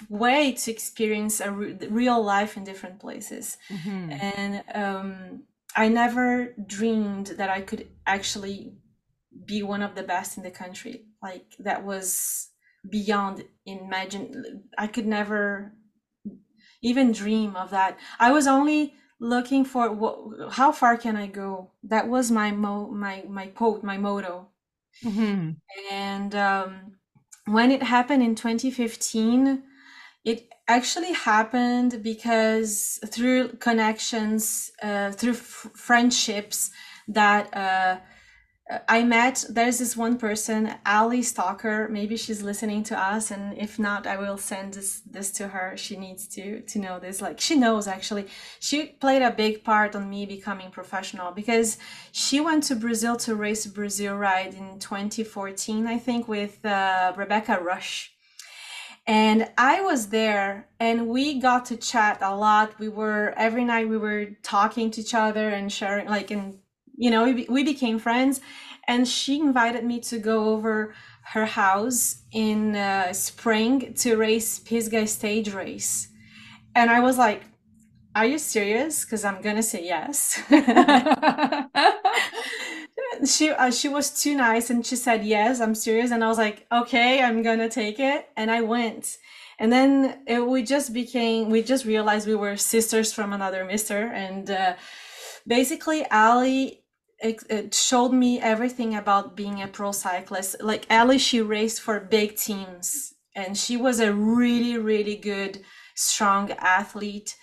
way 0.10 0.54
to 0.54 0.72
experience 0.72 1.40
a 1.40 1.52
re- 1.52 1.78
real 1.90 2.24
life 2.24 2.58
in 2.58 2.64
different 2.64 3.00
places. 3.00 3.58
Mm-hmm. 3.70 4.12
And 4.12 4.64
um, 4.74 5.44
I 5.76 5.90
never 5.90 6.54
dreamed 6.66 7.28
that 7.38 7.50
I 7.50 7.62
could 7.62 7.88
actually 8.06 8.74
be 9.46 9.64
one 9.64 9.82
of 9.82 9.96
the 9.96 10.04
best 10.04 10.38
in 10.38 10.44
the 10.44 10.52
country. 10.52 11.06
Like 11.22 11.56
that 11.60 11.84
was 11.84 12.50
beyond 12.90 13.46
imagine. 13.66 14.70
I 14.78 14.88
could 14.88 15.08
never 15.08 15.74
even 16.82 17.12
dream 17.12 17.56
of 17.56 17.70
that. 17.72 17.98
I 18.20 18.32
was 18.32 18.48
only 18.48 18.94
looking 19.20 19.64
for 19.66 19.92
what, 19.92 20.54
how 20.54 20.72
far 20.72 20.98
can 20.98 21.16
I 21.16 21.28
go? 21.28 21.72
That 21.84 22.08
was 22.08 22.32
my 22.32 22.52
mo 22.52 22.88
my 22.88 23.24
my 23.28 23.48
quote, 23.48 23.84
my 23.84 23.98
motto. 23.98 24.50
Mm-hmm. 25.04 25.52
And 25.92 26.36
um, 26.36 26.98
when 27.46 27.72
it 27.72 27.84
happened 27.84 28.24
in 28.24 28.36
2015, 28.36 29.64
it 30.24 30.50
actually 30.68 31.14
happened 31.14 32.02
because 32.04 33.00
through 33.08 33.54
connections, 33.58 34.72
uh, 34.82 35.12
through 35.12 35.34
f- 35.34 35.72
friendships 35.76 36.72
that 37.08 37.54
uh, 37.56 38.00
I 38.88 39.04
met 39.04 39.44
there's 39.50 39.80
this 39.80 39.98
one 39.98 40.18
person, 40.18 40.74
Ali 40.86 41.22
Stalker. 41.22 41.90
Maybe 41.90 42.16
she's 42.16 42.42
listening 42.42 42.84
to 42.84 42.98
us, 42.98 43.30
and 43.30 43.58
if 43.58 43.78
not, 43.78 44.08
I 44.08 44.16
will 44.16 44.38
send 44.38 44.76
this 44.76 45.02
this 45.02 45.32
to 45.32 45.50
her. 45.50 45.76
She 45.76 45.98
needs 45.98 46.28
to 46.30 46.62
to 46.62 46.80
know 46.80 46.98
this. 46.98 47.22
Like 47.22 47.42
she 47.42 47.58
knows 47.58 47.88
actually. 47.88 48.28
She 48.62 48.86
played 48.86 49.22
a 49.22 49.32
big 49.32 49.66
part 49.66 49.96
on 49.96 50.10
me 50.10 50.26
becoming 50.26 50.72
professional 50.72 51.32
because 51.32 51.78
she 52.14 52.40
went 52.40 52.64
to 52.66 52.76
Brazil 52.76 53.18
to 53.18 53.36
race 53.36 53.66
Brasil 53.66 54.16
Ride 54.16 54.54
in 54.54 54.80
2014, 54.80 55.86
I 55.86 55.98
think, 55.98 56.30
with 56.30 56.66
uh, 56.66 57.12
Rebecca 57.18 57.60
Rusch. 57.62 58.12
And 59.06 59.52
I 59.58 59.82
was 59.82 60.08
there 60.08 60.70
and 60.80 61.08
we 61.10 61.40
got 61.40 61.66
to 61.66 61.76
chat 61.76 62.20
a 62.22 62.34
lot. 62.34 62.80
We 62.80 62.88
were 62.88 63.34
every 63.36 63.66
night 63.66 63.90
we 63.90 63.98
were 63.98 64.28
talking 64.44 64.92
to 64.92 65.02
each 65.02 65.14
other 65.14 65.50
and 65.50 65.70
sharing 65.70 66.08
like 66.08 66.32
and 66.32 66.60
you 66.96 67.10
know 67.12 67.26
we, 67.26 67.46
we 67.50 67.64
became 67.64 68.00
friends 68.00 68.42
and 68.88 69.08
she 69.08 69.40
invited 69.40 69.84
me 69.86 70.00
to 70.00 70.20
go 70.20 70.50
over 70.50 70.94
her 71.34 71.46
house 71.46 72.24
in 72.34 72.76
uh, 72.76 73.14
spring 73.14 73.94
to 73.96 74.18
race 74.18 74.60
pisgah 74.60 75.08
stage 75.08 75.54
race. 75.54 76.10
And 76.76 76.90
i 76.92 77.00
was 77.00 77.18
like 77.18 77.44
are 78.16 78.26
you 78.26 78.40
serious? 78.40 79.06
Because 79.06 79.24
i'm 79.26 79.42
gonna 79.42 79.64
say 79.64 79.86
yes. 79.86 80.42
She 83.26 83.50
uh, 83.50 83.72
she 83.72 83.90
was 83.90 84.10
too 84.22 84.36
nice 84.36 84.70
and 84.70 84.86
she 84.86 84.96
said 84.96 85.24
yes 85.26 85.60
i'm 85.62 85.76
serious. 85.76 86.12
And 86.12 86.24
i 86.24 86.28
was 86.28 86.38
like 86.38 86.66
okay 86.72 87.22
i'm 87.22 87.42
gonna 87.44 87.70
take 87.70 88.00
it. 88.00 88.30
And 88.38 88.52
i 88.52 88.62
went. 88.62 89.18
And 89.60 89.72
then 89.72 90.24
it, 90.28 90.46
we 90.46 90.64
just 90.64 90.94
became 90.94 91.50
we 91.50 91.62
just 91.62 91.86
realized 91.86 92.28
we 92.28 92.36
were 92.36 92.58
sisters 92.58 93.14
from 93.14 93.32
another 93.34 93.66
mister 93.66 94.08
and 94.08 94.50
uh, 94.50 94.74
basically 95.48 96.06
ali 96.12 96.83
it, 97.24 97.44
it, 97.50 97.74
showed 97.74 98.12
me 98.12 98.40
everything 98.40 98.96
about 98.96 99.36
being 99.36 99.62
a 99.62 99.68
pro 99.68 99.92
cyclist. 99.94 100.62
Like 100.62 100.86
Ellie, 100.90 101.18
she 101.18 101.42
raced 101.42 101.82
for 101.82 102.00
big 102.00 102.36
teams, 102.36 103.14
and 103.36 103.58
she 103.58 103.78
was 103.78 104.00
a 104.00 104.14
really, 104.14 104.78
really 104.78 105.16
good, 105.16 105.62
strong 105.96 106.52
athlete, 106.52 107.36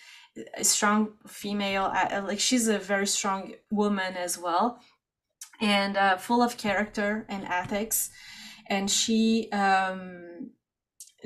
a 0.54 0.64
strong 0.64 1.14
female. 1.26 1.90
Like 2.26 2.40
she's 2.40 2.68
a 2.68 2.78
very 2.78 3.06
strong 3.06 3.54
woman 3.70 4.16
as 4.16 4.38
well, 4.38 4.80
and 5.60 5.96
uh, 5.96 6.18
full 6.18 6.42
of 6.42 6.58
character 6.58 7.24
and 7.28 7.44
ethics. 7.44 8.10
And 8.66 8.90
she 8.90 9.50
um, 9.50 10.50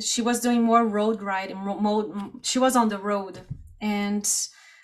she 0.01 0.23
was 0.23 0.41
doing 0.41 0.63
more 0.63 0.87
road 0.87 1.23
riding. 1.23 1.57
More, 1.57 2.31
She 2.43 2.61
was 2.61 2.77
on 2.77 2.89
the 2.89 2.99
road, 2.99 3.41
and 3.81 4.25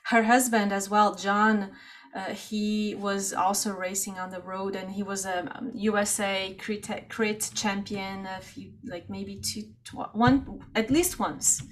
her 0.07 0.25
husband 0.25 0.73
as 0.73 0.91
well, 0.91 1.15
John 1.15 1.71
uh, 2.15 2.35
he 2.35 2.95
was 2.97 3.33
also 3.33 3.73
racing 3.73 4.19
on 4.19 4.31
the 4.31 4.41
road 4.41 4.75
and 4.75 4.91
he 4.91 5.03
was 5.03 5.27
a 5.27 5.57
um, 5.57 5.71
USA 5.75 6.57
crit, 6.59 7.09
crit 7.09 7.51
champion 7.55 8.27
a 8.27 8.41
few 8.41 8.73
like 8.85 9.09
maybe 9.09 9.41
two 9.41 9.63
tw- 9.85 10.15
one 10.15 10.61
at 10.75 10.91
least 10.91 11.19
once. 11.19 11.63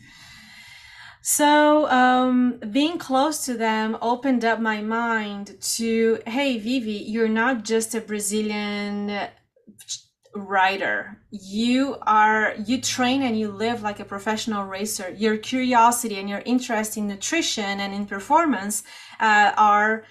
So 1.23 1.91
um, 1.91 2.61
being 2.71 2.99
close 2.99 3.45
to 3.47 3.55
them 3.55 3.99
opened 4.01 4.45
up 4.45 4.61
my 4.61 4.81
mind 4.81 5.61
to 5.77 6.21
hey 6.27 6.59
vivi 6.59 7.05
you're 7.09 7.29
not 7.29 7.65
just 7.65 7.95
a 7.95 8.01
brazilian 8.01 9.29
rider. 10.35 11.19
You 11.31 11.97
are 12.03 12.55
you 12.65 12.81
train 12.81 13.23
and 13.23 13.39
you 13.39 13.51
live 13.51 13.83
like 13.83 14.01
a 14.01 14.05
professional 14.05 14.65
racer. 14.65 15.11
Your 15.11 15.37
curiosity 15.37 16.17
and 16.17 16.29
your 16.29 16.43
interest 16.45 16.97
in 16.97 17.09
nutrition 17.09 17.81
and 17.81 17.93
in 17.93 18.07
performance 18.07 18.83
uh, 19.21 19.53
are 19.57 20.05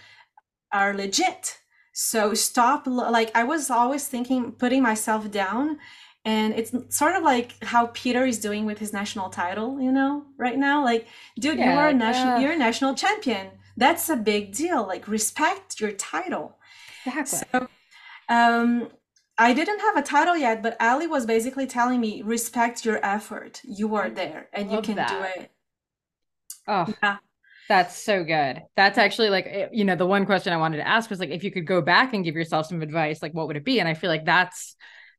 are 0.71 0.93
legit 0.93 1.60
so 1.93 2.34
stop 2.34 2.86
like 2.86 3.32
i 3.36 3.43
was 3.43 3.69
always 3.69 4.08
thinking 4.08 4.51
putting 4.51 4.84
myself 4.84 5.30
down 5.32 5.77
and 6.25 6.53
it's 6.53 6.73
sort 6.89 7.15
of 7.15 7.23
like 7.23 7.62
how 7.63 7.88
peter 7.88 8.25
is 8.25 8.39
doing 8.39 8.65
with 8.65 8.77
his 8.77 8.93
national 8.93 9.30
title 9.30 9.80
you 9.82 9.91
know 9.91 10.25
right 10.38 10.58
now 10.58 10.84
like 10.84 11.08
dude 11.39 11.58
yeah, 11.58 11.73
you 11.73 11.80
are 11.80 11.89
a 11.89 11.93
national 11.93 12.36
uh... 12.36 12.39
you're 12.39 12.51
a 12.51 12.58
national 12.58 12.93
champion 12.93 13.47
that's 13.77 14.10
a 14.10 14.15
big 14.15 14.53
deal 14.53 14.86
like 14.86 15.08
respect 15.08 15.80
your 15.80 15.91
title 15.91 16.58
exactly. 17.06 17.60
so 17.60 17.67
um 18.30 18.89
I 19.38 19.53
didn't 19.53 19.80
have 19.82 19.97
a 19.97 20.01
title 20.01 20.36
yet, 20.36 20.63
but 20.63 20.75
Ali 20.82 21.06
was 21.06 21.27
basically 21.27 21.67
telling 21.67 22.01
me, 22.01 22.23
respect 22.23 22.84
your 22.84 22.99
effort. 23.06 23.62
You 23.63 23.95
are 23.95 24.10
there 24.10 24.49
and 24.51 24.71
you 24.71 24.82
can 24.82 24.95
that. 24.95 25.10
do 25.10 25.41
it. 25.41 25.51
Oh, 26.67 26.93
yeah. 27.03 27.17
That's 27.69 28.01
so 28.01 28.23
good. 28.23 28.62
That's 28.75 28.97
actually 28.97 29.30
like, 29.30 29.45
eh, 29.45 29.67
you 29.71 29.84
know, 29.84 29.95
the 29.95 30.06
one 30.06 30.25
question 30.25 30.53
I 30.53 30.58
wanted 30.58 30.77
to 30.77 30.88
ask 30.88 31.10
was 31.10 31.19
like, 31.19 31.32
if 31.32 31.43
you 31.43 31.51
could 31.51 31.67
go 31.67 31.82
back 31.82 32.13
and 32.13 32.23
give 32.23 32.36
yourself 32.36 32.67
some 32.67 32.82
advice, 32.82 33.21
like 33.21 33.34
what 33.34 33.47
would 33.47 33.58
it 33.58 33.65
be? 33.65 33.80
And 33.80 33.89
I 33.89 33.93
feel 33.93 34.10
like 34.10 34.25
that's, 34.25 34.75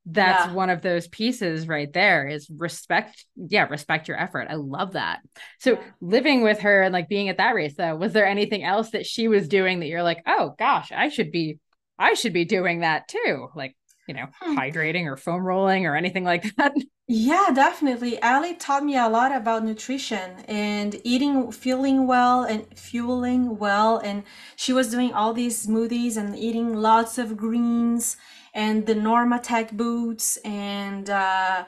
that's 0.07 0.47
yeah. 0.47 0.55
one 0.55 0.71
of 0.71 0.81
those 0.81 1.09
pieces 1.09 1.69
right 1.69 1.93
there 1.93 2.27
is 2.27 2.49
respect. 2.49 3.27
Yeah. 3.37 3.67
Respect 3.69 4.09
your 4.09 4.19
effort. 4.19 4.47
I 4.49 4.55
love 4.55 4.93
that. 4.93 5.21
So 5.59 5.73
yeah. 5.73 5.83
living 6.01 6.43
with 6.43 6.61
her 6.61 6.83
and 6.83 6.93
like 6.93 7.11
being 7.11 7.29
at 7.29 7.37
that 7.37 7.55
race 7.55 7.75
though, 7.77 7.97
was 7.97 8.15
there 8.15 8.27
anything 8.27 8.65
else 8.65 8.91
that 8.91 9.05
she 9.05 9.29
was 9.29 9.49
doing 9.49 9.81
that 9.81 9.89
you're 9.89 10.03
like, 10.03 10.23
oh 10.27 10.55
gosh, 10.59 10.91
I 10.91 11.11
should 11.11 11.31
be, 11.31 11.59
I 11.99 12.15
should 12.15 12.33
be 12.33 12.47
doing 12.47 12.81
that 12.81 13.09
too. 13.09 13.49
Like, 13.55 13.77
you 14.09 14.15
know, 14.15 14.27
hmm. 14.41 14.59
hydrating 14.59 15.05
or 15.05 15.17
foam 15.17 15.45
rolling 15.45 15.87
or 15.87 15.95
anything 15.95 16.25
like 16.25 16.55
that. 16.57 16.73
Yeah, 17.07 17.51
definitely. 17.55 18.21
Ali 18.23 18.55
taught 18.55 18.85
me 18.85 18.97
a 18.97 19.09
lot 19.09 19.35
about 19.35 19.65
nutrition 19.65 20.41
and 20.47 21.01
eating, 21.05 21.53
feeling 21.53 22.07
well 22.07 22.43
and 22.43 22.67
fueling 22.77 23.59
well. 23.59 23.99
And 23.99 24.25
she 24.57 24.73
was 24.73 24.91
doing 24.91 25.13
all 25.13 25.33
these 25.33 25.67
smoothies 25.67 26.17
and 26.17 26.37
eating 26.37 26.75
lots 26.75 27.19
of 27.19 27.37
greens 27.37 28.17
and 28.55 28.87
the 28.87 28.95
Normatec 28.95 29.73
boots. 29.73 30.39
And, 30.39 31.09
uh, 31.09 31.65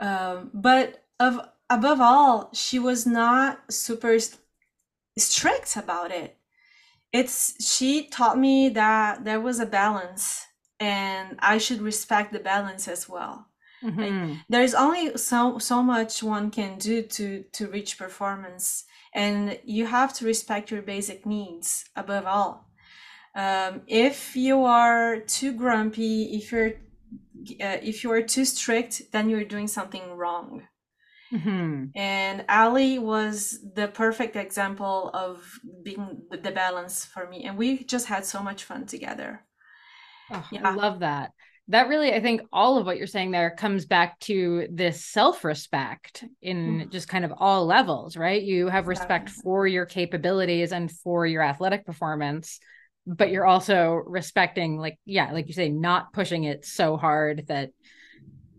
um, 0.00 0.50
but 0.54 1.04
of, 1.18 1.40
above 1.68 2.00
all, 2.00 2.50
she 2.54 2.78
was 2.78 3.06
not 3.06 3.60
super 3.70 4.18
strict 5.18 5.76
about 5.76 6.10
it. 6.10 6.38
It's, 7.12 7.62
she 7.62 8.08
taught 8.08 8.38
me 8.38 8.70
that 8.70 9.24
there 9.24 9.40
was 9.40 9.60
a 9.60 9.66
balance 9.66 10.46
and 10.82 11.38
I 11.38 11.58
should 11.58 11.80
respect 11.80 12.32
the 12.32 12.40
balance 12.40 12.88
as 12.88 13.08
well 13.08 13.52
Mm-hmm. 13.82 14.00
Like, 14.00 14.38
there's 14.48 14.74
only 14.74 15.16
so 15.16 15.58
so 15.58 15.82
much 15.82 16.22
one 16.22 16.50
can 16.50 16.78
do 16.78 17.02
to 17.02 17.44
to 17.52 17.66
reach 17.68 17.98
performance, 17.98 18.84
and 19.12 19.58
you 19.64 19.86
have 19.86 20.12
to 20.14 20.24
respect 20.24 20.70
your 20.70 20.82
basic 20.82 21.26
needs 21.26 21.84
above 21.96 22.26
all. 22.26 22.68
Um, 23.34 23.82
if 23.86 24.36
you 24.36 24.64
are 24.64 25.20
too 25.20 25.52
grumpy, 25.52 26.36
if 26.36 26.52
you're 26.52 26.74
uh, 27.60 27.80
if 27.82 28.04
you 28.04 28.12
are 28.12 28.22
too 28.22 28.44
strict, 28.44 29.02
then 29.12 29.28
you're 29.28 29.44
doing 29.44 29.68
something 29.68 30.16
wrong. 30.16 30.68
Mm-hmm. 31.32 31.86
And 31.96 32.44
Ali 32.48 32.98
was 32.98 33.58
the 33.74 33.88
perfect 33.88 34.36
example 34.36 35.10
of 35.14 35.58
being 35.82 36.22
the 36.30 36.52
balance 36.52 37.04
for 37.06 37.26
me, 37.26 37.44
and 37.44 37.56
we 37.56 37.84
just 37.84 38.06
had 38.06 38.24
so 38.24 38.42
much 38.42 38.64
fun 38.64 38.86
together. 38.86 39.44
Oh, 40.32 40.46
yeah. 40.50 40.68
I 40.68 40.74
love 40.74 41.00
that 41.00 41.32
that 41.68 41.88
really 41.88 42.12
i 42.12 42.20
think 42.20 42.40
all 42.52 42.76
of 42.76 42.86
what 42.86 42.96
you're 42.96 43.06
saying 43.06 43.30
there 43.30 43.50
comes 43.50 43.86
back 43.86 44.18
to 44.20 44.66
this 44.70 45.04
self-respect 45.04 46.24
in 46.40 46.80
mm. 46.80 46.90
just 46.90 47.08
kind 47.08 47.24
of 47.24 47.32
all 47.36 47.66
levels 47.66 48.16
right 48.16 48.42
you 48.42 48.68
have 48.68 48.88
respect 48.88 49.28
yeah. 49.28 49.42
for 49.42 49.66
your 49.66 49.86
capabilities 49.86 50.72
and 50.72 50.90
for 50.90 51.26
your 51.26 51.42
athletic 51.42 51.86
performance 51.86 52.58
but 53.06 53.30
you're 53.30 53.46
also 53.46 54.02
respecting 54.06 54.76
like 54.76 54.98
yeah 55.04 55.32
like 55.32 55.48
you 55.48 55.54
say 55.54 55.68
not 55.68 56.12
pushing 56.12 56.44
it 56.44 56.64
so 56.64 56.96
hard 56.96 57.44
that 57.48 57.70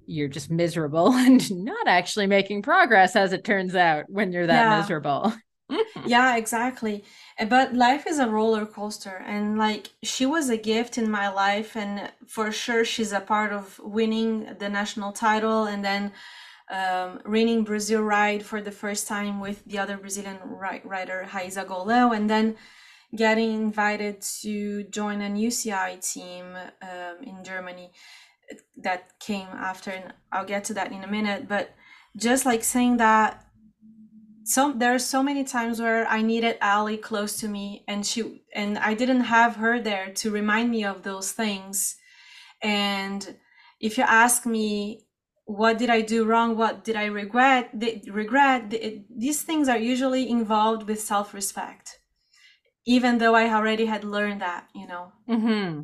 you're 0.05 0.27
just 0.27 0.49
miserable 0.49 1.11
and 1.13 1.51
not 1.51 1.87
actually 1.87 2.27
making 2.27 2.61
progress 2.61 3.15
as 3.15 3.33
it 3.33 3.43
turns 3.43 3.75
out 3.75 4.05
when 4.07 4.31
you're 4.31 4.47
that 4.47 4.71
yeah. 4.71 4.79
miserable 4.79 5.33
yeah 6.05 6.35
exactly. 6.35 7.03
But 7.49 7.73
life 7.73 8.05
is 8.07 8.19
a 8.19 8.27
roller 8.27 8.65
coaster 8.65 9.23
and 9.25 9.57
like 9.57 9.89
she 10.03 10.25
was 10.25 10.49
a 10.49 10.57
gift 10.57 10.97
in 10.97 11.09
my 11.09 11.29
life 11.29 11.75
and 11.75 12.11
for 12.27 12.51
sure 12.51 12.85
she's 12.85 13.11
a 13.11 13.19
part 13.19 13.51
of 13.51 13.79
winning 13.83 14.55
the 14.59 14.69
national 14.69 15.11
title 15.11 15.65
and 15.65 15.83
then 15.83 16.11
um, 16.71 17.19
winning 17.25 17.63
Brasil 17.63 18.01
Ride 18.01 18.43
for 18.45 18.61
the 18.61 18.71
first 18.71 19.07
time 19.07 19.39
with 19.39 19.63
the 19.65 19.77
other 19.77 19.97
brazilian 19.97 20.39
rider 20.43 21.27
Raiza 21.29 21.65
Goulão 21.65 22.15
and 22.15 22.29
then 22.29 22.55
getting 23.15 23.53
invited 23.53 24.21
to 24.41 24.83
join 24.83 25.21
an 25.21 25.35
uci 25.35 26.13
team 26.13 26.45
um, 26.81 27.23
in 27.23 27.43
germany 27.43 27.91
that 28.77 29.11
came 29.19 29.47
after 29.47 29.91
and 29.91 30.13
i'll 30.31 30.45
get 30.45 30.63
to 30.63 30.73
that 30.73 30.91
in 30.91 31.03
a 31.03 31.07
minute 31.07 31.47
but 31.47 31.75
just 32.15 32.45
like 32.45 32.63
saying 32.63 32.97
that 32.97 33.45
so 34.45 34.73
there 34.75 34.93
are 34.93 34.99
so 34.99 35.23
many 35.23 35.43
times 35.43 35.81
where 35.81 36.07
I 36.07 36.21
needed 36.21 36.57
Ali 36.61 36.97
close 36.97 37.37
to 37.37 37.47
me 37.47 37.83
and 37.87 38.05
she 38.05 38.43
and 38.53 38.77
I 38.77 38.93
didn't 38.93 39.21
have 39.21 39.55
her 39.57 39.79
there 39.79 40.11
to 40.15 40.31
remind 40.31 40.71
me 40.71 40.83
of 40.83 41.03
those 41.03 41.31
things. 41.31 41.95
And 42.61 43.37
if 43.79 43.97
you 43.97 44.03
ask 44.03 44.45
me 44.45 45.05
what 45.45 45.77
did 45.77 45.89
I 45.89 46.01
do 46.01 46.25
wrong, 46.25 46.55
what 46.55 46.83
did 46.83 46.95
I 46.95 47.05
regret, 47.05 47.69
the, 47.73 48.01
regret 48.09 48.69
the, 48.69 49.03
these 49.09 49.41
things 49.43 49.67
are 49.67 49.77
usually 49.77 50.29
involved 50.29 50.87
with 50.87 51.01
self-respect. 51.01 51.99
Even 52.85 53.17
though 53.17 53.35
I 53.35 53.53
already 53.53 53.85
had 53.85 54.03
learned 54.03 54.41
that, 54.41 54.67
you 54.73 54.87
know. 54.87 55.11
Mm-hmm. 55.29 55.81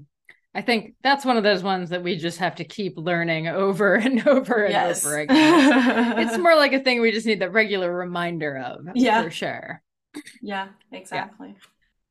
I 0.56 0.62
think 0.62 0.96
that's 1.04 1.26
one 1.26 1.38
of 1.38 1.44
those 1.44 1.62
ones 1.62 1.92
that 1.92 2.04
we 2.04 2.18
just 2.18 2.40
have 2.40 2.56
to 2.56 2.64
keep 2.64 2.98
learning 2.98 3.48
over 3.48 3.96
and 3.96 4.28
over 4.28 4.64
and 4.64 4.74
yes. 4.74 5.06
over 5.06 5.20
again. 5.20 6.20
it's 6.20 6.38
more 6.40 6.56
like 6.56 6.74
a 6.74 6.80
thing 6.80 7.02
we 7.02 7.12
just 7.12 7.26
need 7.26 7.42
that 7.42 7.54
regular 7.54 7.94
reminder 7.94 8.58
of. 8.58 8.82
Yeah. 8.96 9.24
For 9.24 9.32
sure. 9.32 9.82
Yeah, 10.42 10.70
exactly. 10.92 11.50
Yeah. 11.50 11.66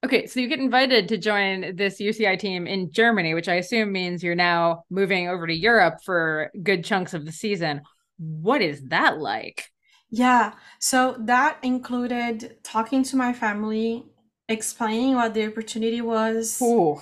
Okay, 0.05 0.27
so 0.27 0.39
you 0.39 0.47
get 0.47 0.61
invited 0.61 1.09
to 1.09 1.19
join 1.19 1.75
this 1.75 2.01
UCI 2.01 2.39
team 2.39 2.69
in 2.69 2.93
Germany, 2.93 3.35
which 3.35 3.49
I 3.49 3.55
assume 3.55 3.91
means 3.91 4.23
you're 4.23 4.37
now 4.37 4.85
moving 4.91 5.29
over 5.29 5.45
to 5.45 5.53
Europe 5.53 5.99
for 6.05 6.53
good 6.63 6.85
chunks 6.85 7.15
of 7.15 7.25
the 7.27 7.33
season. 7.33 7.83
What 8.19 8.63
is 8.63 8.81
that 8.89 9.19
like? 9.19 9.65
Yeah, 10.11 10.53
so 10.79 11.17
that 11.21 11.59
included 11.65 12.59
talking 12.63 13.03
to 13.05 13.17
my 13.17 13.33
family, 13.33 14.05
explaining 14.49 15.15
what 15.15 15.35
the 15.35 15.47
opportunity 15.47 16.01
was, 16.01 16.61
Ooh. 16.63 17.01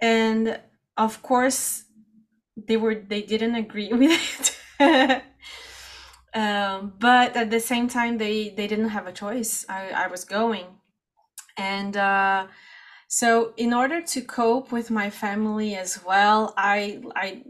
and 0.00 0.60
of 0.96 1.22
course 1.22 1.84
they 2.56 2.76
were 2.76 2.94
they 2.94 3.22
didn't 3.22 3.54
agree 3.54 3.92
with 3.92 4.60
it. 4.80 5.22
Um, 6.34 6.94
but 6.98 7.36
at 7.36 7.50
the 7.50 7.60
same 7.60 7.88
time 7.88 8.18
they 8.18 8.50
they 8.50 8.66
didn't 8.66 8.88
have 8.88 9.06
a 9.06 9.12
choice. 9.12 9.64
I, 9.68 9.90
I 9.90 10.06
was 10.08 10.24
going. 10.24 10.66
And 11.56 11.96
uh, 11.96 12.48
so 13.14 13.54
in 13.56 13.72
order 13.72 14.00
to 14.02 14.20
cope 14.20 14.72
with 14.72 14.90
my 14.90 15.08
family 15.08 15.76
as 15.76 16.02
well 16.04 16.52
i 16.56 17.00
i 17.14 17.42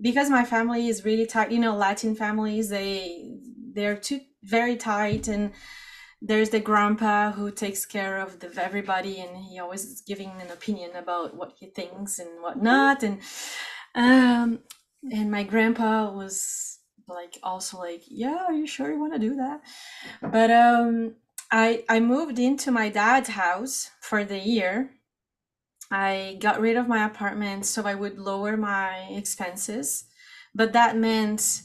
because 0.00 0.30
my 0.30 0.44
family 0.44 0.88
is 0.88 1.04
really 1.04 1.26
tight 1.26 1.50
you 1.52 1.58
know 1.58 1.76
latin 1.76 2.14
families 2.14 2.70
they 2.70 3.28
they're 3.74 3.96
too 3.96 4.20
very 4.42 4.76
tight 4.76 5.28
and 5.28 5.52
there's 6.24 6.50
the 6.50 6.60
grandpa 6.60 7.32
who 7.32 7.50
takes 7.50 7.84
care 7.84 8.18
of 8.18 8.38
the 8.38 8.50
everybody 8.62 9.20
and 9.20 9.36
he 9.36 9.58
always 9.58 9.84
is 9.84 10.00
giving 10.00 10.30
an 10.40 10.50
opinion 10.52 10.94
about 10.94 11.36
what 11.36 11.52
he 11.58 11.66
thinks 11.66 12.18
and 12.18 12.40
whatnot. 12.40 13.02
And 13.02 13.20
um 13.94 14.60
and 15.10 15.30
my 15.30 15.42
grandpa 15.42 16.12
was 16.12 16.78
like 17.08 17.38
also 17.42 17.78
like 17.78 18.02
yeah 18.06 18.44
are 18.46 18.52
you 18.52 18.66
sure 18.66 18.92
you 18.92 19.00
want 19.00 19.14
to 19.14 19.18
do 19.18 19.34
that? 19.36 19.60
But 20.22 20.50
um 20.50 21.16
i 21.50 21.84
i 21.88 21.98
moved 21.98 22.38
into 22.38 22.70
my 22.70 22.88
dad's 22.88 23.30
house 23.30 23.90
for 24.00 24.24
the 24.24 24.38
year. 24.38 24.92
I 25.90 26.38
got 26.40 26.60
rid 26.60 26.76
of 26.76 26.88
my 26.88 27.04
apartment 27.04 27.66
so 27.66 27.84
i 27.84 27.96
would 27.96 28.18
lower 28.18 28.56
my 28.56 29.08
expenses. 29.10 30.04
But 30.54 30.72
that 30.74 30.96
meant 30.96 31.62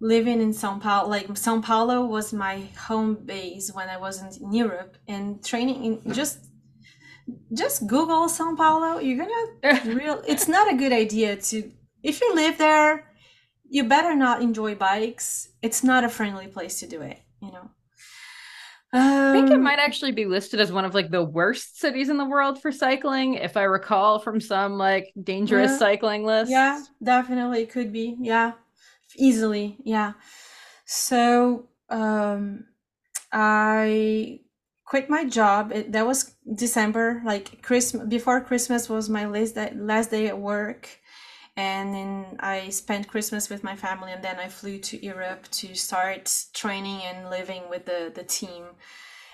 living 0.00 0.40
in 0.40 0.52
Sao 0.52 0.78
Paulo, 0.78 1.08
like 1.08 1.36
Sao 1.36 1.60
Paulo 1.60 2.04
was 2.04 2.32
my 2.32 2.62
home 2.78 3.14
base 3.14 3.70
when 3.72 3.88
I 3.88 3.98
wasn't 3.98 4.36
in 4.38 4.52
Europe 4.52 4.96
and 5.06 5.44
training 5.44 5.84
in 5.84 6.12
just 6.12 6.46
just 7.52 7.86
Google 7.86 8.28
Sao 8.28 8.56
Paulo. 8.56 8.98
You're 8.98 9.26
gonna 9.26 9.80
real. 9.94 10.22
It's 10.26 10.48
not 10.48 10.72
a 10.72 10.76
good 10.76 10.92
idea 10.92 11.36
to 11.36 11.70
if 12.02 12.20
you 12.20 12.34
live 12.34 12.58
there. 12.58 13.06
You 13.68 13.84
better 13.84 14.16
not 14.16 14.42
enjoy 14.42 14.74
bikes. 14.74 15.48
It's 15.62 15.84
not 15.84 16.02
a 16.02 16.08
friendly 16.08 16.48
place 16.48 16.80
to 16.80 16.88
do 16.88 17.02
it. 17.02 17.20
You 17.40 17.52
know. 17.52 17.70
Um, 18.92 19.00
I 19.02 19.32
think 19.32 19.50
it 19.50 19.54
um, 19.54 19.62
might 19.62 19.78
actually 19.78 20.10
be 20.10 20.26
listed 20.26 20.58
as 20.58 20.72
one 20.72 20.84
of 20.84 20.94
like 20.94 21.12
the 21.12 21.22
worst 21.22 21.78
cities 21.78 22.08
in 22.08 22.16
the 22.16 22.24
world 22.24 22.60
for 22.60 22.72
cycling, 22.72 23.34
if 23.34 23.56
I 23.56 23.62
recall 23.62 24.18
from 24.18 24.40
some 24.40 24.72
like 24.72 25.12
dangerous 25.22 25.78
cycling 25.78 26.24
list. 26.24 26.50
Yeah, 26.50 26.82
definitely 27.00 27.66
could 27.66 27.92
be. 27.92 28.16
Yeah 28.18 28.54
easily 29.20 29.76
yeah. 29.84 30.12
So 30.86 31.68
um 31.88 32.64
i 33.32 34.40
quit 34.84 35.08
my 35.08 35.24
job. 35.24 35.72
It, 35.72 35.92
that 35.92 36.06
was 36.06 36.34
december 36.54 37.22
like 37.24 37.62
christmas 37.62 38.06
before 38.08 38.40
christmas 38.40 38.88
was 38.88 39.08
my 39.08 39.26
last 39.26 39.54
day, 39.54 39.72
last 39.76 40.10
day 40.10 40.26
at 40.28 40.38
work. 40.38 40.88
And 41.56 41.94
then 41.94 42.36
i 42.40 42.70
spent 42.70 43.08
christmas 43.08 43.50
with 43.50 43.62
my 43.62 43.76
family 43.76 44.12
and 44.12 44.22
then 44.24 44.38
i 44.38 44.48
flew 44.48 44.78
to 44.78 45.04
europe 45.04 45.42
to 45.60 45.74
start 45.74 46.22
training 46.54 47.02
and 47.02 47.30
living 47.30 47.62
with 47.70 47.84
the 47.86 48.12
the 48.14 48.24
team. 48.24 48.64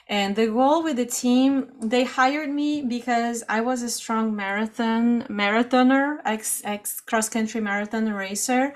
And 0.08 0.36
the 0.36 0.46
goal 0.46 0.84
with 0.84 0.96
the 0.96 1.06
team, 1.06 1.72
they 1.82 2.04
hired 2.04 2.48
me 2.50 2.82
because 2.82 3.42
I 3.48 3.60
was 3.60 3.82
a 3.82 3.90
strong 3.90 4.36
marathon 4.36 5.22
marathoner, 5.28 6.18
ex 6.24 6.62
ex 6.64 7.00
cross 7.00 7.28
country 7.28 7.60
marathon 7.60 8.12
racer. 8.12 8.74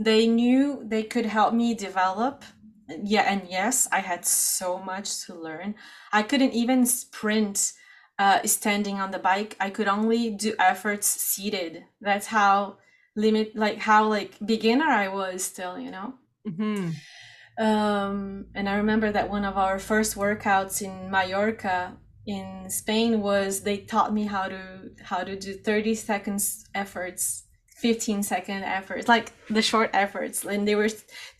They 0.00 0.26
knew 0.26 0.82
they 0.82 1.02
could 1.02 1.26
help 1.26 1.52
me 1.52 1.74
develop. 1.74 2.42
Yeah, 2.88 3.30
and 3.30 3.42
yes, 3.46 3.86
I 3.92 4.00
had 4.00 4.24
so 4.24 4.78
much 4.78 5.26
to 5.26 5.34
learn. 5.34 5.74
I 6.10 6.22
couldn't 6.22 6.54
even 6.54 6.86
sprint 6.86 7.74
uh, 8.18 8.40
standing 8.46 8.98
on 8.98 9.10
the 9.10 9.18
bike. 9.18 9.56
I 9.60 9.68
could 9.68 9.88
only 9.88 10.30
do 10.30 10.54
efforts 10.58 11.06
seated. 11.06 11.84
That's 12.00 12.26
how 12.26 12.78
limit, 13.14 13.54
like 13.54 13.76
how 13.76 14.08
like 14.08 14.38
beginner 14.44 14.86
I 14.86 15.08
was 15.08 15.44
still, 15.44 15.78
you 15.78 15.90
know. 15.90 16.14
Mm-hmm. 16.48 17.62
Um, 17.62 18.46
and 18.54 18.70
I 18.70 18.76
remember 18.76 19.12
that 19.12 19.28
one 19.28 19.44
of 19.44 19.58
our 19.58 19.78
first 19.78 20.16
workouts 20.16 20.80
in 20.80 21.10
Mallorca 21.10 21.98
in 22.26 22.70
Spain 22.70 23.20
was 23.20 23.60
they 23.60 23.76
taught 23.76 24.14
me 24.14 24.24
how 24.24 24.48
to 24.48 24.92
how 25.02 25.24
to 25.24 25.36
do 25.36 25.52
30 25.52 25.94
seconds 25.94 26.64
efforts 26.74 27.44
15 27.80 28.22
second 28.22 28.62
efforts 28.62 29.08
like 29.08 29.32
the 29.48 29.62
short 29.62 29.90
efforts. 29.92 30.44
And 30.44 30.68
they 30.68 30.74
were 30.74 30.88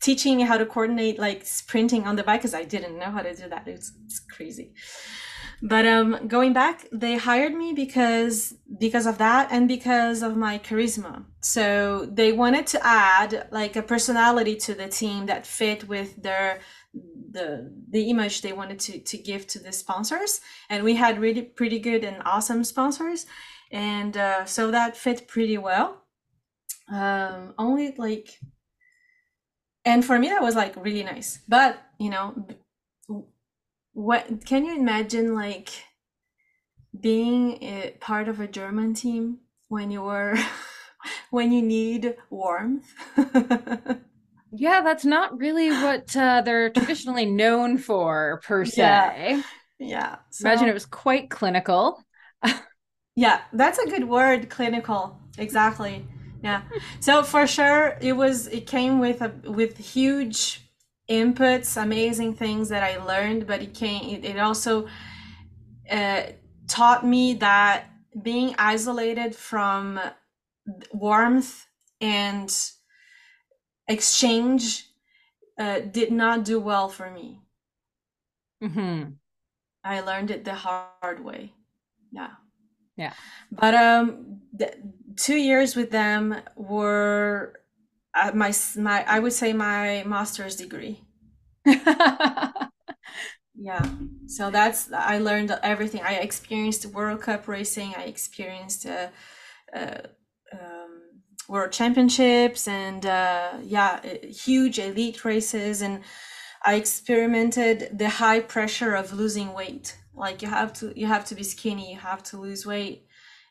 teaching 0.00 0.38
me 0.38 0.42
how 0.44 0.56
to 0.56 0.64
coordinate 0.64 1.18
like 1.18 1.44
sprinting 1.44 2.06
on 2.06 2.16
the 2.16 2.22
bike 2.22 2.40
because 2.40 2.54
i 2.54 2.64
didn't 2.64 2.98
know 2.98 3.10
how 3.10 3.22
to 3.22 3.34
do 3.34 3.48
that. 3.48 3.68
It's, 3.68 3.92
it's 4.06 4.20
crazy. 4.20 4.72
But 5.62 5.84
um 5.86 6.26
going 6.26 6.54
back 6.54 6.86
they 6.90 7.16
hired 7.16 7.54
me 7.54 7.74
because 7.74 8.54
because 8.78 9.06
of 9.06 9.18
that 9.18 9.48
and 9.50 9.68
because 9.68 10.22
of 10.22 10.34
my 10.36 10.58
charisma. 10.58 11.24
So 11.42 12.06
they 12.06 12.32
wanted 12.32 12.66
to 12.68 12.86
add 12.86 13.48
like 13.50 13.76
a 13.76 13.82
personality 13.82 14.56
to 14.56 14.74
the 14.74 14.88
team 14.88 15.26
that 15.26 15.46
fit 15.46 15.86
with 15.88 16.22
their 16.22 16.60
the 17.32 17.70
the 17.90 18.08
image 18.08 18.40
they 18.40 18.54
wanted 18.54 18.80
to 18.86 19.00
to 19.00 19.18
give 19.18 19.46
to 19.48 19.58
the 19.58 19.72
sponsors. 19.72 20.40
And 20.70 20.82
we 20.82 20.94
had 20.94 21.20
really 21.20 21.42
pretty 21.42 21.78
good 21.78 22.02
and 22.04 22.22
awesome 22.24 22.64
sponsors. 22.64 23.26
And 23.70 24.16
uh, 24.16 24.46
so 24.46 24.70
that 24.70 24.96
fit 24.96 25.28
pretty 25.28 25.58
well 25.58 25.99
um 26.90 27.54
only 27.58 27.94
like 27.96 28.38
and 29.84 30.04
for 30.04 30.18
me 30.18 30.28
that 30.28 30.42
was 30.42 30.54
like 30.54 30.74
really 30.76 31.02
nice. 31.04 31.40
But 31.48 31.78
you 31.98 32.10
know 32.10 32.46
what 33.92 34.44
can 34.44 34.64
you 34.64 34.76
imagine 34.76 35.34
like 35.34 35.70
being 36.98 37.62
a 37.62 37.96
part 38.00 38.28
of 38.28 38.40
a 38.40 38.46
german 38.46 38.94
team 38.94 39.38
when 39.68 39.90
you 39.90 40.02
were 40.02 40.36
when 41.30 41.52
you 41.52 41.62
need 41.62 42.16
warmth? 42.30 42.92
Yeah 44.52 44.80
that's 44.82 45.04
not 45.04 45.38
really 45.38 45.70
what 45.70 46.16
uh, 46.16 46.42
they're 46.42 46.70
traditionally 46.70 47.24
known 47.26 47.78
for 47.78 48.40
per 48.44 48.64
se. 48.64 48.76
Yeah, 48.76 49.42
yeah. 49.78 50.16
So, 50.30 50.48
imagine 50.48 50.68
it 50.68 50.74
was 50.74 50.86
quite 50.86 51.30
clinical. 51.30 52.02
Yeah 53.16 53.40
that's 53.52 53.78
a 53.78 53.86
good 53.86 54.08
word 54.08 54.48
clinical. 54.48 55.18
Exactly 55.38 56.04
yeah. 56.42 56.62
So 57.00 57.22
for 57.22 57.46
sure 57.46 57.96
it 58.00 58.14
was 58.14 58.46
it 58.48 58.66
came 58.66 58.98
with 58.98 59.22
a 59.22 59.32
with 59.44 59.76
huge 59.78 60.62
inputs 61.08 61.80
amazing 61.80 62.32
things 62.34 62.68
that 62.68 62.84
i 62.84 62.96
learned 63.02 63.44
but 63.44 63.60
it 63.60 63.74
came 63.74 64.14
it, 64.14 64.24
it 64.24 64.38
also 64.38 64.86
uh, 65.90 66.22
taught 66.68 67.04
me 67.04 67.34
that 67.34 67.90
being 68.22 68.54
isolated 68.58 69.34
from 69.34 70.00
warmth 70.92 71.66
and 72.00 72.70
exchange 73.88 74.86
uh, 75.58 75.80
did 75.80 76.12
not 76.12 76.44
do 76.44 76.58
well 76.58 76.88
for 76.88 77.10
me. 77.10 77.42
Mm-hmm. 78.62 79.12
i 79.84 80.00
learned 80.00 80.30
it 80.30 80.44
the 80.44 80.54
hard 80.54 81.24
way. 81.24 81.54
Yeah. 82.12 82.32
Yeah. 82.96 83.14
But 83.50 83.74
um 83.74 84.40
the, 84.52 84.74
two 85.16 85.36
years 85.36 85.76
with 85.76 85.90
them 85.90 86.36
were 86.56 87.60
uh, 88.14 88.32
my 88.34 88.52
my 88.76 89.04
I 89.06 89.18
would 89.18 89.32
say 89.32 89.52
my 89.52 90.04
master's 90.06 90.56
degree. 90.56 91.00
yeah. 91.64 92.64
So 94.26 94.50
that's 94.50 94.92
I 94.92 95.18
learned 95.18 95.56
everything. 95.62 96.02
I 96.02 96.14
experienced 96.14 96.86
World 96.86 97.22
Cup 97.22 97.48
racing. 97.48 97.94
I 97.96 98.04
experienced 98.04 98.86
uh, 98.86 99.08
uh, 99.74 99.98
um, 100.52 101.02
World 101.48 101.72
Championships 101.72 102.66
and 102.66 103.04
uh, 103.06 103.52
yeah, 103.62 104.00
huge 104.24 104.78
elite 104.78 105.24
races 105.24 105.82
and 105.82 106.02
I 106.62 106.74
experimented 106.74 107.98
the 107.98 108.08
high 108.08 108.40
pressure 108.40 108.94
of 108.94 109.12
losing 109.12 109.54
weight. 109.54 109.96
Like 110.14 110.42
you 110.42 110.48
have 110.48 110.72
to 110.74 110.92
you 110.98 111.06
have 111.06 111.24
to 111.26 111.34
be 111.34 111.42
skinny, 111.42 111.92
you 111.92 111.98
have 111.98 112.22
to 112.24 112.36
lose 112.38 112.66
weight. 112.66 113.06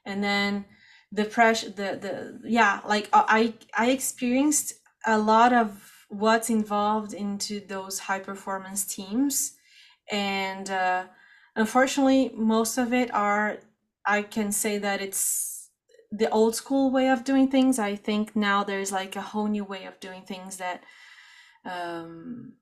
And 0.06 0.24
then 0.24 0.66
the 1.12 1.26
pressure 1.26 1.70
the 1.70 1.98
the 2.02 2.40
yeah 2.50 2.82
like 2.88 3.10
uh, 3.14 3.26
i 3.28 3.54
i 3.76 3.90
experienced 3.90 4.74
a 5.06 5.18
lot 5.18 5.54
of 5.54 6.06
what's 6.10 6.50
involved 6.50 7.14
into 7.14 7.60
those 7.68 8.00
high 8.00 8.20
performance 8.20 8.84
teams. 8.86 9.54
And 10.12 10.70
uh, 10.70 11.06
unfortunately 11.56 12.32
most 12.36 12.78
of 12.78 12.94
it 12.94 13.14
are 13.14 13.60
i 14.06 14.22
can 14.22 14.52
say 14.52 14.78
that 14.80 15.02
it's 15.02 15.70
the 16.12 16.30
old 16.32 16.56
school 16.56 16.90
way 16.92 17.08
of 17.10 17.24
doing 17.24 17.48
things. 17.50 17.78
I 17.78 17.96
think 17.96 18.36
now 18.36 18.64
there's 18.64 18.92
like 18.92 19.16
a 19.16 19.22
whole 19.22 19.48
new 19.48 19.64
way 19.64 19.86
of 19.86 20.00
doing 20.00 20.24
things 20.24 20.58
that 20.58 20.84
um 21.66 22.54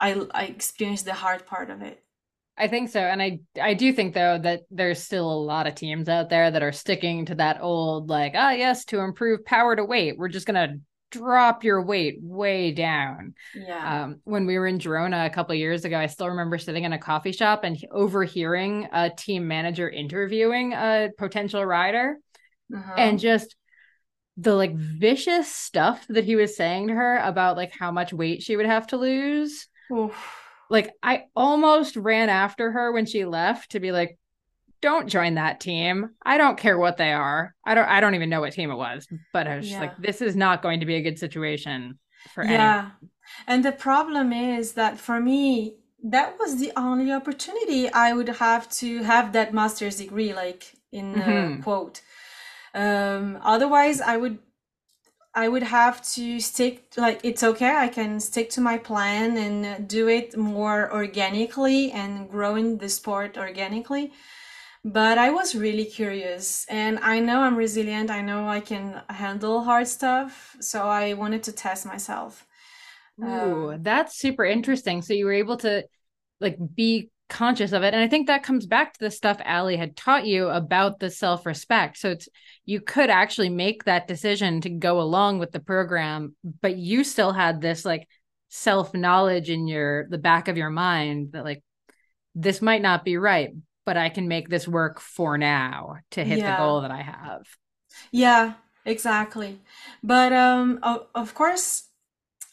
i 0.00 0.10
i 0.32 0.44
experienced 0.44 1.04
the 1.06 1.14
hard 1.14 1.46
part 1.46 1.70
of 1.70 1.82
it 1.82 2.04
I 2.56 2.68
think 2.68 2.90
so. 2.90 3.00
And 3.00 3.22
I 3.22 3.40
I 3.60 3.74
do 3.74 3.92
think 3.92 4.14
though 4.14 4.38
that 4.38 4.62
there's 4.70 5.02
still 5.02 5.30
a 5.30 5.44
lot 5.44 5.66
of 5.66 5.74
teams 5.74 6.08
out 6.08 6.28
there 6.28 6.50
that 6.50 6.62
are 6.62 6.72
sticking 6.72 7.26
to 7.26 7.34
that 7.36 7.60
old 7.62 8.08
like, 8.08 8.32
ah 8.36 8.50
yes, 8.50 8.84
to 8.86 9.00
improve 9.00 9.44
power 9.44 9.74
to 9.74 9.84
weight, 9.84 10.18
we're 10.18 10.28
just 10.28 10.46
gonna 10.46 10.76
drop 11.10 11.64
your 11.64 11.82
weight 11.82 12.18
way 12.20 12.72
down. 12.72 13.34
Yeah. 13.54 14.04
Um, 14.04 14.20
when 14.24 14.46
we 14.46 14.58
were 14.58 14.66
in 14.66 14.78
Girona 14.78 15.26
a 15.26 15.30
couple 15.30 15.54
years 15.54 15.84
ago, 15.84 15.98
I 15.98 16.06
still 16.06 16.28
remember 16.28 16.58
sitting 16.58 16.84
in 16.84 16.92
a 16.92 16.98
coffee 16.98 17.32
shop 17.32 17.64
and 17.64 17.78
overhearing 17.90 18.88
a 18.92 19.10
team 19.10 19.48
manager 19.48 19.88
interviewing 19.88 20.72
a 20.72 21.10
potential 21.18 21.64
rider 21.64 22.18
uh-huh. 22.74 22.94
and 22.96 23.18
just 23.18 23.56
the 24.38 24.54
like 24.54 24.74
vicious 24.74 25.52
stuff 25.52 26.04
that 26.08 26.24
he 26.24 26.36
was 26.36 26.56
saying 26.56 26.88
to 26.88 26.94
her 26.94 27.18
about 27.18 27.56
like 27.56 27.72
how 27.78 27.90
much 27.90 28.12
weight 28.12 28.42
she 28.42 28.56
would 28.56 28.66
have 28.66 28.86
to 28.88 28.96
lose. 28.96 29.68
Oof 29.92 30.41
like 30.72 30.94
I 31.02 31.24
almost 31.36 31.96
ran 31.96 32.30
after 32.30 32.72
her 32.72 32.92
when 32.92 33.04
she 33.04 33.26
left 33.26 33.72
to 33.72 33.80
be 33.80 33.92
like, 33.92 34.18
don't 34.80 35.06
join 35.06 35.34
that 35.34 35.60
team. 35.60 36.10
I 36.24 36.38
don't 36.38 36.58
care 36.58 36.78
what 36.78 36.96
they 36.96 37.12
are. 37.12 37.54
I 37.64 37.74
don't 37.74 37.88
I 37.88 38.00
don't 38.00 38.14
even 38.14 38.30
know 38.30 38.40
what 38.40 38.54
team 38.54 38.70
it 38.70 38.76
was, 38.76 39.06
but 39.34 39.46
I 39.46 39.56
was 39.56 39.70
yeah. 39.70 39.80
like, 39.80 39.98
this 39.98 40.22
is 40.22 40.34
not 40.34 40.62
going 40.62 40.80
to 40.80 40.86
be 40.86 40.96
a 40.96 41.02
good 41.02 41.18
situation 41.18 41.98
for 42.34 42.42
yeah. 42.42 42.50
Anyone. 42.50 42.92
And 43.46 43.64
the 43.64 43.72
problem 43.72 44.32
is 44.32 44.72
that 44.72 44.98
for 44.98 45.20
me, 45.20 45.76
that 46.04 46.38
was 46.38 46.58
the 46.58 46.72
only 46.74 47.12
opportunity 47.12 47.90
I 47.92 48.14
would 48.14 48.28
have 48.28 48.68
to 48.80 49.02
have 49.02 49.34
that 49.34 49.52
master's 49.52 49.96
degree, 49.96 50.32
like 50.32 50.72
in 50.90 51.14
mm-hmm. 51.14 51.62
quote. 51.62 52.00
Um, 52.74 53.38
otherwise, 53.42 54.00
I 54.00 54.16
would 54.16 54.38
I 55.34 55.48
would 55.48 55.62
have 55.62 56.02
to 56.14 56.40
stick 56.40 56.84
like 56.96 57.20
it's 57.24 57.42
okay 57.42 57.74
I 57.76 57.88
can 57.88 58.20
stick 58.20 58.50
to 58.50 58.60
my 58.60 58.76
plan 58.78 59.36
and 59.38 59.88
do 59.88 60.08
it 60.08 60.36
more 60.36 60.92
organically 60.92 61.90
and 61.92 62.28
growing 62.30 62.78
the 62.78 62.88
sport 62.88 63.38
organically. 63.38 64.12
But 64.84 65.18
I 65.18 65.30
was 65.30 65.54
really 65.54 65.84
curious 65.86 66.66
and 66.70 66.98
I 67.00 67.20
know 67.20 67.42
I'm 67.42 67.56
resilient 67.56 68.10
I 68.10 68.22
know 68.22 68.48
I 68.48 68.60
can 68.60 69.02
handle 69.10 69.62
hard 69.64 69.88
stuff 69.88 70.56
so 70.60 70.82
I 70.88 71.14
wanted 71.14 71.42
to 71.44 71.52
test 71.52 71.86
myself. 71.86 72.46
Ooh, 73.20 73.74
um, 73.74 73.80
that's 73.80 74.18
super 74.18 74.44
interesting. 74.44 75.02
So 75.02 75.12
you 75.12 75.26
were 75.26 75.32
able 75.32 75.56
to 75.58 75.86
like 76.40 76.58
be 76.74 77.10
conscious 77.28 77.72
of 77.72 77.82
it. 77.82 77.94
And 77.94 78.02
i 78.02 78.08
think 78.08 78.26
that 78.26 78.42
comes 78.42 78.66
back 78.66 78.92
to 78.92 79.00
the 79.00 79.10
stuff 79.10 79.40
ali 79.44 79.76
had 79.76 79.96
taught 79.96 80.26
you 80.26 80.48
about 80.48 80.98
the 80.98 81.10
self-respect. 81.10 81.98
So 81.98 82.10
it's 82.10 82.28
you 82.64 82.80
could 82.80 83.10
actually 83.10 83.48
make 83.48 83.84
that 83.84 84.06
decision 84.06 84.60
to 84.62 84.70
go 84.70 85.00
along 85.00 85.38
with 85.38 85.52
the 85.52 85.60
program 85.60 86.34
but 86.60 86.76
you 86.76 87.04
still 87.04 87.32
had 87.32 87.60
this 87.60 87.84
like 87.84 88.06
self-knowledge 88.48 89.48
in 89.48 89.66
your 89.66 90.06
the 90.08 90.18
back 90.18 90.48
of 90.48 90.58
your 90.58 90.70
mind 90.70 91.32
that 91.32 91.44
like 91.44 91.62
this 92.34 92.60
might 92.60 92.82
not 92.82 93.04
be 93.04 93.16
right 93.16 93.50
but 93.86 93.96
i 93.96 94.10
can 94.10 94.28
make 94.28 94.48
this 94.48 94.68
work 94.68 95.00
for 95.00 95.38
now 95.38 95.96
to 96.10 96.22
hit 96.22 96.38
yeah. 96.38 96.56
the 96.56 96.62
goal 96.62 96.82
that 96.82 96.90
i 96.90 97.00
have. 97.00 97.42
Yeah 98.10 98.54
exactly. 98.84 99.60
But 100.02 100.32
um 100.32 100.80
of, 100.82 101.06
of 101.14 101.34
course 101.34 101.88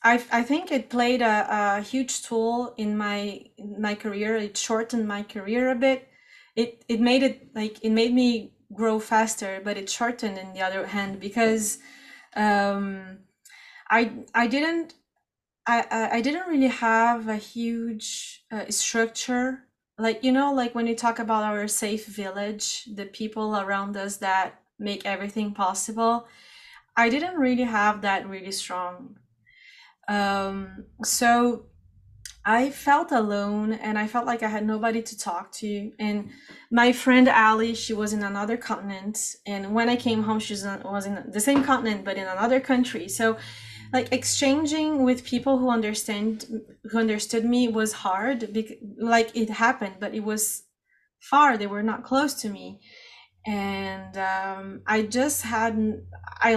I, 0.02 0.24
I 0.32 0.44
think 0.44 0.72
it 0.72 0.90
played 0.90 1.22
a, 1.22 1.78
a 1.78 1.82
huge 1.82 2.24
tool 2.24 2.74
in 2.78 2.98
my 2.98 3.46
in 3.58 3.82
my 3.82 3.96
career. 3.96 4.36
It 4.38 4.58
shortened 4.58 5.08
my 5.08 5.24
career 5.24 5.70
a 5.72 5.76
bit. 5.76 6.08
It 6.56 6.86
it 6.88 7.02
made 7.02 7.24
it 7.24 7.54
like 7.56 7.84
it 7.84 7.90
made 7.92 8.14
me 8.14 8.54
grow 8.74 9.00
faster, 9.00 9.62
but 9.64 9.78
it 9.78 9.90
shortened 9.90 10.38
in 10.38 10.54
the 10.54 10.62
other 10.62 10.88
hand 10.88 11.20
because 11.20 11.80
um, 12.36 13.20
I 13.90 14.12
I 14.34 14.48
didn't 14.48 14.94
I 15.68 16.10
I 16.14 16.22
didn't 16.22 16.48
really 16.48 16.68
have 16.68 17.28
a 17.28 17.38
huge 17.38 18.44
uh, 18.52 18.66
structure 18.70 19.66
like 19.98 20.24
you 20.24 20.32
know 20.32 20.54
like 20.54 20.74
when 20.76 20.88
you 20.88 20.96
talk 20.96 21.20
about 21.20 21.44
our 21.44 21.68
safe 21.68 22.06
village 22.08 22.86
the 22.96 23.06
people 23.06 23.58
around 23.58 23.98
us 23.98 24.18
that 24.18 24.62
make 24.80 25.06
everything 25.06 25.54
possible 25.54 26.26
i 26.96 27.10
didn't 27.10 27.36
really 27.38 27.64
have 27.64 28.02
that 28.02 28.28
really 28.28 28.52
strong 28.52 29.18
um 30.10 30.86
so 31.04 31.66
i 32.46 32.70
felt 32.70 33.12
alone 33.12 33.74
and 33.74 33.98
i 33.98 34.08
felt 34.08 34.26
like 34.26 34.42
i 34.44 34.48
had 34.48 34.66
nobody 34.66 35.02
to 35.02 35.18
talk 35.18 35.52
to. 35.52 35.92
And 36.00 36.30
my 36.72 36.92
friend 36.92 37.28
ali 37.30 37.76
she 37.76 37.94
was 37.94 38.12
in 38.14 38.24
another 38.24 38.58
continent. 38.58 39.36
And 39.46 39.74
when 39.74 39.88
i 39.90 39.96
came 39.96 40.24
home 40.24 40.40
she 40.40 40.54
was 40.54 41.06
in 41.06 41.24
the 41.32 41.40
same 41.40 41.64
continent 41.64 42.04
but 42.06 42.18
in 42.18 42.28
another 42.28 42.60
country. 42.60 43.08
So 43.08 43.38
like 43.94 44.12
exchanging 44.12 45.04
with 45.04 45.24
people 45.24 45.58
who 45.58 45.70
understand 45.70 46.46
who 46.90 46.98
understood 47.00 47.46
me 47.46 47.68
was 47.68 47.92
hard 47.94 48.54
because 48.54 48.78
like 48.98 49.36
it 49.36 49.50
happened 49.50 49.96
but 50.00 50.14
it 50.14 50.24
was 50.24 50.64
far. 51.20 51.58
They 51.58 51.68
were 51.68 51.84
not 51.84 52.04
close 52.04 52.34
to 52.42 52.50
me. 52.50 52.80
And 53.46 54.18
um, 54.18 54.82
i 54.88 55.02
just 55.04 55.44
hadn't 55.44 56.06
i 56.42 56.54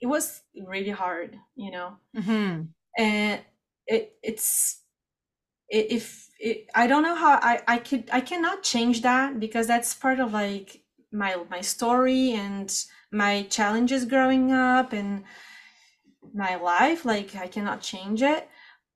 it 0.00 0.06
was 0.06 0.42
really 0.66 0.90
hard 0.90 1.36
you 1.56 1.70
know? 1.70 1.96
Mm-hmm. 2.16 2.62
And 2.96 3.40
it 3.86 4.16
it's 4.22 4.82
it, 5.68 5.86
if 5.90 6.28
it, 6.38 6.66
i 6.74 6.86
don't 6.86 7.02
know 7.02 7.14
how 7.14 7.38
i 7.42 7.60
i 7.68 7.78
could 7.78 8.08
i 8.12 8.20
cannot 8.20 8.62
change 8.62 9.02
that 9.02 9.40
because 9.40 9.66
that's 9.66 9.94
part 9.94 10.20
of 10.20 10.32
like 10.32 10.82
my 11.12 11.36
my 11.50 11.60
story 11.60 12.32
and 12.32 12.84
my 13.12 13.42
challenges 13.44 14.04
growing 14.04 14.52
up 14.52 14.92
and 14.92 15.24
my 16.34 16.56
life 16.56 17.04
like 17.04 17.34
i 17.36 17.46
cannot 17.46 17.80
change 17.80 18.22
it. 18.22 18.48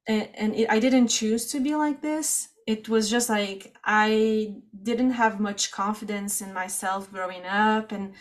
And, 0.06 0.28
and 0.34 0.54
it, 0.54 0.70
i 0.70 0.78
didn't 0.78 1.08
choose 1.08 1.46
to 1.52 1.60
be 1.60 1.74
like 1.74 2.02
this. 2.02 2.48
It 2.66 2.88
was 2.88 3.10
just 3.10 3.28
like 3.28 3.74
i 3.84 4.54
didn't 4.82 5.12
have 5.12 5.40
much 5.40 5.70
confidence 5.70 6.40
in 6.40 6.52
myself 6.52 7.10
growing 7.10 7.44
up 7.46 7.92
and 7.92 8.14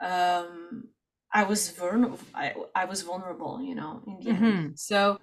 um 0.00 0.88
i 1.32 1.42
was 1.42 1.70
vulnerable 1.70 2.18
I, 2.34 2.54
I 2.74 2.84
was 2.84 3.02
vulnerable 3.02 3.62
you 3.62 3.74
know 3.74 4.02
in 4.06 4.20
the 4.20 4.30
mm-hmm. 4.30 4.44
end 4.44 4.80
so 4.80 5.18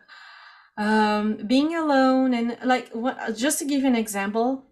um 0.77 1.37
being 1.47 1.75
alone 1.75 2.33
and 2.33 2.57
like 2.63 2.89
what 2.91 3.35
just 3.35 3.59
to 3.59 3.65
give 3.65 3.81
you 3.81 3.87
an 3.87 3.95
example 3.95 4.63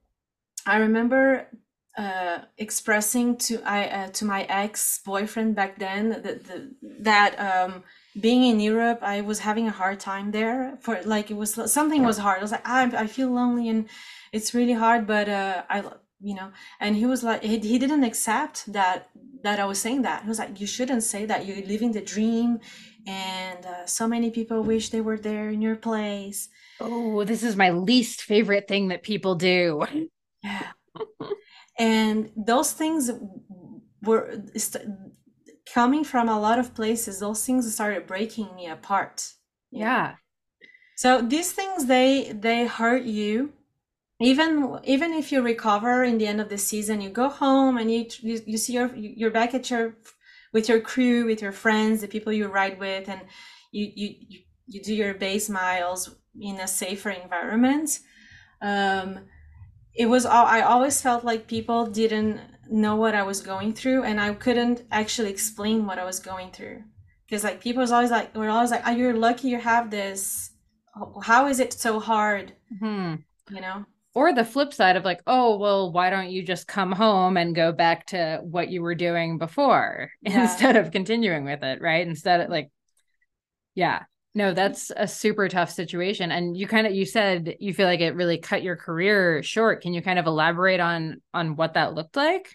i 0.65 0.77
remember 0.77 1.47
uh, 1.97 2.39
expressing 2.57 3.37
to 3.37 3.61
I 3.63 3.85
uh, 3.87 4.09
to 4.09 4.25
my 4.25 4.43
ex 4.43 4.99
boyfriend 5.05 5.55
back 5.55 5.79
then 5.79 6.09
that 6.09 6.23
the, 6.43 6.75
that 6.99 7.39
um, 7.39 7.83
being 8.19 8.43
in 8.43 8.59
Europe, 8.59 8.99
I 9.01 9.21
was 9.21 9.39
having 9.39 9.67
a 9.67 9.71
hard 9.71 9.99
time 9.99 10.31
there. 10.31 10.77
For 10.81 11.01
like, 11.03 11.31
it 11.31 11.35
was 11.35 11.71
something 11.71 12.03
was 12.03 12.17
hard. 12.17 12.39
I 12.39 12.41
was 12.41 12.51
like, 12.51 12.67
I, 12.67 12.83
I 12.83 13.07
feel 13.07 13.29
lonely 13.31 13.69
and 13.69 13.87
it's 14.31 14.53
really 14.53 14.73
hard. 14.73 15.07
But 15.07 15.29
uh, 15.29 15.63
I, 15.69 15.83
you 16.25 16.33
know, 16.33 16.49
and 16.79 16.95
he 16.95 17.05
was 17.05 17.21
like, 17.23 17.43
he, 17.43 17.59
he 17.59 17.77
didn't 17.77 18.03
accept 18.03 18.71
that 18.73 19.09
that 19.43 19.59
I 19.59 19.65
was 19.65 19.79
saying 19.79 20.01
that. 20.01 20.23
He 20.23 20.27
was 20.27 20.39
like, 20.39 20.59
you 20.59 20.65
shouldn't 20.65 21.03
say 21.03 21.25
that. 21.25 21.45
You're 21.45 21.65
living 21.73 21.91
the 21.91 22.01
dream, 22.01 22.59
and 23.05 23.63
uh, 23.65 23.85
so 23.85 24.07
many 24.07 24.31
people 24.31 24.63
wish 24.63 24.89
they 24.89 25.01
were 25.01 25.17
there 25.17 25.49
in 25.49 25.61
your 25.61 25.75
place. 25.75 26.49
Oh, 26.79 27.23
this 27.23 27.43
is 27.43 27.55
my 27.55 27.69
least 27.69 28.23
favorite 28.23 28.67
thing 28.67 28.87
that 28.89 29.03
people 29.03 29.35
do. 29.35 29.85
Yeah, 30.43 30.71
and 31.77 32.31
those 32.35 32.71
things 32.73 33.11
were 34.01 34.43
coming 35.71 36.03
from 36.03 36.29
a 36.29 36.39
lot 36.39 36.59
of 36.59 36.73
places 36.73 37.19
those 37.19 37.43
things 37.45 37.73
started 37.73 38.05
breaking 38.05 38.53
me 38.55 38.67
apart 38.67 39.33
yeah 39.71 40.13
so 40.95 41.21
these 41.21 41.51
things 41.51 41.87
they 41.87 42.31
they 42.31 42.67
hurt 42.67 43.03
you 43.03 43.51
even 44.19 44.79
even 44.83 45.13
if 45.13 45.31
you 45.31 45.41
recover 45.41 46.03
in 46.03 46.17
the 46.17 46.27
end 46.27 46.39
of 46.39 46.49
the 46.49 46.57
season 46.57 47.01
you 47.01 47.09
go 47.09 47.29
home 47.29 47.77
and 47.77 47.91
you 47.91 48.05
you, 48.21 48.41
you 48.45 48.57
see 48.57 48.73
your 48.73 48.93
you're 48.95 49.31
back 49.31 49.53
at 49.53 49.69
your 49.69 49.95
with 50.53 50.69
your 50.69 50.79
crew 50.79 51.25
with 51.25 51.41
your 51.41 51.51
friends 51.51 52.01
the 52.01 52.07
people 52.07 52.31
you 52.31 52.47
ride 52.47 52.79
with 52.79 53.09
and 53.09 53.21
you 53.71 53.91
you 53.95 54.15
you, 54.67 54.81
do 54.81 54.95
your 54.95 55.13
base 55.13 55.49
miles 55.49 56.15
in 56.39 56.59
a 56.59 56.67
safer 56.67 57.11
environment 57.11 57.99
um 58.61 59.19
it 59.93 60.07
was 60.07 60.25
all 60.25 60.45
i 60.45 60.61
always 60.61 61.01
felt 61.01 61.23
like 61.23 61.47
people 61.47 61.85
didn't 61.85 62.39
know 62.69 62.95
what 62.95 63.15
I 63.15 63.23
was 63.23 63.41
going 63.41 63.73
through 63.73 64.03
and 64.03 64.19
I 64.19 64.33
couldn't 64.33 64.83
actually 64.91 65.29
explain 65.29 65.85
what 65.85 65.99
I 65.99 66.05
was 66.05 66.19
going 66.19 66.51
through. 66.51 66.83
Because 67.25 67.43
like 67.43 67.61
people 67.61 67.81
was 67.81 67.91
always 67.91 68.11
like 68.11 68.35
we're 68.35 68.49
always 68.49 68.71
like, 68.71 68.83
Oh, 68.85 68.91
you're 68.91 69.13
lucky 69.13 69.49
you 69.49 69.59
have 69.59 69.91
this. 69.91 70.51
How 71.23 71.47
is 71.47 71.59
it 71.59 71.73
so 71.73 71.99
hard? 71.99 72.53
Mm-hmm. 72.73 73.55
You 73.55 73.61
know? 73.61 73.85
Or 74.15 74.33
the 74.33 74.45
flip 74.45 74.73
side 74.73 74.95
of 74.95 75.03
like, 75.03 75.21
oh, 75.27 75.57
well, 75.57 75.91
why 75.91 76.09
don't 76.09 76.31
you 76.31 76.41
just 76.41 76.67
come 76.67 76.93
home 76.93 77.35
and 77.35 77.53
go 77.53 77.71
back 77.73 78.07
to 78.07 78.39
what 78.41 78.69
you 78.69 78.81
were 78.81 78.95
doing 78.95 79.37
before 79.37 80.09
yeah. 80.21 80.43
instead 80.43 80.77
of 80.77 80.91
continuing 80.91 81.43
with 81.43 81.63
it, 81.63 81.81
right? 81.81 82.07
Instead 82.07 82.39
of 82.39 82.49
like, 82.49 82.71
yeah, 83.75 84.03
no, 84.35 84.53
that's 84.53 84.91
a 84.95 85.07
super 85.07 85.47
tough 85.47 85.71
situation. 85.71 86.29
And 86.29 86.57
you 86.57 86.67
kind 86.67 86.85
of 86.85 86.93
you 86.93 87.05
said 87.05 87.55
you 87.59 87.73
feel 87.73 87.87
like 87.87 88.01
it 88.01 88.15
really 88.15 88.37
cut 88.37 88.63
your 88.63 88.75
career 88.75 89.41
short. 89.41 89.81
Can 89.81 89.93
you 89.93 90.01
kind 90.01 90.19
of 90.19 90.27
elaborate 90.27 90.81
on 90.81 91.21
on 91.33 91.55
what 91.55 91.73
that 91.73 91.93
looked 91.93 92.17
like? 92.17 92.53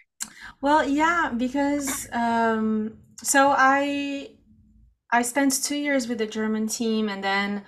Well, 0.61 0.87
yeah, 0.87 1.33
because 1.35 2.07
um 2.13 2.99
so 3.23 3.55
I 3.57 4.31
I 5.11 5.23
spent 5.23 5.65
2 5.65 5.75
years 5.75 6.07
with 6.07 6.19
the 6.19 6.27
German 6.27 6.69
team 6.69 7.09
and 7.09 7.25
then 7.25 7.63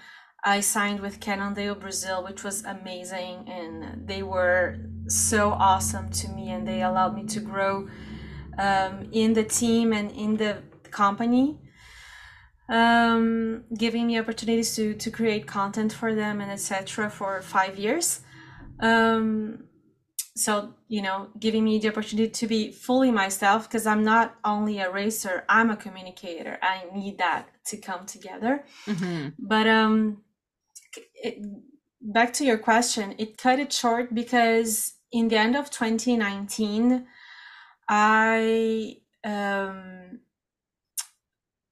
I 0.45 0.61
signed 0.61 1.01
with 1.01 1.21
Cannondale 1.21 1.75
Brazil, 1.75 2.25
which 2.25 2.43
was 2.43 2.65
amazing 2.65 3.49
and 3.49 4.07
they 4.07 4.23
were 4.23 4.77
so 5.07 5.51
awesome 5.51 6.11
to 6.11 6.29
me 6.29 6.51
and 6.51 6.67
they 6.67 6.83
allowed 6.83 7.15
me 7.15 7.25
to 7.27 7.41
grow 7.41 7.89
um, 8.59 9.09
in 9.13 9.33
the 9.33 9.45
team 9.45 9.93
and 9.93 10.11
in 10.13 10.37
the 10.37 10.63
company 10.91 11.59
um, 12.73 13.65
giving 13.77 14.07
me 14.07 14.19
opportunities 14.19 14.75
to 14.77 14.95
to 14.95 15.11
create 15.11 15.47
content 15.47 15.93
for 15.93 16.15
them 16.15 16.41
and 16.41 16.51
etc. 16.51 17.11
for 17.11 17.43
five 17.43 17.79
years. 17.79 18.21
Um, 18.81 19.65
so 20.35 20.75
you 20.89 21.03
know, 21.03 21.29
giving 21.39 21.65
me 21.65 21.79
the 21.79 21.89
opportunity 21.89 22.31
to 22.31 22.47
be 22.47 22.73
fully 22.73 23.11
myself 23.11 23.69
because 23.69 23.87
I'm 23.87 24.03
not 24.03 24.37
only 24.45 24.79
a 24.79 24.91
racer, 24.91 25.45
I'm 25.49 25.71
a 25.71 25.77
communicator. 25.77 26.59
I 26.63 26.85
need 26.95 27.19
that 27.19 27.49
to 27.67 27.77
come 27.77 28.07
together. 28.07 28.65
Mm-hmm. 28.87 29.29
But 29.39 29.67
um, 29.67 30.23
it, 31.15 31.39
back 32.01 32.33
to 32.35 32.45
your 32.45 32.59
question, 32.59 33.15
it 33.19 33.39
cut 33.39 33.59
it 33.59 33.73
short 33.73 34.15
because 34.15 34.95
in 35.11 35.29
the 35.29 35.37
end 35.37 35.57
of 35.57 35.71
2019, 35.71 37.07
I 37.89 38.97
um 39.25 40.21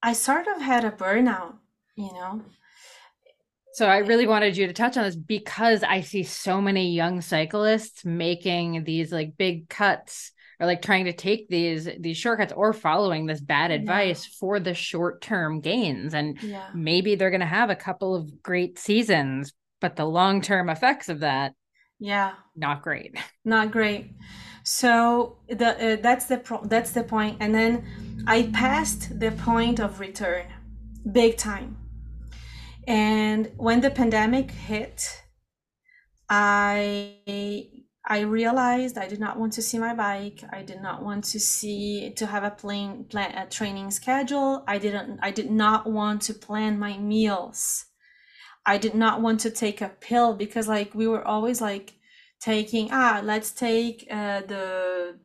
I 0.03 0.13
sort 0.13 0.47
of 0.47 0.61
had 0.61 0.83
a 0.83 0.91
burnout, 0.91 1.55
you 1.95 2.11
know. 2.13 2.41
So 3.73 3.85
I 3.87 3.99
really 3.99 4.27
wanted 4.27 4.57
you 4.57 4.67
to 4.67 4.73
touch 4.73 4.97
on 4.97 5.03
this 5.03 5.15
because 5.15 5.83
I 5.83 6.01
see 6.01 6.23
so 6.23 6.59
many 6.59 6.91
young 6.91 7.21
cyclists 7.21 8.03
making 8.03 8.83
these 8.83 9.11
like 9.11 9.37
big 9.37 9.69
cuts 9.69 10.31
or 10.61 10.67
like 10.67 10.81
trying 10.81 11.05
to 11.05 11.13
take 11.13 11.49
these 11.49 11.89
these 11.99 12.17
shortcuts 12.17 12.53
or 12.55 12.71
following 12.71 13.25
this 13.25 13.41
bad 13.41 13.71
advice 13.71 14.25
yeah. 14.25 14.35
for 14.39 14.59
the 14.59 14.73
short-term 14.73 15.59
gains 15.59 16.13
and 16.13 16.41
yeah. 16.41 16.69
maybe 16.73 17.15
they're 17.15 17.31
going 17.31 17.41
to 17.41 17.45
have 17.45 17.69
a 17.69 17.75
couple 17.75 18.15
of 18.15 18.41
great 18.41 18.79
seasons 18.79 19.51
but 19.81 19.95
the 19.97 20.05
long-term 20.05 20.69
effects 20.69 21.09
of 21.09 21.19
that 21.19 21.53
yeah 21.99 22.33
not 22.55 22.81
great 22.81 23.17
not 23.45 23.71
great 23.71 24.13
so 24.63 25.37
the 25.49 25.93
uh, 25.93 25.97
that's 26.01 26.25
the 26.25 26.37
pro- 26.37 26.63
that's 26.65 26.91
the 26.91 27.03
point 27.03 27.35
and 27.39 27.53
then 27.53 28.23
I 28.27 28.43
passed 28.53 29.19
the 29.19 29.31
point 29.31 29.79
of 29.79 29.99
return 29.99 30.45
big 31.09 31.37
time. 31.37 31.77
And 32.87 33.51
when 33.57 33.81
the 33.81 33.89
pandemic 33.89 34.51
hit, 34.51 35.23
I 36.29 37.67
I 38.05 38.21
realized 38.21 38.97
I 38.97 39.07
did 39.07 39.19
not 39.19 39.37
want 39.37 39.53
to 39.53 39.61
see 39.61 39.77
my 39.77 39.93
bike. 39.93 40.43
I 40.51 40.63
did 40.63 40.81
not 40.81 41.03
want 41.03 41.23
to 41.25 41.39
see 41.39 42.11
to 42.15 42.25
have 42.25 42.43
a 42.43 42.51
plan, 42.51 43.05
plan 43.05 43.35
a 43.37 43.47
training 43.49 43.91
schedule. 43.91 44.63
I 44.67 44.79
didn't 44.79 45.19
I 45.21 45.31
did 45.31 45.51
not 45.51 45.89
want 45.89 46.21
to 46.23 46.33
plan 46.33 46.79
my 46.79 46.97
meals. 46.97 47.85
I 48.65 48.77
did 48.77 48.95
not 48.95 49.21
want 49.21 49.39
to 49.41 49.51
take 49.51 49.81
a 49.81 49.89
pill 49.89 50.35
because 50.35 50.67
like 50.67 50.93
we 50.95 51.07
were 51.07 51.27
always 51.27 51.61
like 51.61 51.93
taking 52.39 52.89
ah 52.91 53.21
let's 53.23 53.51
take 53.51 54.07
uh, 54.09 54.41
the 54.41 55.19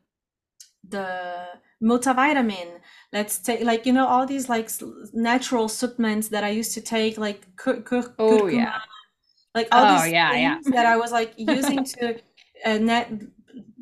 the 0.87 1.47
multivitamin 1.83 2.79
let's 3.13 3.37
take 3.39 3.61
like 3.61 3.85
you 3.85 3.93
know 3.93 4.07
all 4.07 4.25
these 4.25 4.49
like 4.49 4.69
natural 5.13 5.67
supplements 5.69 6.29
that 6.29 6.43
i 6.43 6.49
used 6.49 6.73
to 6.73 6.81
take 6.81 7.17
like 7.17 7.55
cur- 7.55 7.81
cur- 7.81 8.15
oh 8.19 8.47
curcuma, 8.47 8.47
yeah 8.47 8.79
like 9.55 9.67
all 9.71 9.85
oh, 9.85 10.03
these 10.03 10.11
yeah, 10.11 10.31
things 10.31 10.65
yeah. 10.65 10.71
that 10.71 10.85
i 10.85 10.97
was 10.97 11.11
like 11.11 11.33
using 11.37 11.83
to 11.93 12.19
uh, 12.65 12.77
that 12.79 13.09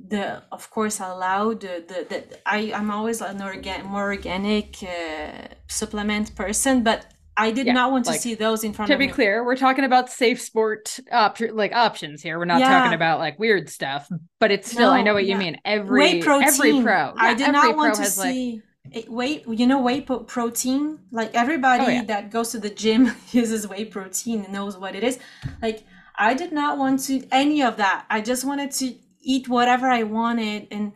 the 0.07 0.43
of 0.51 0.69
course 0.69 0.99
allowed 0.99 1.61
the, 1.61 1.83
the, 1.87 2.05
the 2.09 2.39
i 2.45 2.71
i'm 2.75 2.91
always 2.91 3.21
an 3.21 3.41
organ 3.41 3.83
more 3.85 4.05
organic 4.13 4.77
uh, 4.83 5.47
supplement 5.67 6.35
person 6.35 6.83
but 6.83 7.05
I 7.37 7.51
did 7.51 7.65
Yeah, 7.67 7.73
not 7.73 7.91
want 7.91 8.05
to 8.05 8.11
like, 8.11 8.21
see 8.21 8.33
those 8.33 8.63
in 8.63 8.71
front 8.71 8.87
To 8.87 8.93
of 8.93 8.99
be 8.99 9.07
me. 9.07 9.11
clear, 9.11 9.43
we're 9.43 9.57
talking 9.57 9.83
about 9.83 10.09
safe 10.09 10.39
sport 10.39 10.97
op- 11.11 11.41
like 11.51 11.73
options 11.73 12.21
here. 12.23 12.39
We're 12.39 12.45
not 12.45 12.61
Yeah. 12.61 12.69
talking 12.69 12.93
about 12.93 13.19
like 13.19 13.37
weird 13.37 13.69
stuff, 13.69 14.07
but 14.39 14.51
it's 14.51 14.71
still 14.71 14.89
I 14.89 15.01
know 15.01 15.13
what 15.13 15.25
you 15.25 15.35
mean. 15.35 15.57
Every 15.65 15.99
whey 15.99 16.21
protein. 16.21 16.47
every 16.47 16.81
pro. 16.81 17.13
I 17.17 17.33
did 17.33 17.51
not 17.51 17.75
want 17.75 17.95
to 17.95 18.03
like- 18.03 18.09
see 18.11 18.61
it- 18.89 19.11
whey. 19.11 19.43
You 19.49 19.67
know 19.67 19.81
whey 19.81 19.99
protein. 19.99 20.99
Like 21.11 21.35
everybody 21.35 21.83
Oh, 21.83 21.89
yeah. 21.89 22.03
that 22.05 22.31
goes 22.31 22.51
to 22.51 22.57
the 22.59 22.69
gym 22.69 23.11
uses 23.31 23.67
whey 23.67 23.83
protein 23.83 24.45
and 24.45 24.53
knows 24.53 24.77
what 24.77 24.95
it 24.95 25.03
is. 25.03 25.19
Like 25.61 25.83
I 26.17 26.33
did 26.33 26.51
not 26.51 26.77
want 26.77 27.01
to 27.05 27.25
any 27.31 27.61
of 27.63 27.77
that. 27.77 28.05
I 28.09 28.21
just 28.21 28.45
wanted 28.45 28.71
to 28.71 28.95
eat 29.21 29.47
whatever 29.47 29.87
I 29.87 30.03
wanted, 30.03 30.67
and 30.71 30.93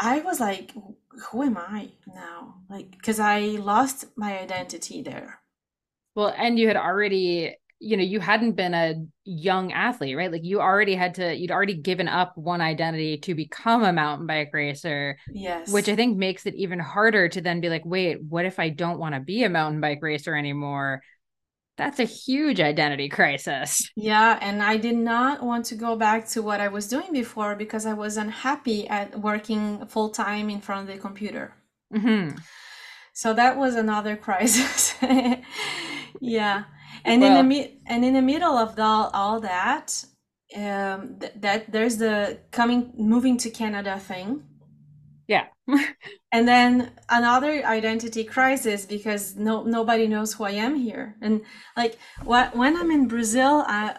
I 0.00 0.20
was 0.20 0.40
like, 0.40 0.72
who 1.30 1.42
am 1.42 1.56
I 1.56 1.90
now? 2.06 2.56
Like 2.68 2.90
because 2.92 3.20
I 3.20 3.40
lost 3.40 4.06
my 4.16 4.38
identity 4.38 5.02
there. 5.02 5.40
Well, 6.14 6.34
and 6.36 6.58
you 6.58 6.68
had 6.68 6.76
already, 6.76 7.56
you 7.80 7.96
know, 7.96 8.02
you 8.02 8.20
hadn't 8.20 8.52
been 8.52 8.74
a 8.74 8.94
young 9.24 9.72
athlete, 9.72 10.16
right? 10.16 10.30
Like 10.30 10.44
you 10.44 10.60
already 10.60 10.94
had 10.94 11.14
to, 11.16 11.34
you'd 11.34 11.50
already 11.50 11.74
given 11.74 12.08
up 12.08 12.36
one 12.36 12.60
identity 12.60 13.18
to 13.18 13.34
become 13.34 13.82
a 13.82 13.92
mountain 13.92 14.26
bike 14.26 14.50
racer, 14.52 15.18
Yes. 15.32 15.72
which 15.72 15.88
I 15.88 15.96
think 15.96 16.16
makes 16.16 16.46
it 16.46 16.54
even 16.54 16.78
harder 16.78 17.28
to 17.28 17.40
then 17.40 17.60
be 17.60 17.68
like, 17.68 17.84
wait, 17.84 18.22
what 18.22 18.44
if 18.44 18.58
I 18.58 18.68
don't 18.68 18.98
want 18.98 19.14
to 19.14 19.20
be 19.20 19.42
a 19.42 19.48
mountain 19.48 19.80
bike 19.80 20.00
racer 20.02 20.36
anymore? 20.36 21.02
That's 21.76 21.98
a 21.98 22.04
huge 22.04 22.60
identity 22.60 23.08
crisis. 23.08 23.90
Yeah, 23.96 24.38
and 24.40 24.62
I 24.62 24.76
did 24.76 24.96
not 24.96 25.42
want 25.42 25.66
to 25.66 25.74
go 25.76 25.96
back 25.96 26.26
to 26.30 26.42
what 26.42 26.60
I 26.60 26.68
was 26.68 26.88
doing 26.88 27.12
before 27.12 27.54
because 27.54 27.86
I 27.86 27.92
was 27.92 28.16
unhappy 28.16 28.88
at 28.88 29.18
working 29.20 29.86
full 29.86 30.10
time 30.10 30.50
in 30.50 30.60
front 30.60 30.88
of 30.88 30.94
the 30.94 31.00
computer. 31.00 31.54
hmm 31.92 32.30
So 33.12 33.34
that 33.34 33.56
was 33.56 33.74
another 33.76 34.16
crisis. 34.26 34.94
Yeah. 36.20 36.64
And 37.04 37.22
in 37.22 37.34
the 37.34 37.42
mi- 37.42 37.80
and 37.86 38.04
in 38.04 38.14
the 38.14 38.22
middle 38.22 38.56
of 38.56 38.76
the, 38.76 38.82
all 38.82 39.40
that, 39.40 40.04
um, 40.56 41.18
th- 41.20 41.32
that 41.36 41.70
there's 41.70 41.98
the 41.98 42.38
coming 42.50 42.92
moving 42.96 43.36
to 43.38 43.50
Canada 43.50 43.98
thing. 43.98 44.42
And 46.32 46.48
then 46.48 46.92
another 47.08 47.64
identity 47.64 48.24
crisis 48.24 48.84
because 48.86 49.36
no 49.36 49.62
nobody 49.62 50.06
knows 50.08 50.34
who 50.34 50.44
I 50.44 50.50
am 50.52 50.74
here. 50.74 51.16
And 51.22 51.42
like 51.76 51.98
what 52.24 52.56
when 52.56 52.76
I'm 52.76 52.90
in 52.90 53.06
Brazil, 53.08 53.64
I 53.66 53.96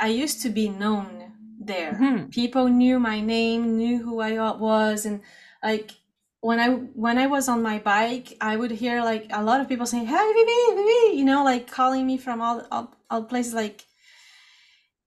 I 0.00 0.08
used 0.08 0.42
to 0.42 0.50
be 0.50 0.68
known 0.68 1.32
there. 1.60 1.92
Mhm. 2.00 2.30
People 2.30 2.68
knew 2.68 2.98
my 3.00 3.20
name, 3.20 3.76
knew 3.76 3.98
who 4.02 4.20
I 4.20 4.32
was, 4.52 5.06
and 5.06 5.20
like 5.62 5.92
when 6.40 6.60
I 6.60 6.68
when 6.94 7.18
I 7.18 7.26
was 7.26 7.48
on 7.48 7.62
my 7.62 7.78
bike, 7.78 8.36
I 8.40 8.56
would 8.56 8.70
hear 8.70 9.02
like 9.02 9.26
a 9.30 9.42
lot 9.42 9.60
of 9.60 9.68
people 9.68 9.86
saying, 9.86 10.06
"Hey, 10.06 10.32
Vivi, 10.36 10.76
Vivi," 10.76 11.16
you 11.18 11.24
know, 11.24 11.42
like 11.44 11.70
calling 11.70 12.06
me 12.06 12.16
from 12.18 12.40
all 12.42 12.66
all, 12.70 12.94
all 13.10 13.24
places, 13.24 13.54
like, 13.54 13.86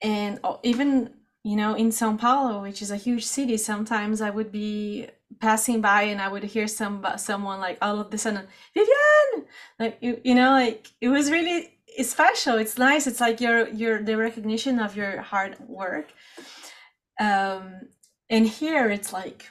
and 0.01 0.39
oh, 0.43 0.59
even 0.64 1.14
you 1.43 1.55
know 1.55 1.74
in 1.76 1.89
São 1.89 2.18
Paulo, 2.20 2.62
which 2.62 2.82
is 2.82 2.91
a 2.91 2.97
huge 2.97 3.26
city. 3.26 3.57
Sometimes 3.57 4.22
I 4.22 4.30
would 4.30 4.51
be 4.51 5.07
passing 5.42 5.82
by 5.82 6.04
and 6.04 6.22
I 6.22 6.30
would 6.30 6.44
hear 6.44 6.68
some 6.68 7.06
someone 7.18 7.60
like 7.60 7.78
all 7.82 8.00
of 8.00 8.14
a 8.14 8.18
sudden, 8.18 8.48
Vivian, 8.74 9.48
like 9.80 9.98
you, 10.02 10.22
you 10.24 10.36
know, 10.36 10.52
like 10.52 10.88
it 11.02 11.10
was 11.10 11.32
really 11.32 11.78
it's 11.88 12.12
special. 12.12 12.58
It's 12.58 12.78
nice. 12.78 13.08
It's 13.08 13.20
like 13.22 13.42
your 13.42 13.68
your 13.70 14.02
the 14.04 14.18
recognition 14.18 14.80
of 14.80 14.96
your 14.96 15.22
hard 15.22 15.58
work. 15.68 16.14
Um, 17.20 17.89
and 18.30 18.48
here 18.48 18.89
it's 18.89 19.14
like 19.14 19.48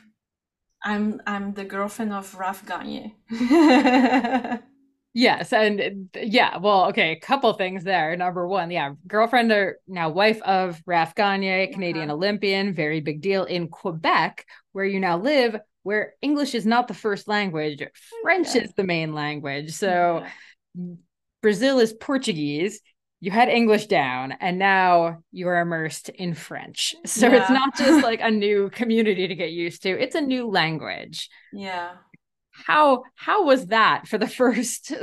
I'm 0.83 1.21
I'm 1.27 1.55
the 1.55 1.65
girlfriend 1.65 2.13
of 2.13 2.35
Raf 2.35 2.65
Gagne. 2.67 3.17
Yes, 5.13 5.53
and 5.53 6.09
yeah, 6.15 6.59
well, 6.59 6.87
okay, 6.91 7.11
a 7.13 7.19
couple 7.19 7.53
things 7.55 7.83
there. 7.83 8.15
Number 8.17 8.47
one, 8.47 8.71
yeah, 8.71 8.93
girlfriend 9.09 9.51
or 9.51 9.79
now 9.89 10.09
wife 10.09 10.41
of 10.43 10.81
Raf 10.87 11.17
Gagne, 11.17 11.73
Canadian 11.73 12.13
Olympian, 12.13 12.75
very 12.75 13.01
big 13.01 13.21
deal 13.21 13.43
in 13.43 13.67
Quebec, 13.69 14.47
where 14.71 14.85
you 14.85 15.01
now 15.01 15.19
live, 15.19 15.57
where 15.83 16.15
English 16.23 16.55
is 16.55 16.67
not 16.67 16.89
the 16.89 16.95
first 16.95 17.29
language, 17.29 17.83
French 18.23 18.55
Yeah. 18.55 18.63
is 18.63 18.73
the 18.75 18.85
main 18.85 19.15
language. 19.15 19.73
So 19.73 20.25
Brazil 21.43 21.79
is 21.79 21.93
Portuguese. 21.93 22.81
You 23.23 23.31
had 23.31 23.49
English 23.51 23.87
down, 23.87 24.33
and 24.41 24.59
now 24.59 25.23
you 25.31 25.49
are 25.49 25.61
immersed 25.61 26.09
in 26.09 26.33
French. 26.35 26.95
So 27.05 27.29
it's 27.31 27.51
not 27.51 27.77
just 27.77 28.03
like 28.03 28.21
a 28.23 28.31
new 28.31 28.71
community 28.71 29.29
to 29.29 29.35
get 29.35 29.51
used 29.51 29.83
to; 29.83 29.91
it's 29.91 30.15
a 30.15 30.21
new 30.23 30.49
language. 30.49 31.29
yeah. 31.53 31.93
How 32.67 33.05
how 33.15 33.45
was 33.45 33.67
that 33.69 34.07
for 34.09 34.19
the 34.19 34.29
first? 34.29 34.93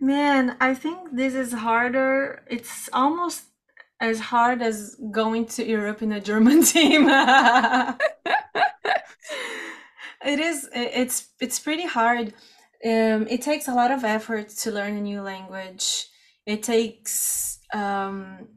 Man, 0.00 0.56
I 0.60 0.74
think 0.74 1.10
this 1.12 1.34
is 1.34 1.52
harder. 1.52 2.42
It's 2.48 2.88
almost 2.92 3.44
as 4.00 4.18
hard 4.18 4.62
as 4.62 4.96
going 5.10 5.46
to 5.46 5.66
Europe 5.66 6.02
in 6.02 6.12
a 6.12 6.20
German 6.20 6.62
team. 6.74 7.08
It 10.24 10.38
is, 10.38 10.68
it's 10.74 11.28
it's 11.40 11.58
pretty 11.58 11.86
hard. 11.86 12.34
Um, 12.84 13.26
it 13.28 13.42
takes 13.42 13.68
a 13.68 13.74
lot 13.74 13.90
of 13.90 14.04
effort 14.04 14.48
to 14.48 14.70
learn 14.70 14.96
a 14.96 15.00
new 15.00 15.22
language. 15.22 16.08
It 16.46 16.62
takes 16.62 17.58
um, 17.72 18.48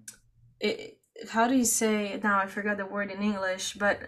it, 0.60 1.00
how 1.30 1.48
do 1.48 1.56
you 1.56 1.66
say 1.66 2.20
now? 2.22 2.40
I 2.40 2.48
forgot 2.48 2.78
the 2.78 2.86
word 2.86 3.12
in 3.12 3.22
English, 3.22 3.76
but 3.76 4.00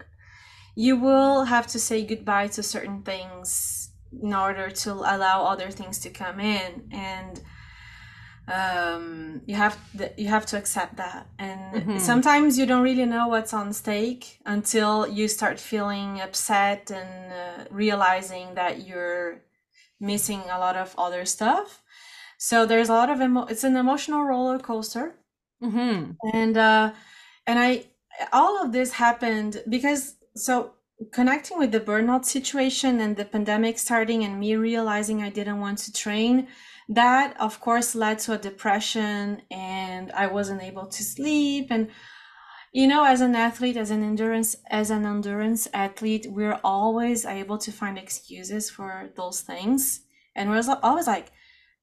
you 0.76 0.98
will 0.98 1.46
have 1.46 1.68
to 1.68 1.80
say 1.80 2.06
goodbye 2.06 2.48
to 2.48 2.64
certain 2.64 3.04
things 3.04 3.92
in 4.22 4.34
order 4.34 4.70
to 4.70 4.92
allow 4.92 5.46
other 5.46 5.72
things 5.72 6.00
to 6.00 6.10
come 6.10 6.40
in 6.40 6.90
and 6.92 7.42
um 8.48 9.42
you 9.48 9.56
have 9.56 9.78
th- 9.98 10.14
you 10.18 10.28
have 10.28 10.46
to 10.48 10.58
accept 10.58 10.98
that. 10.98 11.28
And 11.40 11.88
Mhm. 11.88 12.00
sometimes 12.00 12.58
you 12.60 12.66
don't 12.66 12.84
really 12.84 13.06
know 13.06 13.28
what's 13.28 13.54
on 13.54 13.74
stake 13.74 14.40
until 14.46 15.08
you 15.08 15.28
start 15.28 15.60
feeling 15.60 16.22
upset 16.22 16.92
and 16.92 17.34
uh, 17.34 17.66
realizing 17.72 18.54
that 18.56 18.86
you're 18.88 19.42
missing 20.00 20.42
a 20.52 20.60
lot 20.60 20.78
of 20.78 20.96
other 20.98 21.26
stuff. 21.26 21.82
So 22.40 22.66
there's 22.66 22.90
a 22.90 22.94
lot 22.94 23.10
of 23.10 23.22
emo- 23.22 23.48
it's 23.48 23.64
an 23.66 23.78
emotional 23.78 24.24
roller 24.24 24.60
coaster. 24.60 25.16
Hmm 25.62 26.18
and 26.34 26.58
uh 26.58 26.94
and 27.48 27.60
i 27.60 27.86
all 28.32 28.62
of 28.64 28.72
this 28.72 28.92
happened 28.94 29.64
because 29.70 30.16
so 30.36 30.74
connecting 31.12 31.58
with 31.60 31.72
the 31.72 31.80
burnout 31.80 32.26
situation 32.26 33.00
and 33.02 33.18
the 33.18 33.26
pandemic 33.26 33.78
starting 33.78 34.24
and 34.24 34.40
me 34.40 34.56
realizing 34.56 35.22
i 35.22 35.30
didn't 35.30 35.60
want 35.60 35.78
to 35.78 35.92
train 35.92 36.48
that 36.90 37.36
of 37.40 37.60
course 37.60 37.96
led 37.96 38.20
to 38.20 38.34
a 38.34 38.38
depression 38.38 39.42
and 39.50 40.12
i 40.12 40.28
wasn't 40.28 40.62
able 40.62 40.86
to 40.86 41.04
sleep. 41.04 41.68
And 41.70 41.90
you 42.74 42.88
know 42.88 43.06
as 43.06 43.22
an 43.22 43.36
athlete 43.36 43.78
as 43.78 43.90
an 43.90 44.04
endurance 44.04 44.56
as 44.70 44.90
an 44.92 45.06
endurance 45.06 45.68
athlete 45.74 46.28
we're 46.30 46.60
always 46.64 47.26
able 47.26 47.58
to 47.58 47.72
find 47.72 47.98
excuses 47.98 48.70
for 48.70 49.10
those 49.16 49.42
things. 49.42 50.02
And 50.36 50.50
we're 50.50 50.64
always 50.84 51.08
like 51.08 51.32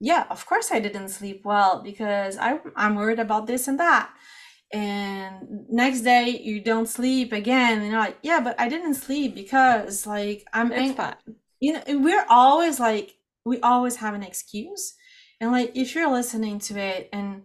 yeah 0.00 0.26
of 0.30 0.44
course 0.46 0.70
i 0.70 0.80
didn't 0.80 1.09
sleep 1.09 1.42
well 1.44 1.82
because 1.82 2.36
I, 2.36 2.61
i'm 2.76 2.96
worried 2.96 3.20
about 3.20 3.46
this 3.46 3.68
and 3.68 3.80
that. 3.80 4.11
And 4.74 5.66
next 5.68 6.00
day 6.00 6.40
you 6.42 6.61
don't 6.61 6.88
sleep 6.88 7.32
again 7.32 7.80
and 7.80 7.90
you're 7.90 8.00
like 8.00 8.18
yeah 8.22 8.40
but 8.40 8.59
i 8.61 8.68
didn't 8.68 8.94
sleep 8.94 9.34
because 9.34 10.07
like 10.07 10.44
i'm 10.53 10.72
ang- 10.72 10.96
you 11.61 11.72
know 11.72 11.82
we're 11.88 12.26
always 12.28 12.80
like 12.80 13.14
we 13.45 13.61
always 13.61 13.97
have 13.97 14.14
an 14.14 14.22
excuse. 14.22 14.95
And 15.40 15.53
like 15.53 15.72
if 15.74 15.95
you're 15.95 16.11
listening 16.11 16.59
to 16.61 16.78
it 16.78 17.09
and 17.12 17.43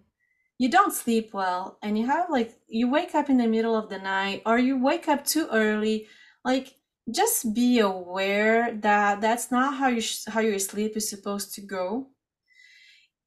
you 0.59 0.69
don't 0.69 0.93
sleep 0.93 1.33
well 1.33 1.77
and 1.81 1.97
you 1.97 2.05
have 2.07 2.29
like 2.29 2.59
you 2.67 2.89
wake 2.89 3.13
up 3.15 3.29
in 3.29 3.37
the 3.37 3.47
middle 3.47 3.75
of 3.75 3.89
the 3.89 3.99
night 3.99 4.41
or 4.45 4.57
you 4.57 4.81
wake 4.81 5.07
up 5.07 5.23
too 5.23 5.47
early 5.51 6.07
like 6.43 6.75
just 7.11 7.53
be 7.53 7.79
aware 7.79 8.73
that 8.73 9.21
that's 9.21 9.51
not 9.51 9.75
how 9.75 9.87
you 9.87 10.01
sh- 10.01 10.25
how 10.27 10.41
your 10.41 10.59
sleep 10.59 10.97
is 10.97 11.09
supposed 11.09 11.53
to 11.55 11.61
go. 11.61 12.07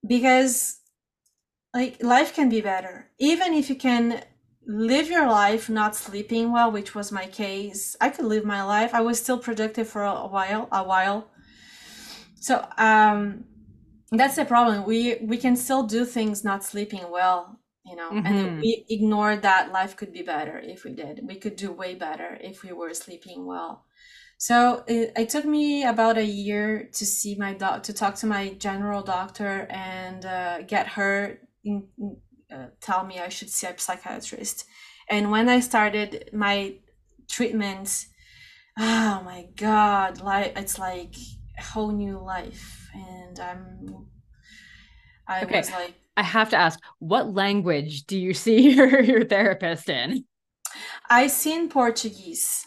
Because 0.06 0.80
like 1.74 2.02
life 2.02 2.34
can 2.34 2.48
be 2.48 2.60
better. 2.60 3.10
Even 3.18 3.54
if 3.54 3.68
you 3.70 3.76
can 3.76 4.22
live 4.66 5.08
your 5.08 5.26
life 5.26 5.68
not 5.68 5.96
sleeping 5.96 6.52
well 6.52 6.70
which 6.70 6.94
was 6.94 7.10
my 7.10 7.26
case 7.26 7.96
i 8.00 8.08
could 8.08 8.26
live 8.26 8.44
my 8.44 8.62
life. 8.62 8.94
I 8.94 9.00
was 9.00 9.18
still 9.18 9.38
productive 9.38 9.88
for 9.88 10.04
a 10.04 10.26
while 10.28 10.68
a 10.70 10.84
while 10.84 11.30
so 12.40 12.66
um 12.78 13.44
that's 14.12 14.36
the 14.36 14.44
problem 14.46 14.84
we 14.86 15.16
we 15.22 15.38
can 15.38 15.56
still 15.56 15.84
do 15.84 16.04
things 16.04 16.44
not 16.44 16.64
sleeping 16.64 17.10
well 17.10 17.60
you 17.86 17.96
know 17.96 18.10
Mhm. 18.12 18.26
and 18.26 18.52
we 18.62 18.86
ignore 18.90 19.36
that 19.36 19.72
life 19.72 19.96
could 19.96 20.12
be 20.12 20.22
better 20.22 20.58
if 20.58 20.84
we 20.84 20.92
did 20.92 21.20
we 21.26 21.36
could 21.36 21.56
do 21.56 21.72
way 21.72 21.94
better 21.94 22.38
if 22.40 22.62
we 22.64 22.72
were 22.72 22.94
sleeping 22.94 23.46
well 23.46 23.84
so 24.38 24.84
it, 24.88 25.12
it 25.16 25.28
took 25.28 25.44
me 25.44 25.84
about 25.84 26.18
a 26.18 26.24
year 26.24 26.88
to 26.94 27.06
see 27.06 27.36
my 27.36 27.54
doc 27.54 27.84
to 27.84 27.92
talk 27.92 28.16
to 28.16 28.26
my 28.26 28.54
general 28.54 29.02
doctor 29.02 29.66
and 29.70 30.24
uh, 30.24 30.62
get 30.62 30.88
her 30.88 31.40
in, 31.64 31.88
uh, 32.52 32.68
tell 32.80 33.04
me 33.06 33.18
I 33.20 33.28
should 33.28 33.50
see 33.50 33.66
a 33.66 33.78
psychiatrist. 33.78 34.64
And 35.08 35.30
when 35.30 35.48
I 35.48 35.60
started 35.60 36.30
my 36.32 36.76
treatment, 37.28 38.06
oh 38.78 39.22
my 39.24 39.48
god, 39.56 40.20
like 40.20 40.54
it's 40.58 40.78
like 40.78 41.14
whole 41.60 41.92
new 41.92 42.18
life. 42.18 42.88
and 42.94 43.38
I'm 43.40 44.06
I 45.26 45.44
Okay. 45.44 45.58
was 45.58 45.70
like 45.70 45.94
I 46.16 46.22
have 46.22 46.50
to 46.50 46.56
ask, 46.56 46.78
what 46.98 47.32
language 47.32 48.04
do 48.06 48.18
you 48.18 48.34
see 48.34 48.70
your, 48.76 49.00
your 49.00 49.24
therapist 49.24 49.88
in? 49.88 50.24
I 51.08 51.28
see 51.28 51.54
in 51.54 51.68
Portuguese 51.68 52.66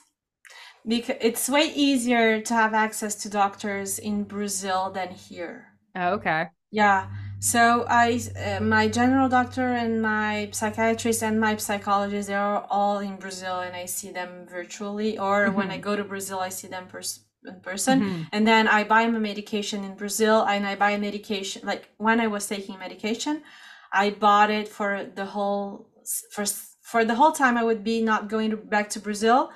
because 0.88 1.18
it's 1.22 1.50
way 1.50 1.72
easier 1.76 2.42
to 2.42 2.54
have 2.54 2.74
access 2.74 3.16
to 3.24 3.30
doctors 3.30 4.00
in 4.00 4.24
Brazil 4.24 4.92
than 4.92 5.10
here. 5.10 5.68
Oh, 5.96 6.14
okay. 6.14 6.48
Yeah. 6.72 7.08
So 7.40 7.86
I, 7.88 8.20
uh, 8.36 8.62
my 8.64 8.88
general 8.88 9.30
doctor 9.30 9.74
and 9.74 10.02
my 10.02 10.50
psychiatrist 10.52 11.22
and 11.22 11.40
my 11.40 11.56
psychologist, 11.58 12.30
they 12.30 12.34
are 12.36 12.66
all 12.70 13.00
in 13.00 13.18
Brazil, 13.18 13.60
and 13.60 13.76
I 13.76 13.86
see 13.86 14.12
them 14.12 14.48
virtually. 14.50 15.20
Or 15.20 15.52
when 15.52 15.70
I 15.70 15.78
Mhm. 15.78 15.82
go 15.82 15.96
to 15.96 16.04
Brazil, 16.04 16.40
I 16.40 16.50
see 16.50 16.68
them 16.68 16.88
pers- 16.88 17.20
in 17.48 17.60
person. 17.62 18.02
Mhm. 18.02 18.28
And 18.32 18.48
then 18.48 18.68
I 18.68 18.84
buy 18.84 19.08
my 19.08 19.20
medication 19.20 19.84
in 19.84 19.96
Brazil, 19.96 20.44
and 20.44 20.66
I 20.66 20.76
buy 20.76 20.98
medication 20.98 21.62
like 21.66 21.90
when 21.98 22.20
I 22.20 22.28
was 22.28 22.48
taking 22.48 22.78
medication, 22.80 23.44
I 23.92 24.10
bought 24.12 24.50
it 24.52 24.68
for 24.68 25.06
the 25.16 25.26
whole 25.26 25.88
for 26.32 26.46
for 26.82 27.06
the 27.06 27.16
whole 27.16 27.32
time 27.32 27.58
I 27.58 27.64
would 27.64 27.84
be 27.84 28.02
not 28.02 28.28
going 28.30 28.50
to, 28.52 28.58
back 28.58 28.90
to 28.92 29.00
Brazil, 29.00 29.52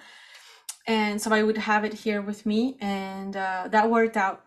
and 0.88 1.22
so 1.22 1.32
I 1.34 1.44
would 1.44 1.58
have 1.58 1.84
it 1.86 1.94
here 1.94 2.22
with 2.22 2.46
me, 2.46 2.78
and 2.82 3.36
uh, 3.36 3.68
that 3.72 3.90
worked 3.90 4.18
out. 4.18 4.44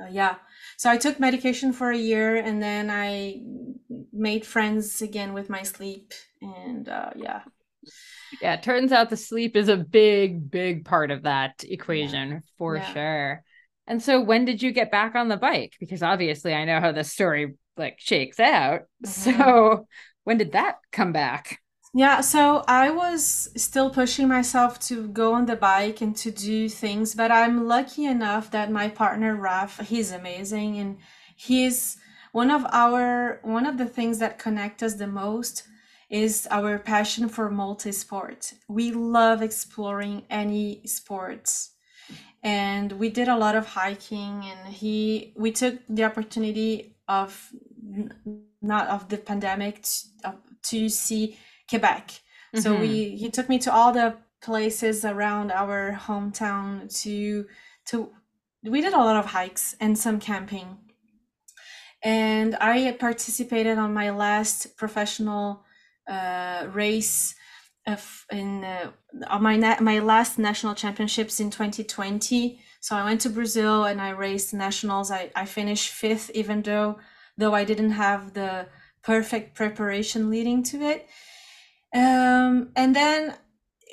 Uh, 0.00 0.08
yeah. 0.10 0.36
So 0.76 0.90
I 0.90 0.96
took 0.96 1.18
medication 1.18 1.72
for 1.72 1.90
a 1.90 1.96
year, 1.96 2.36
and 2.36 2.62
then 2.62 2.90
I 2.90 3.42
made 4.12 4.46
friends 4.46 5.02
again 5.02 5.32
with 5.32 5.48
my 5.50 5.62
sleep, 5.64 6.12
and 6.40 6.88
uh, 6.88 7.10
yeah. 7.16 7.40
Yeah, 8.40 8.54
it 8.54 8.62
turns 8.62 8.92
out 8.92 9.10
the 9.10 9.16
sleep 9.16 9.56
is 9.56 9.68
a 9.68 9.76
big, 9.76 10.50
big 10.50 10.84
part 10.84 11.10
of 11.10 11.22
that 11.24 11.64
equation 11.68 12.42
for 12.56 12.76
Yeah. 12.76 12.92
sure. 12.92 13.44
And 13.86 14.02
so 14.02 14.20
when 14.20 14.44
did 14.44 14.62
you 14.62 14.70
get 14.70 14.90
back 14.90 15.14
on 15.14 15.28
the 15.28 15.36
bike? 15.36 15.74
Because 15.80 16.02
obviously 16.02 16.54
I 16.54 16.64
know 16.64 16.80
how 16.80 16.92
this 16.92 17.12
story 17.12 17.54
like 17.76 17.96
shakes 17.98 18.38
out. 18.38 18.82
Mhm. 19.04 19.08
So 19.08 19.86
when 20.24 20.38
did 20.38 20.52
that 20.52 20.76
come 20.92 21.12
back? 21.12 21.58
Yeah, 21.94 22.20
so 22.20 22.64
I 22.68 22.90
was 22.90 23.48
still 23.56 23.90
pushing 23.90 24.28
myself 24.28 24.78
to 24.88 25.08
go 25.08 25.32
on 25.32 25.46
the 25.46 25.56
bike 25.56 26.00
and 26.02 26.14
to 26.18 26.30
do 26.30 26.68
things, 26.68 27.14
but 27.14 27.32
I'm 27.32 27.66
lucky 27.66 28.04
enough 28.04 28.50
that 28.50 28.70
my 28.70 28.88
partner 28.88 29.34
Raf, 29.34 29.80
he's 29.88 30.12
amazing 30.12 30.78
and 30.78 30.98
he's 31.34 31.96
one 32.32 32.50
of 32.50 32.66
our 32.72 33.40
one 33.42 33.64
of 33.64 33.78
the 33.78 33.86
things 33.86 34.18
that 34.18 34.38
connect 34.38 34.82
us 34.82 34.94
the 34.94 35.06
most 35.06 35.62
is 36.10 36.48
our 36.50 36.78
passion 36.78 37.28
for 37.28 37.50
multi-sport. 37.50 38.54
We 38.68 38.92
love 38.92 39.42
exploring 39.42 40.24
any 40.30 40.80
sports. 40.86 41.72
And 42.42 42.92
we 42.92 43.10
did 43.10 43.28
a 43.28 43.36
lot 43.36 43.56
of 43.56 43.66
hiking 43.66 44.44
and 44.44 44.72
he 44.72 45.32
we 45.36 45.50
took 45.50 45.80
the 45.88 46.04
opportunity 46.04 46.96
of 47.08 47.50
not 48.62 48.88
of 48.88 49.08
the 49.08 49.18
pandemic 49.18 49.82
to, 49.82 50.34
to 50.62 50.88
see 50.88 51.36
Quebec. 51.68 52.20
So 52.54 52.76
Mhm. 52.76 52.80
we 52.80 53.16
he 53.16 53.30
took 53.30 53.48
me 53.48 53.58
to 53.58 53.72
all 53.72 53.92
the 53.92 54.16
places 54.40 55.04
around 55.04 55.50
our 55.50 55.98
hometown 56.06 56.88
to 57.02 57.46
to 57.86 58.12
we 58.62 58.80
did 58.80 58.92
a 58.94 58.98
lot 58.98 59.16
of 59.16 59.26
hikes 59.26 59.74
and 59.80 59.98
some 59.98 60.18
camping. 60.20 60.78
And 62.02 62.54
I 62.60 62.92
participated 62.92 63.78
on 63.78 63.92
my 63.92 64.10
last 64.10 64.76
professional 64.76 65.44
uh, 65.50 65.67
race 66.72 67.34
of 67.86 68.26
in 68.30 68.64
uh, 68.64 68.90
my 69.40 69.56
na- 69.56 69.80
my 69.80 69.98
last 69.98 70.38
national 70.38 70.74
championships 70.74 71.40
in 71.40 71.50
2020. 71.50 72.60
So 72.80 72.96
I 72.96 73.04
went 73.04 73.20
to 73.22 73.30
Brazil 73.30 73.84
and 73.84 74.00
I 74.00 74.10
raced 74.10 74.54
nationals. 74.54 75.10
I, 75.10 75.30
I 75.34 75.46
finished 75.46 75.90
fifth, 75.90 76.30
even 76.34 76.62
though 76.62 76.98
though 77.36 77.54
I 77.54 77.64
didn't 77.64 77.92
have 77.92 78.34
the 78.34 78.66
perfect 79.02 79.54
preparation 79.54 80.30
leading 80.30 80.62
to 80.64 80.82
it. 80.82 81.08
Um, 81.94 82.70
and 82.76 82.94
then 82.94 83.34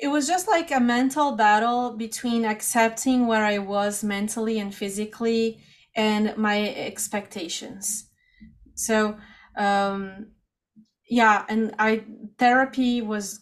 it 0.00 0.08
was 0.08 0.26
just 0.26 0.46
like 0.46 0.70
a 0.70 0.80
mental 0.80 1.32
battle 1.32 1.96
between 1.96 2.44
accepting 2.44 3.26
where 3.26 3.44
I 3.44 3.58
was 3.58 4.04
mentally 4.04 4.58
and 4.58 4.74
physically 4.74 5.60
and 5.94 6.36
my 6.36 6.68
expectations. 6.68 8.10
So, 8.74 9.16
um, 9.56 10.32
yeah, 11.08 11.44
and 11.48 11.74
I 11.78 12.04
therapy 12.38 13.02
was 13.02 13.40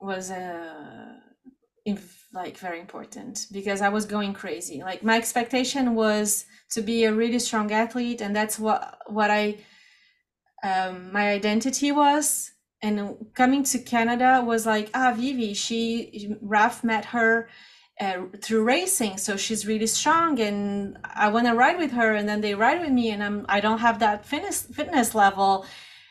was 0.00 0.30
uh, 0.30 1.14
inf- 1.84 2.26
like 2.32 2.56
very 2.58 2.80
important 2.80 3.46
because 3.52 3.80
I 3.82 3.88
was 3.88 4.06
going 4.06 4.32
crazy. 4.32 4.82
Like 4.82 5.02
my 5.02 5.16
expectation 5.16 5.94
was 5.94 6.46
to 6.70 6.82
be 6.82 7.04
a 7.04 7.12
really 7.12 7.38
strong 7.38 7.72
athlete, 7.72 8.20
and 8.20 8.34
that's 8.34 8.58
what 8.58 8.98
what 9.06 9.30
I 9.30 9.58
um, 10.62 11.12
my 11.12 11.30
identity 11.30 11.92
was. 11.92 12.52
And 12.82 13.26
coming 13.34 13.62
to 13.64 13.78
Canada 13.78 14.42
was 14.44 14.64
like, 14.64 14.90
ah, 14.94 15.12
Vivi, 15.14 15.52
she, 15.52 16.34
Raf 16.40 16.82
met 16.82 17.04
her 17.06 17.48
uh, 18.00 18.22
through 18.40 18.64
racing, 18.64 19.18
so 19.18 19.36
she's 19.36 19.66
really 19.66 19.86
strong, 19.86 20.40
and 20.40 20.96
I 21.04 21.28
want 21.28 21.46
to 21.46 21.52
ride 21.52 21.76
with 21.76 21.92
her. 21.92 22.14
And 22.14 22.26
then 22.26 22.40
they 22.40 22.54
ride 22.54 22.80
with 22.80 22.90
me, 22.90 23.10
and 23.10 23.22
I'm, 23.22 23.44
I 23.50 23.60
don't 23.60 23.80
have 23.80 23.98
that 23.98 24.24
fitness 24.24 24.62
fitness 24.62 25.14
level, 25.14 25.66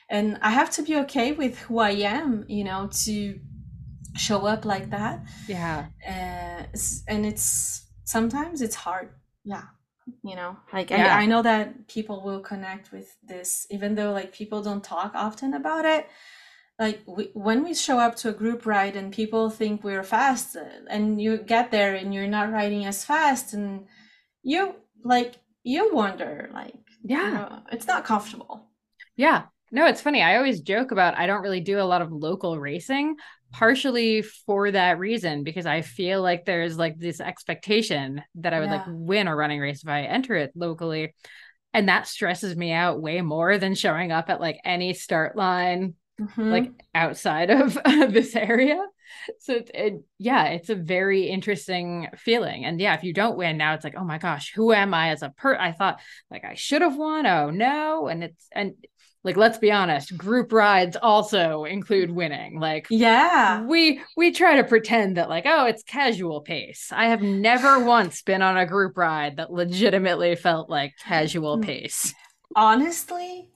and 0.09 0.37
I 0.41 0.51
have 0.51 0.69
to 0.71 0.81
be 0.83 0.95
okay 0.97 1.31
with 1.33 1.57
who 1.59 1.79
I 1.79 1.91
am, 1.91 2.45
you 2.47 2.63
know, 2.63 2.89
to 3.05 3.39
show 4.15 4.45
up 4.45 4.65
like 4.65 4.89
that. 4.91 5.23
Yeah. 5.47 5.85
Uh, 6.07 6.63
and 7.07 7.25
it's 7.25 7.85
sometimes 8.05 8.61
it's 8.61 8.75
hard, 8.75 9.09
yeah 9.45 9.63
you 10.23 10.35
know 10.35 10.57
like 10.73 10.89
Yeah. 10.89 11.15
I, 11.15 11.21
I 11.21 11.25
know 11.27 11.43
that 11.43 11.87
people 11.87 12.23
will 12.23 12.39
connect 12.39 12.91
with 12.91 13.15
this 13.23 13.67
even 13.69 13.93
though 13.95 14.11
like 14.11 14.33
people 14.33 14.61
don't 14.63 14.83
talk 14.83 15.11
often 15.13 15.53
about 15.53 15.85
it 15.85 16.07
like 16.79 17.01
we, 17.07 17.29
when 17.33 17.63
we 17.63 17.73
show 17.73 17.99
up 17.99 18.15
to 18.17 18.29
a 18.29 18.33
group 18.33 18.65
ride 18.65 18.95
and 18.95 19.13
people 19.13 19.49
think 19.49 19.83
we're 19.83 20.03
fast 20.03 20.55
uh, 20.55 20.63
and 20.89 21.21
you 21.21 21.37
get 21.37 21.71
there 21.71 21.93
and 21.95 22.13
you're 22.13 22.27
not 22.27 22.51
riding 22.51 22.85
as 22.85 23.05
fast 23.05 23.53
and 23.53 23.85
you 24.43 24.75
like 25.03 25.35
you 25.63 25.93
wonder 25.93 26.49
like 26.53 26.73
you 27.03 27.17
Yeah. 27.17 27.29
know, 27.31 27.59
it's 27.71 27.87
not 27.87 28.03
comfortable 28.05 28.67
Yeah. 29.15 29.43
No, 29.71 29.85
it's 29.85 30.01
funny. 30.01 30.21
I 30.21 30.37
always 30.37 30.61
joke 30.61 30.91
about 30.91 31.17
I 31.17 31.27
don't 31.27 31.41
really 31.41 31.61
do 31.61 31.79
a 31.79 31.83
lot 31.83 32.01
of 32.01 32.11
local 32.11 32.59
racing, 32.59 33.15
partially 33.51 34.21
for 34.21 34.71
that 34.71 34.99
reason, 34.99 35.43
because 35.43 35.65
I 35.65 35.81
feel 35.81 36.21
like 36.21 36.45
there's 36.45 36.77
like 36.77 36.97
this 36.97 37.21
expectation 37.21 38.21
that 38.35 38.53
I 38.53 38.59
would 38.59 38.69
like 38.71 38.83
win 38.87 39.27
a 39.27 39.35
running 39.35 39.59
race 39.59 39.83
if 39.83 39.89
I 39.89 40.03
enter 40.03 40.35
it 40.35 40.51
locally. 40.55 41.13
And 41.73 41.87
that 41.89 42.07
stresses 42.07 42.55
me 42.57 42.71
out 42.71 43.01
way 43.01 43.21
more 43.21 43.57
than 43.59 43.75
showing 43.75 44.11
up 44.11 44.29
at 44.29 44.41
like 44.41 44.59
any 44.65 44.93
start 44.93 45.35
line 45.35 45.95
Mhm. 46.19 46.51
like 46.51 46.71
outside 46.93 47.49
of 47.49 47.75
this 47.85 48.35
area. 48.35 48.83
So 49.39 49.53
it's 49.53 49.71
it, 49.73 49.93
yeah, 50.17 50.45
it's 50.47 50.69
a 50.69 50.75
very 50.75 51.27
interesting 51.29 52.07
feeling. 52.17 52.65
And 52.65 52.79
yeah, 52.81 52.93
if 52.95 53.03
you 53.03 53.13
don't 53.13 53.37
win 53.37 53.57
now, 53.57 53.73
it's 53.73 53.83
like, 53.83 53.95
oh 53.97 54.03
my 54.03 54.17
gosh, 54.17 54.51
who 54.53 54.73
am 54.73 54.93
I 54.93 55.09
as 55.11 55.23
a 55.23 55.29
per? 55.29 55.55
I 55.55 55.71
thought 55.71 55.99
like 56.29 56.43
I 56.43 56.55
should 56.55 56.81
have 56.81 56.97
won. 56.97 57.25
Oh 57.25 57.49
no, 57.51 58.07
and 58.07 58.23
it's 58.23 58.47
and 58.51 58.73
like 59.23 59.35
let's 59.37 59.57
be 59.57 59.71
honest, 59.71 60.17
group 60.17 60.51
rides 60.53 60.95
also 61.01 61.65
include 61.65 62.09
winning. 62.11 62.59
Like 62.59 62.87
yeah 62.89 63.61
we 63.63 64.01
we 64.15 64.31
try 64.31 64.55
to 64.55 64.63
pretend 64.63 65.17
that 65.17 65.29
like 65.29 65.43
oh 65.45 65.65
it's 65.65 65.83
casual 65.83 66.41
pace. 66.41 66.89
I 66.91 67.07
have 67.09 67.21
never 67.21 67.79
once 67.85 68.21
been 68.21 68.41
on 68.41 68.57
a 68.57 68.65
group 68.65 68.97
ride 68.97 69.37
that 69.37 69.51
legitimately 69.51 70.35
felt 70.35 70.69
like 70.69 70.93
casual 71.03 71.57
Mm. 71.57 71.63
pace. 71.65 72.13
honestly 72.55 73.49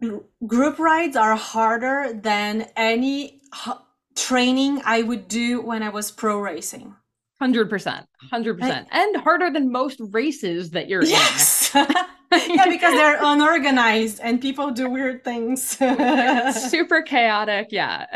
gr- 0.00 0.18
group 0.46 0.78
rides 0.78 1.16
are 1.16 1.36
harder 1.36 2.12
than 2.12 2.66
any 2.76 3.40
h- 3.66 3.74
training 4.14 4.80
i 4.84 5.00
would 5.02 5.28
do 5.28 5.60
when 5.62 5.82
i 5.82 5.88
was 5.88 6.10
pro 6.10 6.38
racing 6.38 6.94
Hundred 7.38 7.68
percent, 7.68 8.06
hundred 8.30 8.58
percent, 8.58 8.88
and 8.90 9.14
harder 9.18 9.50
than 9.50 9.70
most 9.70 10.00
races 10.10 10.70
that 10.70 10.88
you're 10.88 11.04
yes 11.04 11.55
yeah 11.74 12.68
because 12.68 12.94
they're 12.94 13.18
unorganized 13.22 14.20
and 14.22 14.40
people 14.40 14.70
do 14.70 14.88
weird 14.88 15.24
things. 15.24 15.62
Super 16.70 17.02
chaotic, 17.02 17.68
yeah, 17.70 18.06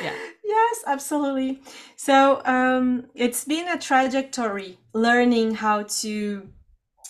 yeah, 0.00 0.12
yes 0.44 0.76
absolutely. 0.86 1.62
So 1.96 2.42
um 2.44 3.06
it's 3.14 3.44
been 3.44 3.68
a 3.68 3.78
trajectory 3.78 4.78
learning 4.94 5.54
how 5.56 5.82
to 6.02 6.48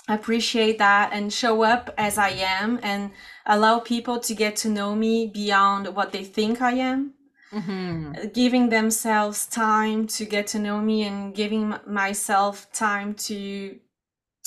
appreciate 0.08 0.78
that 0.78 1.10
and 1.12 1.32
show 1.32 1.62
up 1.62 1.94
as 1.96 2.18
i 2.18 2.30
am 2.30 2.80
and 2.82 3.12
allow 3.46 3.78
people 3.78 4.18
to 4.18 4.34
get 4.34 4.56
to 4.56 4.68
know 4.68 4.94
me 4.94 5.26
beyond 5.32 5.86
what 5.94 6.10
they 6.12 6.24
think 6.24 6.60
i 6.60 6.72
am. 6.72 7.14
Mhm. 7.52 8.32
giving 8.32 8.68
themselves 8.70 9.46
time 9.46 10.06
to 10.06 10.24
get 10.24 10.46
to 10.48 10.58
know 10.58 10.80
me 10.80 11.02
and 11.04 11.34
giving 11.34 11.74
myself 11.86 12.70
time 12.72 13.14
to 13.14 13.76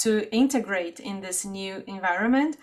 to 0.03 0.27
integrate 0.31 0.99
in 0.99 1.21
this 1.21 1.45
new 1.45 1.83
environment 1.87 2.57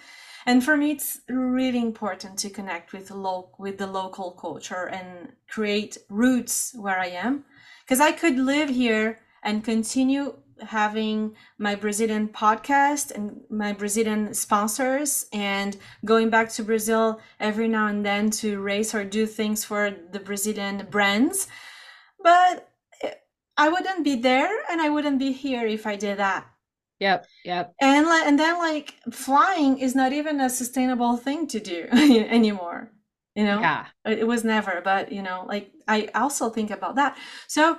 and 0.46 0.64
for 0.64 0.76
me 0.76 0.90
it's 0.92 1.20
really 1.28 1.78
important 1.78 2.38
to 2.38 2.48
connect 2.48 2.92
with 2.92 3.10
lo- 3.10 3.50
with 3.58 3.78
the 3.78 3.86
local 3.86 4.30
culture 4.32 4.86
and 4.88 5.32
create 5.48 5.98
roots 6.08 6.74
where 6.74 6.98
i 6.98 7.06
am 7.06 7.44
because 7.82 8.00
i 8.00 8.12
could 8.12 8.38
live 8.38 8.68
here 8.68 9.18
and 9.42 9.64
continue 9.64 10.34
having 10.62 11.34
my 11.58 11.74
Brazilian 11.74 12.28
podcast 12.28 13.10
and 13.10 13.40
my 13.50 13.72
Brazilian 13.72 14.34
sponsors 14.34 15.26
and 15.32 15.76
going 16.04 16.30
back 16.30 16.50
to 16.50 16.62
Brazil 16.62 17.20
every 17.38 17.68
now 17.68 17.86
and 17.86 18.04
then 18.04 18.30
to 18.30 18.60
race 18.60 18.94
or 18.94 19.04
do 19.04 19.26
things 19.26 19.64
for 19.64 19.90
the 20.12 20.20
Brazilian 20.20 20.86
brands. 20.90 21.48
But 22.22 22.68
eh, 23.02 23.14
I 23.56 23.68
wouldn't 23.68 24.04
be 24.04 24.16
there 24.16 24.50
and 24.70 24.80
I 24.80 24.88
wouldn't 24.88 25.18
be 25.18 25.32
here 25.32 25.66
if 25.66 25.86
I 25.86 25.96
did 25.96 26.18
that. 26.18 26.46
Yep, 27.00 27.26
yep. 27.44 27.74
And 27.80 28.06
like 28.06 28.26
and 28.26 28.38
then 28.38 28.58
like 28.58 28.94
flying 29.10 29.78
is 29.78 29.94
not 29.94 30.12
even 30.12 30.40
a 30.40 30.50
sustainable 30.50 31.16
thing 31.16 31.46
to 31.48 31.60
do 31.60 31.86
anymore. 31.92 32.92
You 33.34 33.44
know? 33.44 33.60
Yeah. 33.60 33.86
It 34.04 34.26
was 34.26 34.44
never, 34.44 34.80
but 34.84 35.10
you 35.10 35.22
know, 35.22 35.44
like 35.48 35.72
I 35.88 36.08
also 36.14 36.50
think 36.50 36.70
about 36.70 36.96
that. 36.96 37.16
So 37.48 37.78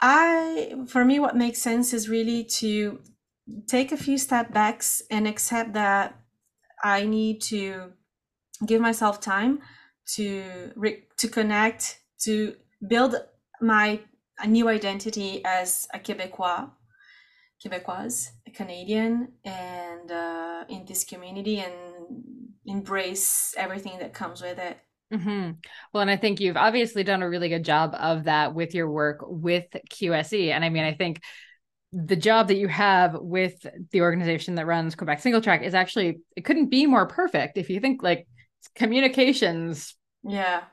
I 0.00 0.74
for 0.86 1.04
me 1.04 1.18
what 1.18 1.36
makes 1.36 1.60
sense 1.60 1.92
is 1.92 2.08
really 2.08 2.44
to 2.44 3.00
take 3.66 3.90
a 3.92 3.96
few 3.96 4.18
step 4.18 4.52
backs 4.52 5.02
and 5.10 5.26
accept 5.26 5.72
that 5.72 6.20
I 6.84 7.06
need 7.06 7.40
to 7.42 7.92
give 8.66 8.80
myself 8.80 9.20
time 9.20 9.60
to 10.14 10.72
re- 10.76 11.04
to 11.16 11.28
connect 11.28 12.00
to 12.20 12.54
build 12.86 13.16
my 13.60 14.00
a 14.38 14.46
new 14.46 14.68
identity 14.68 15.42
as 15.44 15.88
a 15.92 15.98
Quebecois, 15.98 16.70
Quebecoise, 17.62 18.30
a 18.46 18.50
Canadian, 18.50 19.32
and 19.44 20.10
uh, 20.10 20.64
in 20.68 20.84
this 20.84 21.04
community 21.04 21.58
and 21.58 21.74
embrace 22.66 23.54
everything 23.56 23.98
that 23.98 24.14
comes 24.14 24.40
with 24.40 24.58
it. 24.58 24.78
Mm-hmm. 25.12 25.52
Well, 25.92 26.02
and 26.02 26.10
I 26.10 26.16
think 26.16 26.40
you've 26.40 26.56
obviously 26.56 27.02
done 27.02 27.22
a 27.22 27.28
really 27.28 27.48
good 27.48 27.64
job 27.64 27.94
of 27.98 28.24
that 28.24 28.54
with 28.54 28.74
your 28.74 28.90
work 28.90 29.20
with 29.22 29.64
QSE. 29.90 30.50
And 30.50 30.64
I 30.64 30.68
mean, 30.68 30.84
I 30.84 30.92
think 30.92 31.22
the 31.92 32.16
job 32.16 32.48
that 32.48 32.58
you 32.58 32.68
have 32.68 33.16
with 33.18 33.66
the 33.90 34.02
organization 34.02 34.56
that 34.56 34.66
runs 34.66 34.94
Quebec 34.94 35.20
Single 35.20 35.40
Track 35.40 35.62
is 35.62 35.74
actually, 35.74 36.18
it 36.36 36.44
couldn't 36.44 36.68
be 36.68 36.86
more 36.86 37.06
perfect 37.06 37.56
if 37.56 37.70
you 37.70 37.80
think 37.80 38.02
like 38.02 38.26
communications. 38.74 39.94
Yeah. 40.22 40.64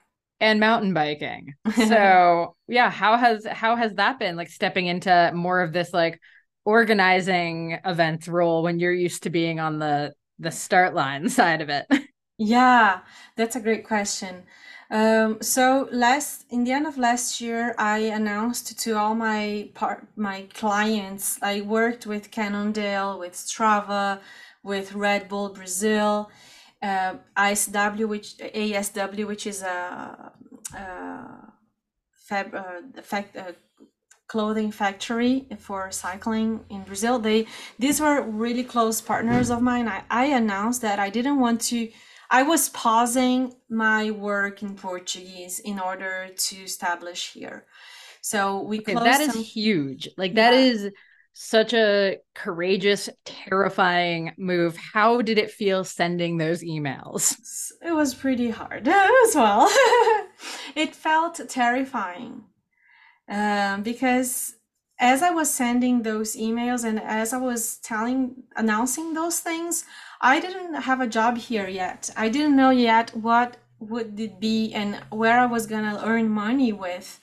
And 0.41 0.59
mountain 0.59 0.93
biking. 0.93 1.53
So 1.88 2.55
yeah, 2.67 2.89
how 2.89 3.15
has 3.15 3.45
how 3.45 3.77
has 3.77 3.93
that 3.95 4.19
been 4.19 4.36
like 4.36 4.49
stepping 4.49 4.88
into 4.88 5.31
more 5.33 5.61
of 5.61 5.71
this 5.71 5.93
like 5.93 6.19
organizing 6.66 7.80
events 7.86 8.28
role 8.28 8.63
when 8.63 8.80
you're 8.80 8.93
used 8.93 9.24
to 9.24 9.30
being 9.30 9.59
on 9.59 9.80
the 9.80 10.13
the 10.39 10.51
start 10.51 10.93
line 10.93 11.30
side 11.39 11.61
of 11.61 11.70
it? 11.70 11.88
Yeah, 12.38 13.01
that's 13.36 13.55
a 13.55 13.61
great 13.61 13.86
question. 13.88 14.43
Um, 14.91 15.41
so 15.41 15.88
last 15.91 16.45
in 16.49 16.63
the 16.63 16.72
end 16.72 16.86
of 16.86 16.97
last 16.97 17.41
year, 17.41 17.74
I 17.78 17.99
announced 17.99 18.78
to 18.80 18.97
all 18.97 19.16
my 19.16 19.70
part 19.74 20.07
my 20.16 20.47
clients. 20.53 21.39
I 21.41 21.61
worked 21.61 22.05
with 22.05 22.32
Cannondale, 22.32 23.18
with 23.20 23.34
Strava, 23.34 24.20
with 24.63 24.93
Red 24.93 25.28
Bull 25.30 25.49
Brazil, 25.49 26.30
uh, 26.82 27.16
ISW, 27.38 28.07
which 28.07 28.38
ASW, 28.38 29.26
which 29.28 29.47
is 29.47 29.61
a, 29.63 30.32
a 30.74 31.53
fab, 32.28 32.53
fact, 33.03 33.36
uh, 33.38 33.53
clothing 34.28 34.71
factory 34.71 35.47
for 35.59 35.91
cycling 35.91 36.65
in 36.69 36.84
Brazil. 36.84 37.19
They 37.19 37.47
these 37.80 37.99
were 37.99 38.21
really 38.21 38.63
close 38.63 39.01
partners 39.01 39.49
of 39.49 39.61
mine. 39.61 39.88
I, 39.88 40.03
I 40.09 40.26
announced 40.26 40.82
that 40.82 40.99
I 40.99 41.09
didn't 41.09 41.39
want 41.39 41.61
to 41.61 41.89
I 42.30 42.43
was 42.43 42.69
pausing 42.69 43.53
my 43.69 44.11
work 44.11 44.63
in 44.63 44.76
Portuguese 44.76 45.59
in 45.59 45.80
order 45.80 46.30
to 46.36 46.55
establish 46.55 47.34
here. 47.34 47.65
So 48.21 48.61
we 48.61 48.80
okay, 48.80 48.95
that 48.95 49.21
is 49.21 49.34
some... 49.34 49.43
huge. 49.43 50.09
Like 50.17 50.32
yeah. 50.32 50.51
that 50.51 50.53
is 50.55 50.91
such 51.34 51.73
a 51.73 52.17
courageous, 52.34 53.09
terrifying 53.26 54.34
move. 54.38 54.78
How 54.78 55.21
did 55.21 55.38
it 55.38 55.51
feel 55.51 55.84
sending 55.84 56.38
those 56.38 56.63
emails? 56.63 57.36
It 57.86 57.91
was 57.93 58.15
pretty 58.15 58.49
hard 58.49 58.88
as 58.88 59.36
well. 59.36 59.69
it 60.76 60.95
felt 60.95 61.39
terrifying 61.47 62.45
um, 63.28 63.84
because 63.84 64.55
as 64.99 65.21
I 65.21 65.32
was 65.32 65.53
sending 65.53 66.03
those 66.03 66.36
emails 66.36 66.84
and 66.86 66.99
as 67.01 67.34
I 67.34 67.38
was 67.38 67.78
telling, 67.78 68.43
announcing 68.55 69.13
those 69.13 69.39
things, 69.39 69.84
I 70.21 70.39
didn't 70.39 70.73
have 70.73 71.01
a 71.01 71.07
job 71.07 71.38
here 71.38 71.67
yet. 71.67 72.09
I 72.15 72.30
didn't 72.30 72.55
know 72.55 72.69
yet 72.69 73.15
what 73.15 73.57
would 73.80 74.19
it 74.19 74.39
be 74.39 74.73
and 74.73 75.01
where 75.09 75.39
I 75.39 75.45
was 75.45 75.67
gonna 75.67 76.01
earn 76.03 76.30
money 76.30 76.71
with. 76.71 77.19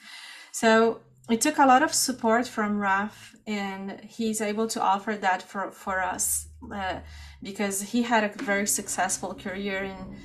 So 0.53 1.00
it 1.30 1.40
took 1.40 1.59
a 1.59 1.66
lot 1.66 1.82
of 1.82 1.94
support 1.94 2.46
from 2.46 2.78
Raf, 2.78 3.34
and 3.46 4.00
he's 4.00 4.40
able 4.40 4.66
to 4.68 4.80
offer 4.80 5.16
that 5.16 5.42
for 5.42 5.70
for 5.70 6.03
us 6.03 6.48
uh, 6.72 7.00
because 7.42 7.82
he 7.82 8.03
had 8.03 8.24
a 8.24 8.44
very 8.44 8.66
successful 8.66 9.34
career 9.34 9.82
and 9.82 10.16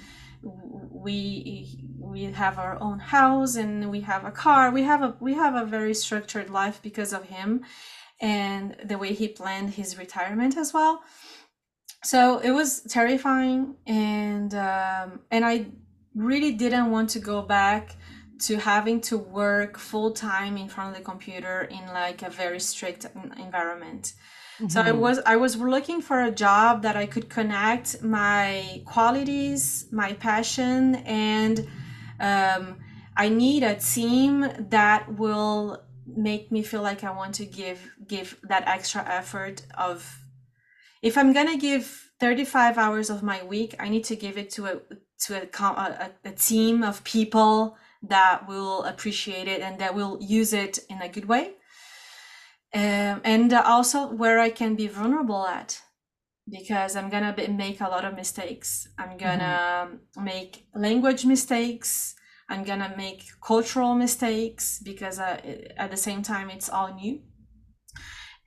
we 0.91 1.86
we 1.99 2.25
have 2.25 2.57
our 2.57 2.77
own 2.81 2.99
house 2.99 3.55
and 3.55 3.89
we 3.89 4.01
have 4.01 4.25
a 4.25 4.31
car 4.31 4.71
we 4.71 4.83
have 4.83 5.01
a 5.01 5.15
we 5.19 5.33
have 5.33 5.55
a 5.55 5.65
very 5.65 5.93
structured 5.93 6.49
life 6.49 6.79
because 6.81 7.13
of 7.13 7.25
him 7.25 7.63
and 8.21 8.75
the 8.83 8.97
way 8.97 9.13
he 9.13 9.27
planned 9.27 9.71
his 9.71 9.97
retirement 9.97 10.57
as 10.57 10.73
well 10.73 11.01
so 12.03 12.39
it 12.39 12.51
was 12.51 12.81
terrifying 12.81 13.75
and 13.85 14.53
um, 14.53 15.19
and 15.31 15.45
i 15.45 15.65
really 16.15 16.51
didn't 16.53 16.89
want 16.91 17.09
to 17.09 17.19
go 17.19 17.41
back 17.41 17.95
to 18.39 18.57
having 18.57 19.01
to 19.01 19.17
work 19.17 19.77
full 19.77 20.11
time 20.11 20.57
in 20.57 20.67
front 20.67 20.91
of 20.91 20.97
the 20.97 21.03
computer 21.03 21.61
in 21.63 21.85
like 21.87 22.21
a 22.21 22.29
very 22.29 22.59
strict 22.59 23.05
environment 23.37 24.13
mm-hmm. 24.59 24.67
so 24.67 24.81
i 24.81 24.89
mm-hmm. 24.89 24.99
was 24.99 25.19
i 25.25 25.35
was 25.35 25.57
looking 25.57 26.01
for 26.01 26.23
a 26.23 26.31
job 26.31 26.83
that 26.83 26.95
i 26.95 27.05
could 27.05 27.29
connect 27.29 28.01
my 28.03 28.81
qualities 28.85 29.87
my 29.91 30.13
passion 30.13 30.95
and 31.05 31.67
um, 32.19 32.77
i 33.15 33.29
need 33.29 33.63
a 33.63 33.75
team 33.75 34.49
that 34.69 35.17
will 35.17 35.83
make 36.05 36.51
me 36.51 36.61
feel 36.63 36.81
like 36.81 37.03
i 37.03 37.11
want 37.11 37.35
to 37.35 37.45
give 37.45 37.91
give 38.07 38.37
that 38.43 38.67
extra 38.67 39.03
effort 39.07 39.63
of 39.77 40.23
if 41.01 41.17
I'm 41.17 41.33
gonna 41.33 41.57
give 41.57 42.11
35 42.19 42.77
hours 42.77 43.09
of 43.09 43.23
my 43.23 43.43
week, 43.43 43.75
I 43.79 43.89
need 43.89 44.03
to 44.05 44.15
give 44.15 44.37
it 44.37 44.49
to 44.51 44.65
a 44.65 44.81
to 45.21 45.35
a, 45.35 45.63
a, 45.65 46.11
a 46.25 46.31
team 46.31 46.83
of 46.83 47.03
people 47.03 47.77
that 48.03 48.47
will 48.47 48.83
appreciate 48.83 49.47
it 49.47 49.61
and 49.61 49.79
that 49.79 49.95
will 49.95 50.17
use 50.21 50.53
it 50.53 50.79
in 50.89 51.01
a 51.01 51.09
good 51.09 51.25
way. 51.25 51.53
Um, 52.73 53.21
and 53.23 53.51
also 53.53 54.07
where 54.07 54.39
I 54.39 54.51
can 54.51 54.75
be 54.75 54.87
vulnerable 54.87 55.47
at 55.47 55.81
because 56.49 56.95
I'm 56.95 57.09
gonna 57.09 57.33
be, 57.33 57.47
make 57.47 57.81
a 57.81 57.89
lot 57.89 58.05
of 58.05 58.15
mistakes. 58.15 58.87
I'm 58.97 59.17
gonna 59.17 59.89
mm-hmm. 59.89 60.23
make 60.23 60.67
language 60.75 61.25
mistakes. 61.25 62.15
I'm 62.49 62.63
gonna 62.63 62.93
make 62.95 63.23
cultural 63.45 63.95
mistakes 63.95 64.79
because 64.83 65.19
uh, 65.19 65.39
at 65.77 65.91
the 65.91 65.97
same 65.97 66.21
time 66.21 66.49
it's 66.49 66.69
all 66.69 66.93
new. 66.93 67.21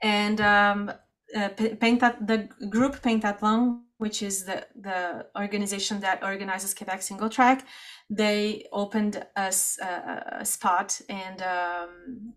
And 0.03 0.41
um, 0.41 0.91
uh, 1.37 1.49
Pentat- 1.51 2.27
the 2.27 2.49
group 2.67 3.03
Pentathlon, 3.03 3.83
which 3.99 4.23
is 4.23 4.45
the, 4.45 4.67
the 4.75 5.27
organization 5.39 6.01
that 6.01 6.23
organizes 6.25 6.73
Quebec 6.73 7.03
Single 7.03 7.29
Track, 7.29 7.67
they 8.09 8.67
opened 8.73 9.25
a, 9.37 9.53
a, 9.83 10.37
a 10.41 10.45
spot 10.45 11.01
and 11.09 11.43
um, 11.43 12.33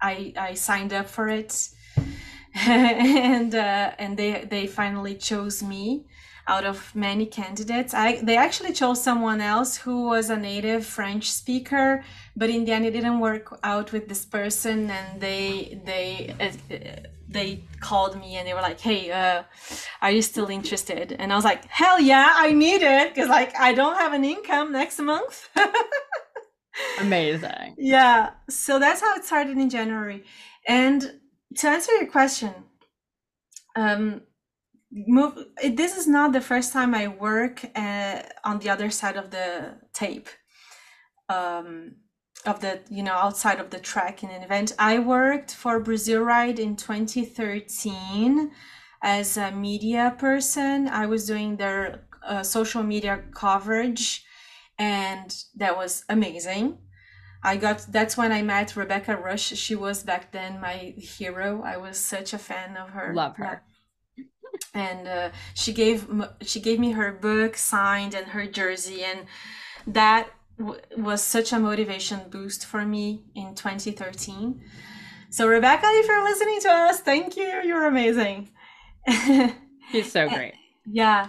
I, 0.00 0.32
I 0.36 0.54
signed 0.54 0.92
up 0.92 1.08
for 1.08 1.28
it. 1.28 1.68
and 2.66 3.54
uh, 3.54 3.92
and 3.98 4.16
they 4.16 4.46
they 4.48 4.66
finally 4.66 5.16
chose 5.16 5.62
me 5.62 6.06
out 6.46 6.64
of 6.64 6.94
many 6.94 7.26
candidates. 7.26 7.92
I 7.94 8.20
they 8.22 8.36
actually 8.36 8.72
chose 8.72 9.02
someone 9.02 9.40
else 9.40 9.76
who 9.76 10.04
was 10.04 10.30
a 10.30 10.36
native 10.36 10.86
French 10.86 11.30
speaker, 11.30 12.04
but 12.36 12.50
in 12.50 12.64
the 12.64 12.72
end 12.72 12.86
it 12.86 12.92
didn't 12.92 13.18
work 13.18 13.58
out 13.64 13.92
with 13.92 14.08
this 14.08 14.24
person, 14.24 14.90
and 14.90 15.20
they 15.20 15.80
they 15.84 16.34
uh, 16.40 17.08
they 17.28 17.64
called 17.80 18.18
me 18.20 18.36
and 18.36 18.46
they 18.46 18.54
were 18.54 18.60
like, 18.60 18.78
"Hey, 18.78 19.10
uh, 19.10 19.42
are 20.00 20.12
you 20.12 20.22
still 20.22 20.48
interested?" 20.48 21.16
And 21.18 21.32
I 21.32 21.36
was 21.36 21.44
like, 21.44 21.64
"Hell 21.66 22.00
yeah, 22.00 22.32
I 22.36 22.52
need 22.52 22.82
it 22.82 23.14
because 23.14 23.28
like 23.28 23.52
I 23.58 23.72
don't 23.72 23.96
have 23.96 24.12
an 24.12 24.24
income 24.24 24.70
next 24.70 25.00
month." 25.00 25.48
Amazing. 27.00 27.74
Yeah, 27.78 28.30
so 28.48 28.78
that's 28.78 29.00
how 29.00 29.14
it 29.16 29.24
started 29.24 29.56
in 29.58 29.70
January. 29.70 30.24
And 30.66 31.20
to 31.56 31.68
answer 31.68 31.92
your 31.92 32.06
question, 32.06 32.52
um, 33.76 34.22
move. 34.90 35.36
This 35.62 35.96
is 35.96 36.06
not 36.06 36.32
the 36.32 36.40
first 36.40 36.72
time 36.72 36.94
I 36.94 37.08
work 37.08 37.64
uh, 37.74 38.22
on 38.44 38.58
the 38.58 38.70
other 38.70 38.90
side 38.90 39.16
of 39.16 39.30
the 39.30 39.74
tape. 39.92 40.28
Um, 41.28 41.96
of 42.46 42.60
the 42.60 42.80
you 42.90 43.02
know 43.02 43.14
outside 43.14 43.58
of 43.58 43.70
the 43.70 43.78
track 43.78 44.22
in 44.22 44.30
an 44.30 44.42
event 44.42 44.72
i 44.78 44.98
worked 44.98 45.54
for 45.54 45.80
brasil 45.80 46.20
ride 46.20 46.58
in 46.58 46.76
2013 46.76 48.50
as 49.02 49.36
a 49.36 49.50
media 49.50 50.14
person 50.18 50.88
i 50.88 51.06
was 51.06 51.26
doing 51.26 51.56
their 51.56 52.06
uh, 52.26 52.42
social 52.42 52.82
media 52.82 53.22
coverage 53.32 54.24
and 54.78 55.44
that 55.54 55.76
was 55.76 56.04
amazing 56.08 56.78
I 57.44 57.58
got 57.58 57.86
that's 57.90 58.16
when 58.16 58.32
I 58.32 58.42
met 58.42 58.74
Rebecca 58.74 59.16
Rusch. 59.16 59.54
She 59.54 59.74
was 59.74 60.02
back 60.02 60.32
then 60.32 60.60
my 60.60 60.94
hero. 60.96 61.62
I 61.62 61.76
was 61.76 61.98
such 61.98 62.32
a 62.32 62.38
fan 62.38 62.76
of 62.76 62.90
her. 62.90 63.12
Love 63.14 63.36
her. 63.36 63.62
And 64.72 65.06
uh, 65.06 65.30
she 65.52 65.72
gave 65.72 66.08
she 66.40 66.60
gave 66.60 66.80
me 66.80 66.92
her 66.92 67.12
book 67.12 67.56
signed 67.56 68.14
and 68.14 68.28
her 68.28 68.46
jersey, 68.46 69.04
and 69.04 69.26
that 69.86 70.30
w- 70.58 70.80
was 70.96 71.22
such 71.22 71.52
a 71.52 71.58
motivation 71.58 72.20
boost 72.30 72.64
for 72.64 72.84
me 72.84 73.24
in 73.34 73.54
2013. 73.54 74.62
So 75.30 75.46
Rebecca, 75.46 75.86
if 75.86 76.06
you're 76.06 76.24
listening 76.24 76.60
to 76.60 76.70
us, 76.70 77.00
thank 77.00 77.36
you. 77.36 77.60
You're 77.64 77.86
amazing. 77.86 78.50
She's 79.92 80.10
so 80.10 80.28
great. 80.28 80.54
Yeah. 80.86 81.28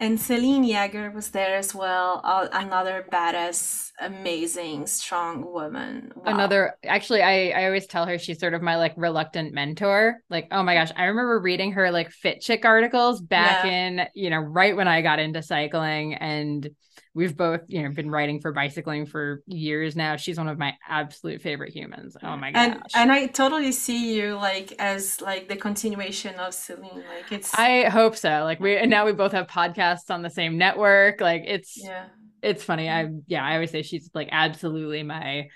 And 0.00 0.20
Selene 0.20 0.64
Yeager 0.64 1.14
was 1.14 1.30
there 1.30 1.56
as 1.56 1.72
well. 1.72 2.20
Uh, 2.24 2.48
another 2.52 3.06
badass, 3.12 3.90
amazing, 4.00 4.86
strong 4.86 5.44
woman. 5.44 6.10
Wow. 6.16 6.22
Another, 6.26 6.76
actually, 6.84 7.22
I, 7.22 7.50
I 7.50 7.66
always 7.66 7.86
tell 7.86 8.04
her 8.04 8.18
she's 8.18 8.40
sort 8.40 8.54
of 8.54 8.60
my 8.60 8.76
like 8.76 8.94
reluctant 8.96 9.54
mentor. 9.54 10.20
Like, 10.28 10.48
oh 10.50 10.64
my 10.64 10.74
gosh, 10.74 10.90
I 10.96 11.04
remember 11.04 11.38
reading 11.38 11.72
her 11.72 11.92
like 11.92 12.10
Fit 12.10 12.40
Chick 12.40 12.64
articles 12.64 13.20
back 13.20 13.64
yeah. 13.64 13.70
in, 13.70 14.00
you 14.14 14.30
know, 14.30 14.40
right 14.40 14.76
when 14.76 14.88
I 14.88 15.00
got 15.00 15.20
into 15.20 15.42
cycling. 15.42 16.14
And 16.14 16.70
we've 17.14 17.36
both 17.36 17.60
you 17.68 17.82
know 17.82 17.90
been 17.90 18.10
writing 18.10 18.40
for 18.40 18.52
bicycling 18.52 19.06
for 19.06 19.42
years 19.46 19.96
now. 19.96 20.16
She's 20.16 20.36
one 20.36 20.48
of 20.48 20.58
my 20.58 20.74
absolute 20.86 21.40
favorite 21.40 21.72
humans. 21.72 22.16
Oh 22.22 22.36
my 22.36 22.50
gosh. 22.50 22.64
and, 22.64 22.82
and 22.94 23.12
i 23.12 23.26
totally 23.26 23.72
see 23.72 24.16
you 24.16 24.34
like 24.34 24.72
as 24.78 25.20
like 25.20 25.48
the 25.48 25.56
continuation 25.56 26.34
of 26.36 26.52
selene. 26.52 27.04
Like 27.08 27.30
it's 27.30 27.54
i 27.54 27.84
hope 27.88 28.16
so. 28.16 28.42
Like 28.44 28.60
we 28.60 28.76
and 28.76 28.90
now 28.90 29.06
we 29.06 29.12
both 29.12 29.32
have 29.32 29.46
podcasts 29.46 30.10
on 30.10 30.22
the 30.22 30.30
same 30.30 30.58
network. 30.58 31.20
Like 31.20 31.44
it's 31.46 31.80
yeah. 31.82 32.06
it's 32.42 32.62
funny. 32.62 32.90
I 32.90 33.08
yeah 33.26 33.44
i 33.44 33.54
always 33.54 33.70
say 33.70 33.82
she's 33.82 34.10
like 34.14 34.28
absolutely 34.32 35.02
my 35.02 35.48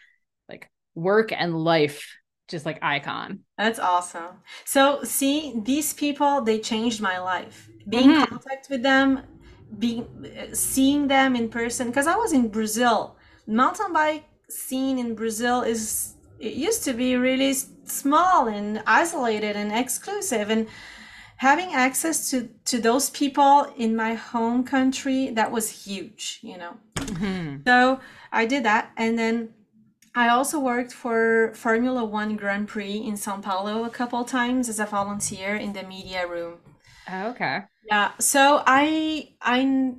like 0.49 0.71
work 0.95 1.33
and 1.33 1.57
life 1.57 2.15
just 2.47 2.65
like 2.65 2.79
icon. 2.81 3.41
That's 3.59 3.79
awesome. 3.79 4.39
So 4.65 5.03
see 5.03 5.61
these 5.63 5.93
people 5.93 6.41
they 6.41 6.59
changed 6.61 7.03
my 7.03 7.19
life. 7.19 7.69
Being 7.89 8.11
mm-hmm. 8.11 8.25
contact 8.25 8.69
with 8.71 8.83
them 8.83 9.23
being 9.79 10.07
seeing 10.53 11.09
them 11.09 11.37
in 11.37 11.49
person 11.49 11.89
because 11.89 12.07
I 12.07 12.17
was 12.17 12.33
in 12.33 12.49
Brazil. 12.49 13.17
Mountain 13.47 13.93
bike 13.93 14.25
scene 14.49 14.99
in 14.99 15.15
Brazil 15.15 15.63
is 15.63 16.15
it 16.39 16.55
used 16.55 16.85
to 16.85 16.93
be 16.93 17.17
really 17.17 17.53
small 17.85 18.49
and 18.49 18.83
isolated 18.87 19.57
and 19.57 19.73
exclusive 19.73 20.51
and 20.51 20.69
having 21.39 21.73
access 21.73 22.31
to 22.31 22.49
to 22.65 22.81
those 22.81 23.11
people 23.11 23.73
in 23.77 23.97
my 23.97 24.15
home 24.15 24.65
country 24.65 25.31
that 25.31 25.51
was 25.51 25.85
huge 25.85 26.41
you 26.43 26.59
know 26.59 26.77
mm-hmm. 26.97 27.57
so 27.67 28.01
i 28.33 28.45
did 28.45 28.65
that 28.65 28.91
and 28.97 29.19
then 29.19 29.49
i 30.15 30.29
also 30.29 30.59
worked 30.59 30.93
for 30.93 31.53
formula 31.55 32.05
one 32.05 32.37
grand 32.37 32.69
prix 32.69 32.97
in 32.97 33.17
sao 33.17 33.39
paulo 33.39 33.85
a 33.85 33.91
couple 33.91 34.25
times 34.25 34.69
as 34.69 34.79
a 34.79 34.87
volunteer 34.87 35.55
in 35.55 35.73
the 35.73 35.83
media 35.85 36.27
room 36.27 36.59
okay 37.13 37.63
yeah 37.87 38.13
so 38.19 38.63
i 38.67 39.29
i 39.41 39.95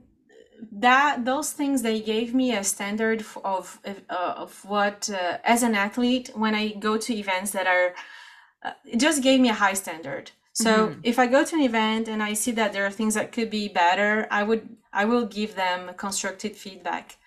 that 0.72 1.26
those 1.26 1.52
things 1.52 1.82
they 1.82 2.00
gave 2.00 2.34
me 2.34 2.56
a 2.56 2.64
standard 2.64 3.24
of 3.44 3.80
uh, 3.86 4.34
of 4.38 4.64
what 4.66 5.10
uh, 5.10 5.38
as 5.44 5.64
an 5.64 5.76
athlete 5.76 6.30
when 6.34 6.54
i 6.54 6.70
go 6.74 6.98
to 6.98 7.14
events 7.14 7.52
that 7.52 7.68
are 7.68 7.94
uh, 8.64 8.72
it 8.86 9.00
just 9.00 9.24
gave 9.24 9.40
me 9.40 9.50
a 9.50 9.54
high 9.54 9.74
standard 9.74 10.32
so 10.54 10.90
mm-hmm. 10.90 11.00
if 11.04 11.18
i 11.18 11.26
go 11.26 11.44
to 11.44 11.56
an 11.56 11.62
event 11.62 12.08
and 12.08 12.22
i 12.22 12.34
see 12.34 12.52
that 12.52 12.74
there 12.74 12.86
are 12.86 12.92
things 12.92 13.14
that 13.14 13.32
could 13.32 13.50
be 13.50 13.68
better 13.68 14.28
i 14.30 14.44
would 14.44 14.68
i 14.94 15.06
will 15.06 15.26
give 15.26 15.56
them 15.56 15.92
constructive 15.96 16.56
feedback 16.56 17.18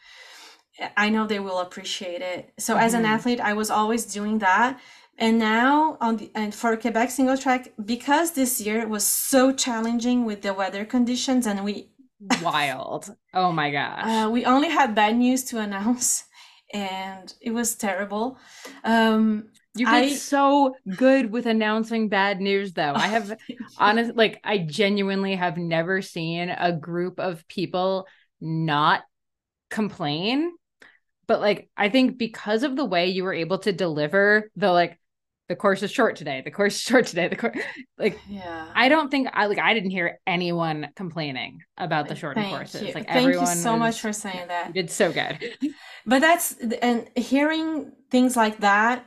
i 0.96 1.08
know 1.08 1.26
they 1.26 1.40
will 1.40 1.58
appreciate 1.58 2.20
it 2.20 2.52
so 2.58 2.74
mm-hmm. 2.74 2.84
as 2.84 2.94
an 2.94 3.02
mm-hmm. 3.02 3.14
athlete 3.14 3.40
i 3.40 3.52
was 3.52 3.70
always 3.70 4.04
doing 4.04 4.38
that 4.38 4.78
and 5.22 5.38
now 5.38 5.96
on 6.00 6.16
the 6.16 6.32
and 6.34 6.52
for 6.52 6.76
Quebec 6.76 7.10
single 7.12 7.38
track, 7.38 7.72
because 7.84 8.32
this 8.32 8.60
year 8.60 8.88
was 8.88 9.06
so 9.06 9.52
challenging 9.52 10.24
with 10.24 10.42
the 10.42 10.52
weather 10.52 10.84
conditions 10.84 11.46
and 11.46 11.64
we 11.64 11.90
wild. 12.42 13.08
Oh 13.32 13.52
my 13.52 13.70
gosh. 13.70 14.04
Uh, 14.04 14.30
we 14.30 14.44
only 14.44 14.68
had 14.68 14.96
bad 14.96 15.16
news 15.16 15.44
to 15.44 15.60
announce 15.60 16.24
and 16.74 17.32
it 17.40 17.52
was 17.52 17.76
terrible. 17.76 18.36
Um 18.82 19.44
you 19.76 19.86
get 19.86 19.94
I, 19.94 20.08
so 20.14 20.74
good 20.96 21.30
with 21.30 21.46
announcing 21.46 22.08
bad 22.08 22.40
news 22.40 22.72
though. 22.72 22.92
I 22.94 23.06
have 23.06 23.38
honest 23.78 24.16
like 24.16 24.40
I 24.42 24.58
genuinely 24.58 25.36
have 25.36 25.56
never 25.56 26.02
seen 26.02 26.50
a 26.50 26.72
group 26.72 27.20
of 27.20 27.46
people 27.46 28.08
not 28.40 29.02
complain. 29.70 30.52
But 31.28 31.40
like 31.40 31.70
I 31.76 31.90
think 31.90 32.18
because 32.18 32.64
of 32.64 32.74
the 32.74 32.84
way 32.84 33.06
you 33.06 33.22
were 33.22 33.32
able 33.32 33.58
to 33.58 33.72
deliver 33.72 34.50
the 34.56 34.72
like 34.72 34.98
the 35.52 35.56
course 35.56 35.82
is 35.82 35.90
short 35.90 36.16
today 36.16 36.40
the 36.42 36.50
course 36.50 36.74
is 36.76 36.80
short 36.80 37.06
today 37.06 37.28
the 37.28 37.36
course 37.36 37.58
like 37.98 38.18
yeah. 38.26 38.68
I 38.74 38.88
don't 38.88 39.10
think 39.10 39.28
i 39.34 39.44
like 39.44 39.58
i 39.58 39.74
didn't 39.74 39.90
hear 39.90 40.18
anyone 40.26 40.88
complaining 40.96 41.60
about 41.76 42.08
the 42.08 42.14
shortened 42.14 42.46
Thank 42.46 42.56
courses. 42.56 42.80
you. 42.80 42.94
like 42.94 43.06
Thank 43.06 43.28
everyone 43.28 43.56
you 43.56 43.62
so 43.68 43.72
was, 43.72 43.80
much 43.80 44.00
for 44.00 44.12
saying 44.12 44.48
that. 44.48 44.68
You 44.68 44.72
did 44.72 44.90
so 44.90 45.12
good. 45.12 45.34
But 46.04 46.20
that's 46.20 46.56
and 46.88 47.08
hearing 47.14 47.92
things 48.10 48.36
like 48.36 48.58
that 48.58 49.06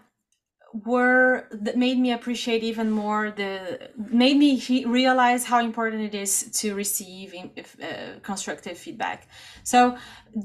were 0.86 1.48
that 1.52 1.78
made 1.78 1.98
me 2.06 2.12
appreciate 2.14 2.64
even 2.64 2.90
more 2.90 3.32
the 3.32 3.90
made 4.24 4.38
me 4.38 4.52
realize 4.86 5.44
how 5.44 5.60
important 5.60 6.02
it 6.10 6.16
is 6.16 6.32
to 6.60 6.68
receive 6.74 7.34
uh, 7.36 8.20
constructive 8.22 8.78
feedback. 8.78 9.28
So 9.64 9.98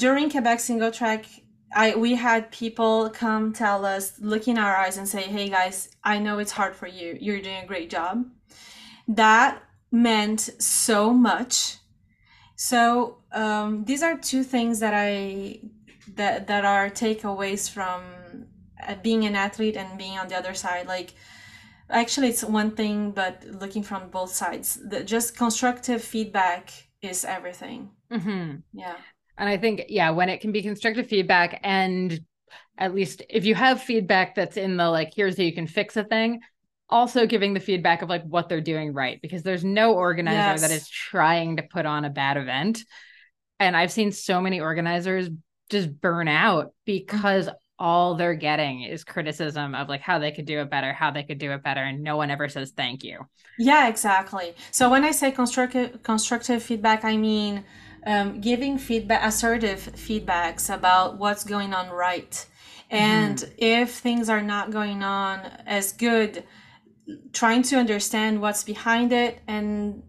during 0.04 0.30
quebec 0.30 0.58
single 0.60 0.90
track 0.90 1.26
I 1.74 1.94
we 1.94 2.14
had 2.14 2.50
people 2.50 3.10
come 3.10 3.52
tell 3.52 3.84
us, 3.84 4.18
look 4.20 4.48
in 4.48 4.58
our 4.58 4.76
eyes 4.76 4.96
and 4.96 5.08
say, 5.08 5.22
"Hey 5.22 5.48
guys, 5.48 5.88
I 6.02 6.18
know 6.18 6.38
it's 6.38 6.52
hard 6.52 6.74
for 6.74 6.86
you. 6.86 7.16
You're 7.20 7.40
doing 7.40 7.62
a 7.62 7.66
great 7.66 7.90
job." 7.90 8.24
That 9.08 9.62
meant 9.90 10.40
so 10.58 11.12
much. 11.12 11.76
So 12.56 13.18
um, 13.32 13.84
these 13.84 14.02
are 14.02 14.16
two 14.18 14.42
things 14.42 14.80
that 14.80 14.94
I 14.94 15.60
that 16.14 16.46
that 16.48 16.64
are 16.64 16.90
takeaways 16.90 17.70
from 17.70 18.02
uh, 18.86 18.96
being 19.02 19.24
an 19.24 19.36
athlete 19.36 19.76
and 19.76 19.98
being 19.98 20.18
on 20.18 20.28
the 20.28 20.36
other 20.36 20.54
side. 20.54 20.86
Like 20.86 21.14
actually, 21.88 22.28
it's 22.28 22.44
one 22.44 22.72
thing, 22.72 23.12
but 23.12 23.44
looking 23.44 23.82
from 23.82 24.10
both 24.10 24.32
sides, 24.32 24.78
the, 24.88 25.04
just 25.04 25.36
constructive 25.36 26.02
feedback 26.02 26.70
is 27.02 27.24
everything. 27.24 27.90
Mm-hmm. 28.10 28.56
Yeah. 28.72 28.96
And 29.40 29.48
I 29.48 29.56
think, 29.56 29.86
yeah, 29.88 30.10
when 30.10 30.28
it 30.28 30.42
can 30.42 30.52
be 30.52 30.62
constructive 30.62 31.06
feedback 31.06 31.60
and 31.64 32.20
at 32.76 32.94
least 32.94 33.22
if 33.30 33.46
you 33.46 33.54
have 33.54 33.82
feedback 33.82 34.34
that's 34.34 34.58
in 34.58 34.76
the 34.76 34.88
like, 34.90 35.12
here's 35.16 35.38
how 35.38 35.42
you 35.42 35.54
can 35.54 35.66
fix 35.66 35.96
a 35.96 36.04
thing, 36.04 36.40
also 36.90 37.26
giving 37.26 37.54
the 37.54 37.60
feedback 37.60 38.02
of 38.02 38.10
like 38.10 38.22
what 38.24 38.50
they're 38.50 38.60
doing 38.60 38.92
right, 38.92 39.18
because 39.22 39.42
there's 39.42 39.64
no 39.64 39.94
organizer 39.94 40.36
yes. 40.36 40.60
that 40.60 40.70
is 40.70 40.86
trying 40.88 41.56
to 41.56 41.62
put 41.62 41.86
on 41.86 42.04
a 42.04 42.10
bad 42.10 42.36
event. 42.36 42.84
And 43.58 43.74
I've 43.74 43.90
seen 43.90 44.12
so 44.12 44.42
many 44.42 44.60
organizers 44.60 45.30
just 45.70 46.00
burn 46.00 46.28
out 46.28 46.74
because 46.84 47.48
all 47.78 48.16
they're 48.16 48.34
getting 48.34 48.82
is 48.82 49.04
criticism 49.04 49.74
of 49.74 49.88
like 49.88 50.02
how 50.02 50.18
they 50.18 50.32
could 50.32 50.44
do 50.44 50.60
it 50.60 50.70
better, 50.70 50.92
how 50.92 51.12
they 51.12 51.22
could 51.22 51.38
do 51.38 51.52
it 51.52 51.62
better, 51.62 51.80
and 51.80 52.02
no 52.02 52.18
one 52.18 52.30
ever 52.30 52.46
says 52.46 52.72
thank 52.76 53.04
you. 53.04 53.20
Yeah, 53.58 53.88
exactly. 53.88 54.54
So 54.70 54.90
when 54.90 55.02
I 55.02 55.12
say 55.12 55.30
constructive 55.30 56.02
constructive 56.02 56.62
feedback, 56.62 57.06
I 57.06 57.16
mean 57.16 57.64
um, 58.06 58.40
giving 58.40 58.78
feedback, 58.78 59.24
assertive 59.24 59.80
feedbacks 59.94 60.72
about 60.72 61.18
what's 61.18 61.44
going 61.44 61.74
on 61.74 61.90
right. 61.90 62.46
And 62.90 63.38
mm. 63.38 63.54
if 63.58 63.98
things 63.98 64.28
are 64.28 64.42
not 64.42 64.70
going 64.70 65.02
on 65.02 65.40
as 65.66 65.92
good, 65.92 66.44
trying 67.32 67.62
to 67.62 67.76
understand 67.76 68.40
what's 68.40 68.64
behind 68.64 69.12
it 69.12 69.40
and 69.46 70.02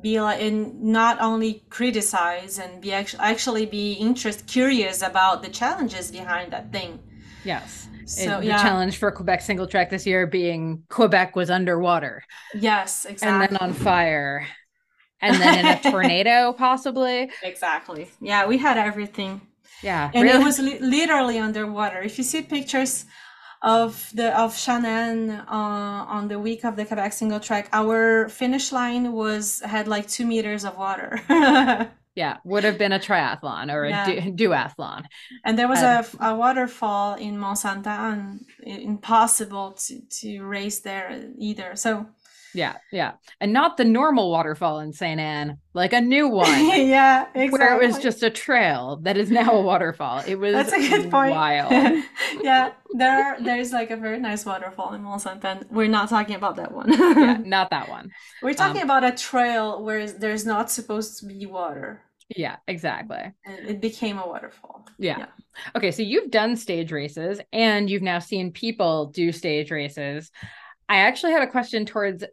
be 0.00 0.20
like 0.20 0.40
and 0.40 0.82
not 0.82 1.20
only 1.20 1.64
criticize 1.70 2.58
and 2.58 2.80
be 2.80 2.92
actually 2.92 3.20
actually 3.20 3.66
be 3.66 3.92
interest 3.94 4.46
curious 4.46 5.02
about 5.02 5.42
the 5.42 5.48
challenges 5.48 6.10
behind 6.10 6.52
that 6.52 6.70
thing 6.72 6.98
yes 7.44 7.88
so 8.04 8.40
the 8.40 8.46
yeah. 8.46 8.62
challenge 8.62 8.98
for 8.98 9.10
quebec 9.10 9.40
single 9.40 9.66
track 9.66 9.88
this 9.90 10.06
year 10.06 10.26
being 10.26 10.82
quebec 10.90 11.34
was 11.36 11.50
underwater 11.50 12.22
yes 12.54 13.04
exactly 13.04 13.28
and 13.28 13.42
then 13.42 13.56
on 13.58 13.72
fire 13.72 14.46
and 15.26 15.36
then 15.42 15.58
in 15.60 15.66
a 15.66 15.78
tornado 15.90 16.52
possibly? 16.52 17.30
Exactly. 17.42 18.08
Yeah 18.20 18.46
we 18.46 18.58
had 18.58 18.76
everything. 18.78 19.40
Yeah. 19.82 20.10
And 20.14 20.24
really? 20.24 20.40
it 20.40 20.44
was 20.44 20.58
li- 20.58 20.78
literally 20.80 21.38
underwater. 21.38 22.00
If 22.00 22.18
you 22.18 22.24
see 22.24 22.42
pictures 22.42 23.04
of 23.62 24.10
the 24.14 24.38
of 24.38 24.56
Shannon 24.56 25.30
uh, 25.30 26.16
on 26.16 26.28
the 26.28 26.38
week 26.38 26.64
of 26.64 26.76
the 26.76 26.84
Quebec 26.84 27.12
single 27.12 27.40
track 27.40 27.68
our 27.72 28.28
finish 28.28 28.70
line 28.72 29.12
was 29.12 29.60
had 29.60 29.88
like 29.88 30.08
two 30.08 30.26
meters 30.26 30.64
of 30.64 30.76
water. 30.76 31.20
Yeah 32.16 32.38
would 32.44 32.64
have 32.64 32.78
been 32.78 32.92
a 32.92 32.98
triathlon 32.98 33.70
or 33.70 33.84
a 33.84 33.90
yeah. 33.90 34.06
du- 34.06 34.48
duathlon. 34.48 35.04
And 35.44 35.58
there 35.58 35.68
was 35.68 35.80
uh, 35.80 36.02
a, 36.18 36.30
a 36.30 36.34
waterfall 36.34 37.14
in 37.16 37.38
Mont 37.38 37.58
Sainte 37.58 37.86
Anne 37.86 38.40
impossible 38.62 39.72
to, 39.72 40.00
to 40.00 40.42
race 40.42 40.80
there 40.80 41.30
either. 41.38 41.76
So 41.76 42.06
Yeah, 42.56 42.76
yeah. 42.90 43.12
And 43.40 43.52
not 43.52 43.76
the 43.76 43.84
normal 43.84 44.30
waterfall 44.30 44.80
in 44.80 44.92
St. 44.92 45.20
Anne, 45.20 45.58
like 45.74 45.92
a 45.92 46.00
new 46.00 46.28
one. 46.44 46.48
yeah, 46.88 47.26
exactly. 47.34 47.48
Where 47.50 47.80
it 47.80 47.86
was 47.86 47.98
just 47.98 48.22
a 48.22 48.30
trail 48.30 48.98
that 49.02 49.16
is 49.16 49.30
now 49.30 49.52
a 49.52 49.60
waterfall. 49.62 50.22
It 50.26 50.36
was 50.36 50.54
That's 50.54 50.72
a 50.72 50.88
good 50.88 51.10
point. 51.10 51.32
wild. 51.32 51.70
yeah, 52.42 52.72
there 52.94 53.24
are, 53.24 53.40
there's 53.40 53.72
like 53.72 53.90
a 53.90 53.96
very 53.96 54.18
nice 54.18 54.44
waterfall 54.46 54.94
in 54.94 55.02
Mont 55.02 55.20
Sainte 55.22 55.44
Anne. 55.44 55.66
We're 55.70 55.88
not 55.88 56.08
talking 56.08 56.34
about 56.34 56.56
that 56.56 56.72
one. 56.72 56.92
yeah, 56.92 57.38
not 57.44 57.70
that 57.70 57.88
one. 57.88 58.10
We're 58.42 58.54
talking 58.54 58.82
Um, 58.82 58.90
about 58.90 59.04
a 59.04 59.12
trail 59.12 59.82
where 59.84 60.10
there's 60.10 60.46
not 60.46 60.70
supposed 60.70 61.20
to 61.20 61.26
be 61.26 61.46
water. 61.46 62.02
Yeah, 62.34 62.56
exactly. 62.66 63.32
And 63.44 63.68
it 63.68 63.80
became 63.80 64.18
a 64.18 64.26
waterfall. 64.26 64.86
Yeah. 64.98 65.18
Yeah. 65.18 65.26
Okay, 65.76 65.90
so 65.92 66.02
you've 66.02 66.30
done 66.30 66.56
stage 66.56 66.90
races 66.90 67.40
and 67.52 67.88
you've 67.88 68.02
now 68.02 68.18
seen 68.18 68.50
people 68.52 69.06
do 69.06 69.30
stage 69.30 69.70
races. 69.70 70.30
I 70.88 70.98
actually 70.98 71.32
had 71.32 71.42
a 71.42 71.46
question 71.50 71.86
towards 71.86 72.24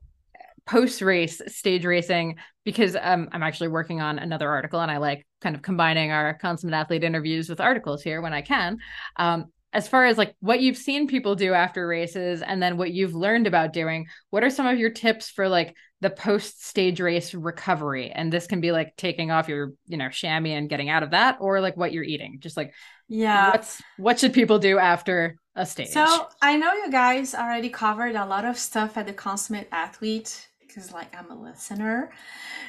post 0.66 1.02
race 1.02 1.42
stage 1.48 1.86
racing 1.86 2.38
because 2.64 2.96
um, 3.00 3.30
I'm 3.32 3.44
actually 3.44 3.68
working 3.68 4.02
on 4.02 4.20
another 4.20 4.50
article 4.50 4.80
and 4.80 4.90
I 4.90 4.98
like 4.98 5.28
kind 5.42 5.56
of 5.56 5.62
combining 5.62 6.12
our 6.12 6.36
consummate 6.36 6.76
athlete 6.76 7.04
interviews 7.04 7.50
with 7.50 7.60
articles 7.60 8.02
here 8.02 8.22
when 8.22 8.34
I 8.34 8.42
can. 8.42 8.78
Um, 9.18 9.46
as 9.74 9.88
far 9.88 10.06
as 10.06 10.18
like 10.18 10.36
what 10.40 10.62
you've 10.62 10.78
seen 10.78 11.08
people 11.08 11.36
do 11.36 11.54
after 11.54 11.88
races 11.88 12.42
and 12.44 12.62
then 12.62 12.78
what 12.78 12.92
you've 12.92 13.16
learned 13.16 13.48
about 13.48 13.74
doing, 13.74 14.08
what 14.30 14.44
are 14.44 14.50
some 14.50 14.68
of 14.68 14.78
your 14.78 14.92
tips 14.92 15.30
for 15.30 15.50
like 15.50 15.76
the 16.00 16.12
post 16.12 16.64
stage 16.64 17.02
race 17.02 17.34
recovery? 17.34 18.12
And 18.12 18.32
this 18.32 18.46
can 18.46 18.62
be 18.62 18.72
like 18.72 18.94
taking 18.98 19.32
off 19.32 19.50
your, 19.50 19.74
you 19.88 19.98
know, 19.98 20.10
chamois 20.10 20.52
and 20.52 20.70
getting 20.70 20.90
out 20.90 21.02
of 21.02 21.12
that, 21.12 21.38
or 21.40 21.60
like 21.60 21.76
what 21.76 21.92
you're 21.92 22.04
eating. 22.04 22.38
Just 22.40 22.56
like 22.56 22.72
Yeah. 23.10 23.50
what's 23.52 23.82
what 23.98 24.20
should 24.20 24.34
people 24.34 24.60
do 24.60 24.78
after 24.78 25.38
a 25.56 25.66
stage? 25.66 25.90
So 25.90 26.28
I 26.42 26.56
know 26.56 26.72
you 26.74 26.92
guys 26.92 27.34
already 27.34 27.70
covered 27.70 28.16
a 28.16 28.26
lot 28.26 28.46
of 28.46 28.60
stuff 28.60 28.96
at 28.96 29.08
the 29.08 29.14
consummate 29.14 29.70
athlete 29.72 30.50
because 30.74 30.92
like 30.92 31.16
I'm 31.16 31.30
a 31.32 31.36
listener. 31.36 32.12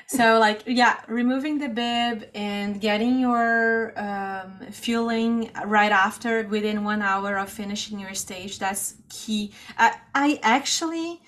So 0.07 0.39
like 0.39 0.63
yeah, 0.67 1.01
removing 1.09 1.59
the 1.59 1.69
bib 1.69 2.29
and 2.35 2.81
getting 2.81 3.19
your 3.19 3.99
um, 3.99 4.61
fueling 4.71 5.51
right 5.65 5.93
after 5.93 6.47
within 6.49 6.85
one 6.85 7.01
hour 7.03 7.37
of 7.39 7.49
finishing 7.49 7.99
your 7.99 8.15
stage. 8.15 8.59
That's 8.59 8.95
key. 9.09 9.53
I, 9.79 9.97
I 10.15 10.41
actually 10.43 11.23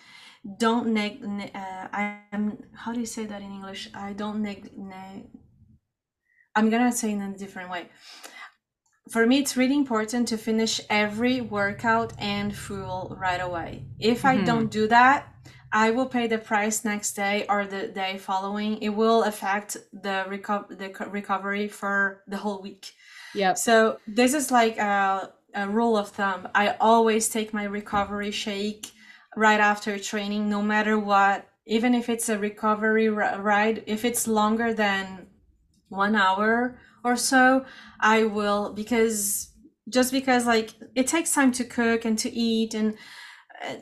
don't 0.59 0.89
neg. 0.89 1.23
ne- 1.23 1.51
Uh, 1.55 1.89
I 1.93 2.21
am 2.33 2.59
how 2.75 2.93
do 2.93 3.01
you 3.01 3.07
say 3.07 3.25
that 3.27 3.41
in 3.43 3.51
English? 3.51 3.89
I 3.95 4.13
don't 4.13 4.43
neg. 4.43 4.71
neg 4.77 5.29
I'm 6.55 6.71
gonna 6.71 6.93
say 6.93 7.11
it 7.11 7.15
in 7.15 7.23
a 7.23 7.39
different 7.39 7.71
way 7.71 7.89
for 9.11 9.25
me 9.27 9.39
it's 9.39 9.57
really 9.57 9.77
important 9.77 10.27
to 10.29 10.37
finish 10.37 10.81
every 10.91 11.41
workout 11.41 12.13
and 12.19 12.57
fuel 12.57 13.17
right 13.21 13.41
away 13.41 13.85
if 14.01 14.25
i 14.25 14.37
Mhm. 14.37 14.47
don't 14.47 14.69
do 14.71 14.89
that 14.89 15.33
i 15.73 15.91
will 15.91 16.07
pay 16.07 16.27
the 16.27 16.39
price 16.39 16.85
next 16.85 17.13
day 17.13 17.45
or 17.49 17.67
the 17.67 17.89
day 17.89 18.19
following. 18.19 18.79
It 18.83 18.91
will 18.91 19.25
affect 19.25 19.77
the, 19.93 20.25
reco- 20.29 20.79
the 20.79 20.91
co- 20.91 21.07
recovery 21.09 21.69
for 21.69 22.23
the 22.27 22.37
whole 22.37 22.61
week. 22.63 22.93
Yeah. 23.35 23.55
so 23.55 23.99
this 24.07 24.33
is 24.33 24.51
like 24.51 24.79
a, 24.79 25.33
a 25.55 25.69
rule 25.69 25.97
of 25.97 26.09
thumb. 26.09 26.49
I 26.55 26.77
always 26.81 27.29
take 27.29 27.53
my 27.53 27.65
recovery 27.65 28.31
shake 28.31 28.93
right 29.37 29.61
after 29.61 29.99
training 29.99 30.49
no 30.49 30.63
matter 30.63 30.99
what. 30.99 31.47
Even 31.67 31.95
if 31.95 32.09
it's 32.09 32.29
a 32.29 32.39
recovery 32.39 33.09
ri- 33.09 33.37
ride 33.39 33.83
if 33.87 34.05
it's 34.05 34.27
longer 34.27 34.73
than 34.73 35.27
one 35.89 36.17
hour 36.17 36.79
or 37.05 37.17
so 37.17 37.65
i 38.01 38.25
will 38.25 38.73
because 38.73 39.51
just 39.89 40.11
because 40.13 40.47
like 40.47 40.75
it 40.95 41.07
takes 41.07 41.33
time 41.33 41.53
to 41.53 41.65
cook 41.65 42.05
and 42.05 42.19
to 42.19 42.33
eat 42.33 42.75
and 42.75 42.97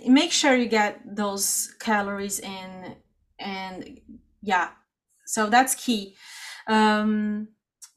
make 0.06 0.32
sure 0.32 0.54
you 0.54 0.66
get 0.68 1.00
those 1.04 1.74
calories 1.80 2.40
in 2.40 2.96
and 3.38 4.00
yeah 4.42 4.70
so 5.26 5.48
that's 5.48 5.74
key 5.74 6.16
um 6.68 7.48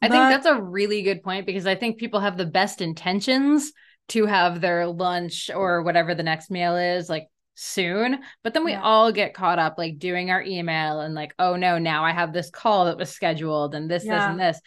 I 0.02 0.10
think 0.10 0.30
that's 0.30 0.46
a 0.46 0.62
really 0.62 1.02
good 1.02 1.24
point 1.24 1.46
because 1.46 1.66
I 1.66 1.76
think 1.76 1.98
people 1.98 2.20
have 2.20 2.38
the 2.38 2.46
best 2.46 2.82
intentions 2.82 3.72
to 4.10 4.26
have 4.26 4.62
their 4.62 4.88
lunch 4.88 5.50
or 5.54 5.82
whatever 5.82 6.14
the 6.14 6.24
next 6.24 6.52
meal 6.52 6.76
is 6.78 7.10
like 7.10 7.28
soon, 7.56 8.20
but 8.44 8.54
then 8.54 8.64
we 8.64 8.74
Yeah. 8.74 8.82
all 8.84 9.12
get 9.12 9.34
caught 9.34 9.60
up 9.60 9.76
like 9.78 9.98
doing 9.98 10.30
our 10.30 10.42
email 10.44 11.00
and 11.02 11.16
like, 11.16 11.34
oh 11.40 11.56
no, 11.56 11.78
now 11.80 12.06
I 12.06 12.12
have 12.12 12.32
this 12.32 12.50
call 12.52 12.86
that 12.86 12.98
was 12.98 13.10
scheduled 13.10 13.74
and 13.74 13.90
this, 13.90 14.08
this, 14.08 14.28
and 14.28 14.40
this. 14.40 14.60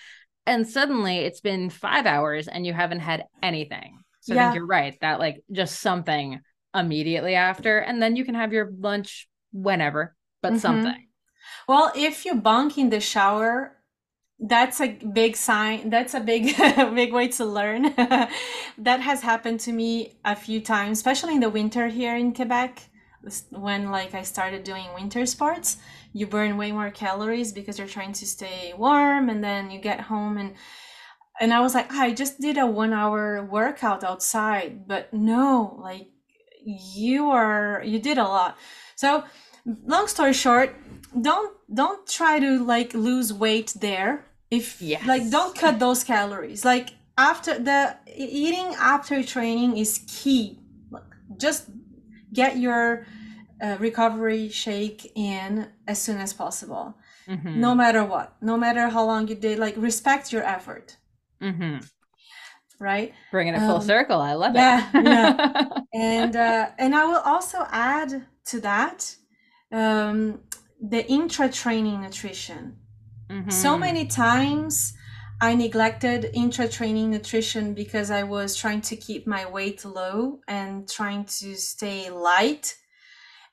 And 0.47 0.69
suddenly 0.69 1.19
it's 1.19 1.41
been 1.41 1.71
five 1.71 2.07
hours 2.07 2.49
and 2.49 2.67
you 2.67 2.73
haven't 2.73 3.01
had 3.01 3.25
anything. 3.43 4.01
So 4.21 4.35
I 4.35 4.39
think 4.39 4.53
you're 4.53 4.67
right 4.67 4.97
that 5.01 5.21
like 5.21 5.43
just 5.53 5.81
something 5.81 6.41
immediately 6.75 7.35
after, 7.35 7.79
and 7.79 8.03
then 8.03 8.17
you 8.17 8.25
can 8.25 8.35
have 8.35 8.53
your 8.53 8.71
lunch 8.79 9.29
whenever, 9.53 10.17
but 10.43 10.57
Mhm. 10.57 10.59
something. 10.59 11.09
Well, 11.69 11.93
if 11.97 12.27
you 12.27 12.35
bunk 12.37 12.79
in 12.79 12.91
the 12.91 13.01
shower, 13.01 13.77
that's 14.41 14.81
a 14.81 14.89
big 14.91 15.37
sign. 15.37 15.91
That's 15.91 16.15
a 16.15 16.21
big, 16.21 16.57
big 16.95 17.13
way 17.15 17.29
to 17.31 17.45
learn. 17.47 17.95
that 18.79 19.01
has 19.01 19.23
happened 19.23 19.61
to 19.61 19.73
me 19.73 20.19
a 20.25 20.37
few 20.37 20.61
times, 20.61 20.99
especially 20.99 21.35
in 21.35 21.41
the 21.41 21.51
winter 21.51 21.89
here 21.89 22.17
in 22.17 22.35
Quebec. 22.35 22.89
When 23.51 23.91
like 23.91 24.15
I 24.15 24.23
started 24.23 24.65
doing 24.65 24.95
winter 24.95 25.27
sports, 25.27 25.79
you 26.13 26.27
burn 26.27 26.57
way 26.57 26.73
more 26.73 26.91
calories 26.91 27.53
because 27.53 27.79
you're 27.79 27.89
trying 27.89 28.13
to 28.15 28.27
stay 28.27 28.75
warm, 28.77 29.29
and 29.31 29.45
then 29.45 29.71
you 29.71 29.81
get 29.81 30.01
home 30.03 30.39
and 30.39 30.55
and 31.41 31.53
I 31.55 31.61
was 31.61 31.75
like, 31.75 31.91
I 31.93 32.13
just 32.13 32.41
did 32.41 32.59
a 32.59 32.67
one 32.67 32.93
hour 32.93 33.43
workout 33.45 34.05
outside, 34.05 34.87
but 34.87 35.13
no, 35.15 35.77
like 35.83 36.09
you 36.65 37.31
are 37.31 37.83
you 37.85 37.99
did 37.99 38.19
a 38.19 38.25
lot. 38.25 38.57
So 38.97 39.25
long 39.87 40.07
story 40.09 40.33
short, 40.33 40.75
don't 41.21 41.53
don't 41.73 42.07
try 42.07 42.39
to 42.39 42.65
like 42.65 42.95
lose 42.95 43.33
weight 43.33 43.75
there. 43.81 44.25
If 44.51 44.83
Yes. 44.83 45.07
like 45.07 45.31
don't 45.31 45.55
cut 45.57 45.79
those 45.79 46.05
calories. 46.05 46.65
Like 46.65 46.91
after 47.17 47.59
the 47.59 47.97
eating 48.17 48.75
after 48.79 49.23
training 49.23 49.77
is 49.77 50.01
key. 50.07 50.59
Just 51.37 51.67
get 52.33 52.59
your 52.59 53.07
uh, 53.63 53.77
recovery 53.79 54.49
shake 54.49 55.13
in 55.15 55.69
as 55.87 56.01
soon 56.01 56.19
as 56.19 56.33
possible. 56.33 56.97
Mhm. 57.29 57.57
No 57.57 57.75
matter 57.75 58.03
what, 58.05 58.37
no 58.43 58.57
matter 58.57 58.89
how 58.89 59.05
long 59.05 59.29
you 59.29 59.35
did, 59.35 59.59
like 59.59 59.77
respect 59.77 60.33
your 60.33 60.43
effort, 60.43 60.97
Mhm. 61.41 61.87
Right? 62.81 63.15
Bringing 63.31 63.55
it 63.55 63.63
full 63.63 63.81
Um, 63.81 63.81
circle. 63.81 64.21
I 64.21 64.35
love 64.35 64.55
yeah, 64.55 64.89
it. 64.97 65.05
Yeah. 65.05 65.35
And 65.95 66.37
uh, 66.37 66.71
and 66.79 66.95
I 66.95 67.05
will 67.07 67.21
also 67.25 67.67
add 67.71 68.27
to 68.47 68.61
that 68.61 69.17
um, 69.73 70.41
the 70.81 71.07
intra 71.11 71.49
training 71.51 72.03
nutrition. 72.03 72.79
So 73.49 73.79
Mhm. 73.79 73.81
many 73.81 74.07
times 74.07 74.95
I 75.41 75.55
neglected 75.55 76.31
intra 76.35 76.69
training 76.69 77.11
nutrition 77.11 77.75
because 77.75 78.11
I 78.11 78.25
was 78.25 78.57
trying 78.57 78.83
to 78.83 78.97
keep 78.97 79.27
my 79.27 79.47
weight 79.47 79.85
low 79.85 80.41
and 80.49 80.89
trying 80.89 81.25
to 81.41 81.57
stay 81.57 82.11
light. 82.11 82.77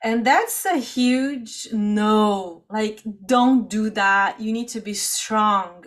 And 0.02 0.24
that's 0.26 0.66
a 0.66 0.78
huge 0.78 1.68
no. 1.72 2.64
Like, 2.70 3.02
don't 3.26 3.68
do 3.70 3.90
that. 3.90 4.40
You 4.40 4.52
need 4.52 4.68
to 4.68 4.80
be 4.80 4.94
strong. 4.94 5.86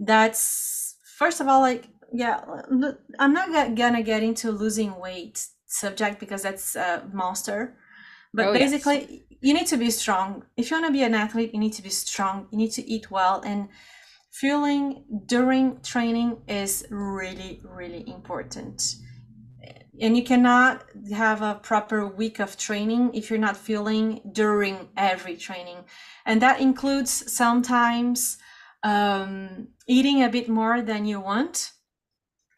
That's, 0.00 0.96
first 1.18 1.40
of 1.40 1.48
all, 1.48 1.60
like, 1.60 1.88
yeah, 2.12 2.40
I'm 3.18 3.32
not 3.32 3.76
gonna 3.76 4.02
get 4.02 4.22
into 4.22 4.50
losing 4.50 4.98
weight 4.98 5.46
subject 5.66 6.18
because 6.20 6.42
that's 6.42 6.76
a 6.76 7.08
monster. 7.12 7.76
But 8.34 8.46
Oh, 8.48 8.52
yes. 8.52 8.70
basically, 8.70 9.24
you 9.40 9.54
need 9.54 9.66
to 9.68 9.76
be 9.76 9.90
strong. 9.90 10.44
If 10.56 10.70
you 10.70 10.76
want 10.76 10.86
to 10.86 10.92
be 10.92 11.02
an 11.02 11.14
athlete, 11.14 11.52
you 11.54 11.60
need 11.60 11.72
to 11.74 11.82
be 11.82 11.90
strong. 11.90 12.46
You 12.50 12.58
need 12.58 12.72
to 12.72 12.86
eat 12.88 13.10
well. 13.10 13.40
And 13.44 13.68
fueling 14.30 15.04
during 15.26 15.80
training 15.80 16.42
is 16.46 16.86
really, 16.90 17.60
really 17.64 18.04
important. 18.08 18.96
And 20.00 20.16
you 20.16 20.22
cannot 20.22 20.84
have 21.12 21.42
a 21.42 21.54
proper 21.56 22.06
week 22.06 22.38
of 22.38 22.56
training 22.56 23.14
if 23.14 23.30
you're 23.30 23.38
not 23.38 23.56
fueling 23.56 24.20
during 24.32 24.88
every 24.96 25.36
training. 25.36 25.84
And 26.24 26.40
that 26.42 26.60
includes 26.60 27.32
sometimes 27.32 28.36
um, 28.84 29.68
eating 29.88 30.22
a 30.22 30.28
bit 30.28 30.48
more 30.48 30.82
than 30.82 31.04
you 31.04 31.18
want. 31.20 31.72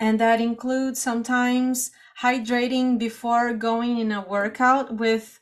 And 0.00 0.18
that 0.18 0.40
includes 0.40 1.00
sometimes 1.00 1.92
hydrating 2.22 2.98
before 2.98 3.52
going 3.54 3.98
in 3.98 4.10
a 4.12 4.26
workout 4.26 4.96
with 4.96 5.38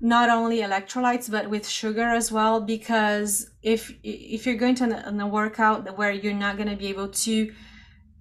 not 0.00 0.30
only 0.30 0.58
electrolytes 0.60 1.30
but 1.30 1.50
with 1.50 1.68
sugar 1.68 2.08
as 2.08 2.32
well 2.32 2.60
because 2.60 3.50
if 3.62 3.92
if 4.02 4.46
you're 4.46 4.56
going 4.56 4.74
to 4.74 4.84
an, 4.84 5.20
a 5.20 5.26
workout 5.26 5.98
where 5.98 6.10
you're 6.10 6.32
not 6.32 6.56
going 6.56 6.68
to 6.68 6.76
be 6.76 6.86
able 6.86 7.08
to 7.08 7.52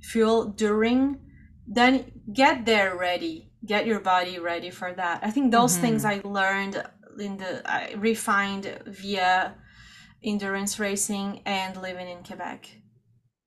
fuel 0.01 0.45
during 0.45 1.17
then 1.65 2.11
get 2.33 2.65
there 2.65 2.97
ready 2.97 3.51
get 3.65 3.85
your 3.85 4.01
body 4.01 4.39
ready 4.39 4.69
for 4.69 4.91
that 4.93 5.21
i 5.23 5.31
think 5.31 5.51
those 5.51 5.73
mm-hmm. 5.73 5.83
things 5.83 6.03
i 6.03 6.19
learned 6.25 6.83
in 7.17 7.37
the 7.37 7.61
i 7.69 7.93
refined 7.93 8.77
via 8.87 9.55
endurance 10.21 10.79
racing 10.79 11.41
and 11.45 11.81
living 11.81 12.09
in 12.09 12.23
quebec 12.23 12.67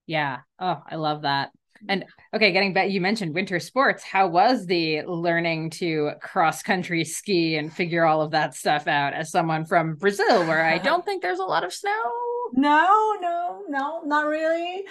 Yeah. 0.06 0.38
Oh, 0.58 0.82
I 0.88 0.96
love 0.96 1.22
that. 1.22 1.50
And 1.88 2.04
okay, 2.34 2.52
getting 2.52 2.72
back, 2.72 2.90
you 2.90 3.00
mentioned 3.00 3.34
winter 3.34 3.58
sports. 3.58 4.02
How 4.04 4.28
was 4.28 4.66
the 4.66 5.02
learning 5.02 5.70
to 5.70 6.12
cross 6.20 6.62
country 6.62 7.04
ski 7.04 7.56
and 7.56 7.72
figure 7.72 8.04
all 8.04 8.22
of 8.22 8.30
that 8.32 8.54
stuff 8.54 8.86
out 8.86 9.14
as 9.14 9.30
someone 9.30 9.64
from 9.64 9.94
Brazil, 9.96 10.46
where 10.46 10.64
I 10.64 10.78
don't 10.78 11.04
think 11.04 11.22
there's 11.22 11.40
a 11.40 11.44
lot 11.44 11.64
of 11.64 11.72
snow? 11.72 11.90
No, 12.54 13.16
no, 13.18 13.62
no, 13.70 14.02
not 14.04 14.26
really. 14.26 14.84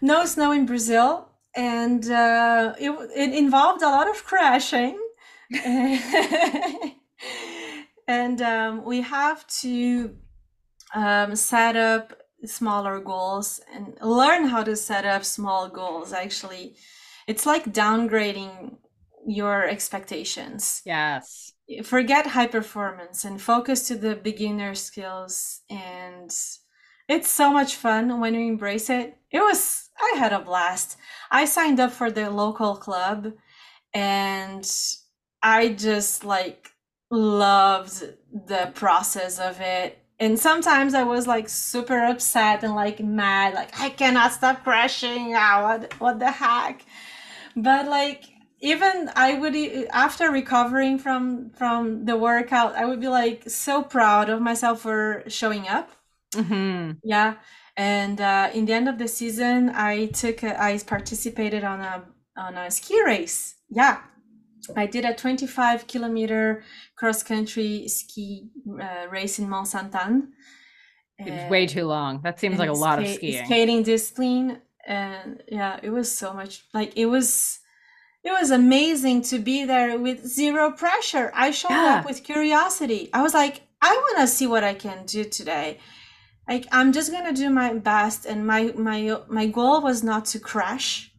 No 0.00 0.26
snow 0.26 0.50
in 0.50 0.66
Brazil. 0.66 1.28
And 1.54 2.10
uh, 2.10 2.74
it, 2.76 2.90
it 3.14 3.32
involved 3.32 3.82
a 3.82 3.88
lot 3.88 4.10
of 4.10 4.24
crashing. 4.24 4.98
and 8.08 8.42
um, 8.42 8.84
we 8.84 9.02
have 9.02 9.46
to 9.60 10.16
um, 10.92 11.36
set 11.36 11.76
up 11.76 12.23
smaller 12.48 13.00
goals 13.00 13.60
and 13.72 13.96
learn 14.02 14.46
how 14.46 14.62
to 14.62 14.76
set 14.76 15.04
up 15.04 15.24
small 15.24 15.68
goals 15.68 16.12
actually. 16.12 16.76
It's 17.26 17.46
like 17.46 17.72
downgrading 17.72 18.76
your 19.26 19.66
expectations. 19.66 20.82
Yes. 20.84 21.52
Forget 21.82 22.26
high 22.26 22.46
performance 22.46 23.24
and 23.24 23.40
focus 23.40 23.88
to 23.88 23.96
the 23.96 24.14
beginner 24.14 24.74
skills. 24.74 25.62
And 25.70 26.30
it's 27.08 27.28
so 27.28 27.50
much 27.50 27.76
fun 27.76 28.20
when 28.20 28.34
you 28.34 28.40
embrace 28.40 28.90
it. 28.90 29.16
It 29.30 29.40
was 29.40 29.90
i 30.00 30.16
had 30.18 30.32
a 30.32 30.40
blast. 30.40 30.96
I 31.30 31.44
signed 31.44 31.80
up 31.80 31.92
for 31.92 32.10
the 32.10 32.30
local 32.30 32.76
club 32.76 33.32
and 33.94 34.68
i 35.42 35.68
just 35.68 36.24
like 36.24 36.70
loved 37.10 38.02
the 38.32 38.72
process 38.74 39.38
of 39.38 39.60
it 39.60 40.03
and 40.24 40.38
sometimes 40.38 40.94
I 40.94 41.02
was 41.02 41.26
like 41.26 41.48
super 41.48 41.98
upset 42.02 42.64
and 42.64 42.74
like 42.74 42.98
mad, 43.00 43.52
like 43.54 43.78
I 43.78 43.90
cannot 43.90 44.32
stop 44.32 44.64
crashing. 44.64 45.34
Ah, 45.36 45.62
what 45.62 46.00
what 46.00 46.18
the 46.18 46.30
heck? 46.30 46.84
But 47.54 47.86
like 47.88 48.24
even 48.60 49.10
I 49.14 49.34
would 49.34 49.54
after 49.92 50.30
recovering 50.30 50.98
from 50.98 51.50
from 51.50 52.06
the 52.06 52.16
workout, 52.16 52.74
I 52.74 52.86
would 52.86 53.00
be 53.00 53.08
like 53.08 53.50
so 53.50 53.82
proud 53.82 54.30
of 54.30 54.40
myself 54.40 54.80
for 54.80 55.24
showing 55.28 55.68
up. 55.68 55.90
Mm-hmm. 56.32 56.92
Yeah, 57.04 57.34
and 57.76 58.18
uh, 58.20 58.50
in 58.54 58.64
the 58.64 58.72
end 58.72 58.88
of 58.88 58.96
the 58.98 59.08
season, 59.08 59.70
I 59.70 60.06
took 60.06 60.42
a, 60.42 60.60
I 60.60 60.78
participated 60.78 61.64
on 61.64 61.80
a 61.80 62.02
on 62.36 62.56
a 62.56 62.70
ski 62.70 63.02
race. 63.04 63.56
Yeah, 63.68 63.98
I 64.76 64.86
did 64.86 65.04
a 65.04 65.14
25 65.14 65.86
kilometer 65.86 66.62
cross 66.96 67.22
country 67.22 67.88
ski 67.88 68.48
uh, 68.80 69.06
race 69.10 69.38
in 69.38 69.48
Mont 69.48 69.68
Sainte 69.68 69.94
Anne. 69.94 70.32
It's 71.18 71.50
way 71.50 71.66
too 71.66 71.86
long. 71.86 72.20
That 72.22 72.40
seems 72.40 72.58
like 72.58 72.68
a 72.68 72.72
lot 72.72 73.00
of 73.00 73.08
skiing. 73.08 73.44
Skating 73.44 73.82
discipline, 73.82 74.60
and 74.86 75.42
yeah, 75.48 75.78
it 75.82 75.90
was 75.90 76.10
so 76.10 76.32
much. 76.32 76.64
Like 76.74 76.96
it 76.96 77.06
was, 77.06 77.60
it 78.24 78.30
was 78.30 78.50
amazing 78.50 79.22
to 79.22 79.38
be 79.38 79.64
there 79.64 79.98
with 79.98 80.26
zero 80.26 80.72
pressure. 80.72 81.30
I 81.34 81.52
showed 81.52 81.70
yeah. 81.70 81.98
up 82.00 82.06
with 82.06 82.24
curiosity. 82.24 83.10
I 83.12 83.22
was 83.22 83.32
like, 83.32 83.62
I 83.80 83.94
want 83.94 84.18
to 84.18 84.26
see 84.26 84.46
what 84.46 84.64
I 84.64 84.74
can 84.74 85.06
do 85.06 85.24
today. 85.24 85.78
Like 86.48 86.66
I'm 86.72 86.92
just 86.92 87.12
gonna 87.12 87.32
do 87.32 87.48
my 87.48 87.74
best, 87.74 88.26
and 88.26 88.46
my 88.46 88.72
my 88.76 89.18
my 89.28 89.46
goal 89.46 89.80
was 89.80 90.02
not 90.02 90.26
to 90.26 90.40
crash 90.40 91.13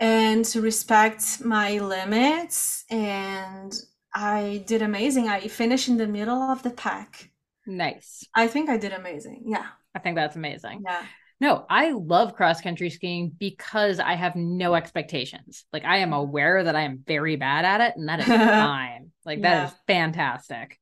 and 0.00 0.44
to 0.46 0.62
respect 0.62 1.44
my 1.44 1.78
limits 1.78 2.84
and 2.90 3.78
i 4.14 4.64
did 4.66 4.82
amazing. 4.82 5.28
I 5.28 5.46
finished 5.46 5.88
in 5.88 5.98
the 5.98 6.06
middle 6.08 6.42
of 6.42 6.62
the 6.62 6.70
pack. 6.70 7.30
Nice. 7.66 8.26
I 8.34 8.48
think 8.48 8.68
i 8.68 8.76
did 8.76 8.92
amazing 8.92 9.44
yeah. 9.46 9.66
I 9.94 9.98
think 9.98 10.16
that's 10.16 10.36
amazing. 10.36 10.82
Yeah. 10.84 11.04
No 11.40 11.66
i 11.68 11.90
love 11.92 12.34
cross 12.34 12.60
country 12.60 12.90
skiing 12.90 13.30
because 13.38 14.00
i 14.00 14.14
have 14.14 14.34
no 14.34 14.74
expectations. 14.74 15.64
Like 15.72 15.84
i 15.84 15.98
am 15.98 16.12
aware 16.12 16.64
that 16.64 16.74
i 16.74 16.82
am 16.82 17.04
very 17.06 17.36
bad 17.36 17.64
at 17.64 17.80
it 17.80 17.96
and 17.96 18.08
that 18.08 18.20
is 18.20 18.26
fine. 18.26 19.12
Like 19.24 19.42
that 19.42 19.54
yeah. 19.54 19.66
is 19.66 19.72
fantastic. 19.86 20.78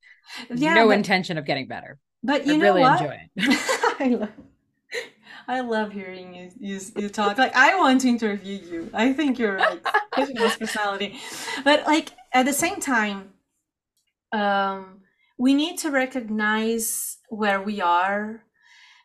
Yeah, 0.55 0.75
no 0.75 0.89
but, 0.89 0.97
intention 0.97 1.39
of 1.39 1.45
getting 1.45 1.67
better. 1.69 1.99
but 2.23 2.47
you 2.47 2.55
I 2.55 2.57
know 2.57 2.65
really 2.65 2.81
what? 2.83 3.01
enjoy 3.01 3.19
it. 3.37 3.97
I 4.01 4.09
love 4.09 4.31
I 5.49 5.61
love 5.61 5.93
hearing 5.93 6.35
you, 6.35 6.51
you, 6.61 6.79
you 6.95 7.09
talk. 7.09 7.39
Like 7.39 7.57
I 7.57 7.75
want 7.79 8.03
to 8.03 8.09
interview 8.09 8.59
you. 8.59 8.91
I 8.93 9.15
think 9.15 9.39
you're 9.39 9.59
like 9.59 9.83
such 10.15 10.29
a 10.29 10.35
nice 10.35 10.57
personality, 10.59 11.19
but 11.65 11.87
like 11.87 12.11
at 12.33 12.45
the 12.45 12.53
same 12.53 12.81
time, 12.81 13.31
um, 14.31 15.01
we 15.39 15.55
need 15.55 15.79
to 15.79 15.91
recognize 15.91 17.17
where 17.31 17.63
we 17.63 17.81
are 17.81 18.43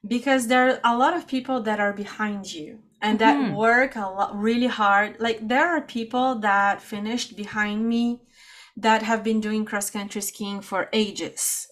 because 0.06 0.48
there 0.48 0.68
are 0.70 0.80
a 0.84 0.98
lot 0.98 1.16
of 1.16 1.28
people 1.28 1.62
that 1.62 1.80
are 1.80 1.94
behind 1.94 2.54
you 2.54 2.80
and 3.02 3.20
that 3.20 3.38
mm-hmm. 3.38 3.56
work 3.56 3.96
a 3.96 4.02
lot 4.02 4.38
really 4.38 4.68
hard. 4.68 5.16
Like 5.22 5.48
there 5.48 5.70
are 5.70 5.80
people 5.80 6.36
that 6.40 6.82
finished 6.82 7.38
behind 7.38 7.88
me 7.88 8.22
that 8.76 9.02
have 9.04 9.24
been 9.24 9.40
doing 9.40 9.64
cross 9.64 9.90
country 9.90 10.22
skiing 10.22 10.60
for 10.60 10.90
ages 10.92 11.68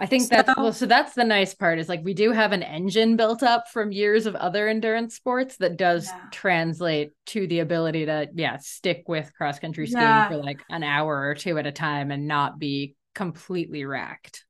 I 0.00 0.06
think 0.06 0.22
so, 0.22 0.28
that's 0.30 0.56
well, 0.56 0.72
so 0.72 0.86
that's 0.86 1.14
the 1.14 1.24
nice 1.24 1.54
part 1.54 1.80
is 1.80 1.88
like 1.88 2.04
we 2.04 2.14
do 2.14 2.30
have 2.30 2.52
an 2.52 2.62
engine 2.62 3.16
built 3.16 3.42
up 3.42 3.68
from 3.68 3.90
years 3.90 4.26
of 4.26 4.36
other 4.36 4.68
endurance 4.68 5.16
sports 5.16 5.56
that 5.56 5.76
does 5.76 6.06
yeah. 6.06 6.20
translate 6.30 7.10
to 7.26 7.48
the 7.48 7.58
ability 7.58 8.06
to 8.06 8.28
yeah 8.34 8.58
stick 8.58 9.04
with 9.08 9.32
cross 9.34 9.58
country 9.58 9.86
skiing 9.86 10.02
yeah. 10.02 10.28
for 10.28 10.36
like 10.36 10.60
an 10.70 10.84
hour 10.84 11.26
or 11.28 11.34
two 11.34 11.58
at 11.58 11.66
a 11.66 11.72
time 11.72 12.12
and 12.12 12.28
not 12.28 12.60
be 12.60 12.94
completely 13.16 13.84
wrecked. 13.84 14.44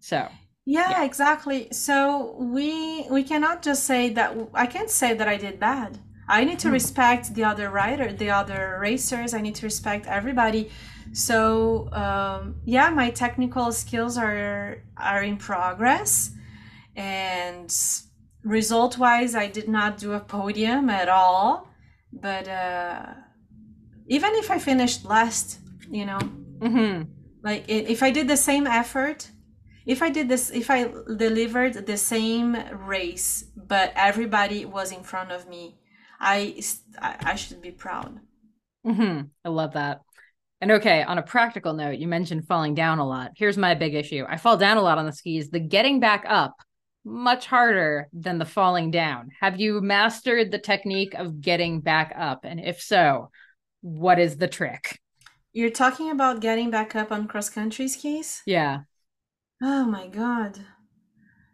So 0.00 0.26
yeah, 0.66 0.90
yeah, 0.90 1.04
exactly. 1.04 1.68
So 1.70 2.36
we 2.38 3.06
we 3.10 3.22
cannot 3.22 3.62
just 3.62 3.84
say 3.84 4.10
that 4.14 4.36
I 4.54 4.66
can't 4.66 4.90
say 4.90 5.14
that 5.14 5.28
I 5.28 5.36
did 5.36 5.60
bad. 5.60 5.98
I 6.28 6.44
need 6.44 6.58
to 6.60 6.68
mm. 6.68 6.72
respect 6.72 7.34
the 7.34 7.44
other 7.44 7.70
rider, 7.70 8.12
the 8.12 8.30
other 8.30 8.78
racers. 8.80 9.34
I 9.34 9.40
need 9.40 9.54
to 9.56 9.66
respect 9.66 10.06
everybody 10.06 10.70
so 11.12 11.90
um, 11.92 12.56
yeah 12.64 12.90
my 12.90 13.10
technical 13.10 13.72
skills 13.72 14.16
are 14.16 14.82
are 14.96 15.22
in 15.22 15.36
progress 15.36 16.32
and 16.96 17.74
result 18.44 18.98
wise 18.98 19.34
i 19.34 19.46
did 19.46 19.68
not 19.68 19.98
do 19.98 20.12
a 20.12 20.20
podium 20.20 20.88
at 20.88 21.08
all 21.08 21.68
but 22.12 22.48
uh, 22.48 23.06
even 24.08 24.34
if 24.34 24.50
i 24.50 24.58
finished 24.58 25.04
last 25.04 25.58
you 25.90 26.06
know 26.06 26.18
mm-hmm. 26.58 27.02
like 27.42 27.64
if 27.68 28.02
i 28.02 28.10
did 28.10 28.28
the 28.28 28.36
same 28.36 28.66
effort 28.66 29.30
if 29.86 30.02
i 30.02 30.08
did 30.08 30.28
this 30.28 30.50
if 30.50 30.70
i 30.70 30.90
delivered 31.16 31.86
the 31.86 31.96
same 31.96 32.56
race 32.86 33.44
but 33.56 33.92
everybody 33.96 34.64
was 34.64 34.92
in 34.92 35.02
front 35.02 35.32
of 35.32 35.48
me 35.48 35.76
i 36.20 36.62
i 37.00 37.34
should 37.34 37.60
be 37.60 37.70
proud 37.70 38.20
mm-hmm. 38.86 39.22
i 39.44 39.48
love 39.48 39.72
that 39.72 40.02
and 40.60 40.72
okay, 40.72 41.02
on 41.02 41.18
a 41.18 41.22
practical 41.22 41.72
note, 41.72 41.98
you 41.98 42.06
mentioned 42.06 42.46
falling 42.46 42.74
down 42.74 42.98
a 42.98 43.06
lot. 43.06 43.32
Here's 43.36 43.56
my 43.56 43.74
big 43.74 43.94
issue 43.94 44.24
I 44.28 44.36
fall 44.36 44.56
down 44.56 44.76
a 44.76 44.82
lot 44.82 44.98
on 44.98 45.06
the 45.06 45.12
skis. 45.12 45.50
The 45.50 45.60
getting 45.60 46.00
back 46.00 46.24
up, 46.28 46.54
much 47.04 47.46
harder 47.46 48.08
than 48.12 48.38
the 48.38 48.44
falling 48.44 48.90
down. 48.90 49.30
Have 49.40 49.58
you 49.58 49.80
mastered 49.80 50.50
the 50.50 50.58
technique 50.58 51.14
of 51.14 51.40
getting 51.40 51.80
back 51.80 52.12
up? 52.16 52.40
And 52.44 52.60
if 52.60 52.80
so, 52.80 53.30
what 53.80 54.18
is 54.18 54.36
the 54.36 54.48
trick? 54.48 55.00
You're 55.52 55.70
talking 55.70 56.10
about 56.10 56.40
getting 56.40 56.70
back 56.70 56.94
up 56.94 57.10
on 57.10 57.26
cross 57.26 57.48
country 57.48 57.88
skis? 57.88 58.42
Yeah. 58.44 58.80
Oh 59.62 59.84
my 59.86 60.08
God. 60.08 60.58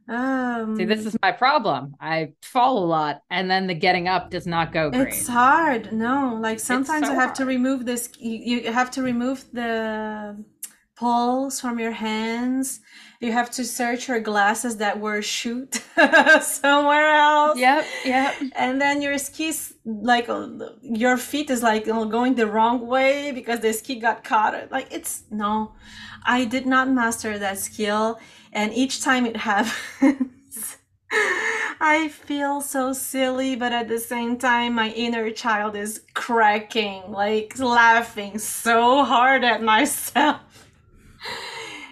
Um, 0.09 0.76
See, 0.76 0.84
this 0.84 1.04
is 1.04 1.16
my 1.22 1.32
problem. 1.32 1.96
I 2.00 2.32
fall 2.42 2.78
a 2.78 2.86
lot, 2.86 3.22
and 3.30 3.50
then 3.50 3.66
the 3.66 3.74
getting 3.74 4.07
up 4.07 4.30
does 4.30 4.46
not 4.46 4.72
go 4.72 4.90
great. 4.90 5.09
It's 5.09 5.26
hard. 5.26 5.92
No, 5.92 6.38
like 6.40 6.61
sometimes 6.61 7.07
so 7.07 7.12
you 7.12 7.18
have 7.18 7.30
hard. 7.30 7.36
to 7.36 7.44
remove 7.44 7.86
this. 7.86 8.09
You, 8.18 8.59
you 8.61 8.72
have 8.72 8.90
to 8.92 9.02
remove 9.02 9.44
the 9.52 10.44
poles 10.96 11.61
from 11.61 11.78
your 11.78 11.92
hands. 11.92 12.80
You 13.20 13.32
have 13.32 13.50
to 13.52 13.64
search 13.64 14.09
your 14.09 14.20
glasses 14.20 14.76
that 14.78 15.00
were 15.00 15.22
shoot 15.22 15.74
somewhere 16.40 17.11
else. 17.11 17.59
Yep, 17.59 17.86
yep. 18.04 18.34
And 18.54 18.80
then 18.80 19.02
your 19.02 19.18
skis, 19.18 19.74
like 19.84 20.28
your 20.82 21.16
feet 21.16 21.50
is 21.50 21.62
like 21.62 21.86
going 21.86 22.34
the 22.34 22.46
wrong 22.46 22.86
way 22.86 23.32
because 23.32 23.61
the 23.61 23.72
ski 23.72 23.96
got 23.96 24.22
caught. 24.22 24.70
Like 24.70 24.92
it's 24.92 25.24
no, 25.30 25.72
I 26.24 26.44
did 26.44 26.66
not 26.66 26.88
master 26.90 27.38
that 27.38 27.59
skill 27.59 28.18
and 28.57 28.72
each 28.72 29.02
time 29.02 29.26
it 29.26 29.36
happens, 29.50 30.78
I 31.78 32.09
feel 32.09 32.61
so 32.62 32.92
silly, 32.92 33.54
but 33.54 33.72
at 33.72 33.86
the 33.86 34.00
same 34.00 34.38
time, 34.38 34.74
my 34.74 34.90
inner 34.90 35.30
child 35.30 35.76
is 35.76 36.02
cracking, 36.14 37.12
like 37.12 37.57
laughing 37.59 38.38
so 38.38 39.04
hard 39.04 39.44
at 39.44 39.62
myself. 39.62 40.40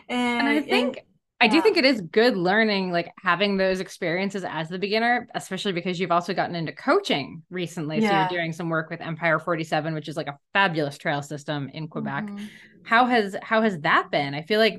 And, 0.07 0.41
and 0.41 0.49
I 0.49 0.61
think. 0.61 0.99
And, 0.99 1.07
I 1.41 1.49
do 1.49 1.63
think 1.63 1.79
it 1.79 1.85
is 1.87 2.03
good 2.03 2.37
learning, 2.37 2.93
like 2.93 3.11
having 3.23 3.57
those 3.57 3.81
experiences 3.81 4.45
as 4.47 4.69
the 4.69 4.79
beginner, 4.79 5.27
especially 5.35 5.73
because 5.73 5.99
you've 5.99 6.13
also 6.13 6.35
gotten 6.35 6.55
into 6.55 6.73
coaching 6.73 7.43
recently. 7.49 8.01
Yeah. 8.01 8.29
So 8.29 8.35
you're 8.35 8.43
doing 8.43 8.53
some 8.53 8.69
work 8.69 8.91
with 8.91 9.01
Empire 9.01 9.39
47, 9.39 9.95
which 9.95 10.09
is 10.09 10.17
like 10.17 10.27
a 10.27 10.39
fabulous 10.53 10.99
trail 10.99 11.23
system 11.23 11.71
in 11.73 11.89
Quebec. 11.89 12.25
Mm-hmm. 12.25 12.45
How 12.85 13.07
has 13.07 13.35
how 13.43 13.63
has 13.63 13.79
that 13.81 14.11
been? 14.11 14.35
I 14.35 14.43
feel 14.43 14.61
like 14.61 14.79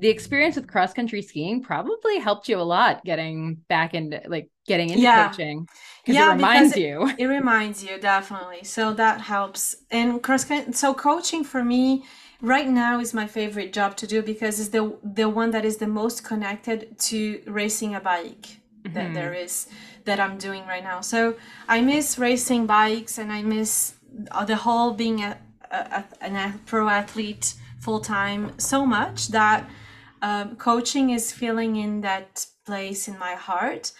the 0.00 0.08
experience 0.08 0.56
with 0.56 0.66
cross 0.66 0.92
country 0.92 1.22
skiing 1.22 1.62
probably 1.62 2.18
helped 2.18 2.48
you 2.48 2.58
a 2.58 2.62
lot 2.62 3.04
getting 3.04 3.54
back 3.68 3.94
into 3.94 4.20
like 4.26 4.48
getting 4.66 4.88
into 4.90 5.02
yeah. 5.02 5.28
coaching 5.28 5.66
yeah, 6.06 6.30
it 6.30 6.34
reminds 6.34 6.76
it, 6.76 6.80
you. 6.80 7.10
It 7.18 7.26
reminds 7.26 7.84
you 7.84 7.98
definitely. 7.98 8.64
So 8.64 8.92
that 8.94 9.20
helps. 9.20 9.76
And 9.90 10.22
cross 10.22 10.44
country, 10.44 10.72
so 10.72 10.94
coaching 10.94 11.44
for 11.44 11.64
me 11.64 12.04
right 12.40 12.68
now 12.68 13.00
is 13.00 13.12
my 13.12 13.26
favorite 13.26 13.72
job 13.72 13.96
to 13.98 14.06
do 14.06 14.22
because 14.22 14.58
it's 14.60 14.70
the 14.70 14.96
the 15.02 15.28
one 15.28 15.50
that 15.50 15.64
is 15.64 15.76
the 15.76 15.86
most 15.86 16.24
connected 16.24 16.98
to 16.98 17.42
racing 17.46 17.94
a 17.94 18.00
bike 18.00 18.60
mm-hmm. 18.82 18.94
that 18.94 19.14
there 19.14 19.34
is 19.34 19.68
that 20.04 20.18
I'm 20.18 20.38
doing 20.38 20.66
right 20.66 20.82
now. 20.82 21.00
So 21.00 21.36
I 21.68 21.80
miss 21.80 22.18
racing 22.18 22.66
bikes 22.66 23.18
and 23.18 23.30
I 23.30 23.42
miss 23.42 23.94
the 24.46 24.56
whole 24.56 24.92
being 24.92 25.22
a, 25.22 25.38
a, 25.70 26.04
a 26.22 26.54
pro 26.66 26.88
athlete 26.88 27.54
full 27.78 28.00
time 28.00 28.58
so 28.58 28.84
much 28.84 29.28
that 29.28 29.68
um, 30.22 30.56
coaching 30.56 31.10
is 31.10 31.32
filling 31.32 31.76
in 31.76 32.00
that 32.02 32.46
place 32.66 33.08
in 33.08 33.18
my 33.18 33.34
heart 33.34 33.92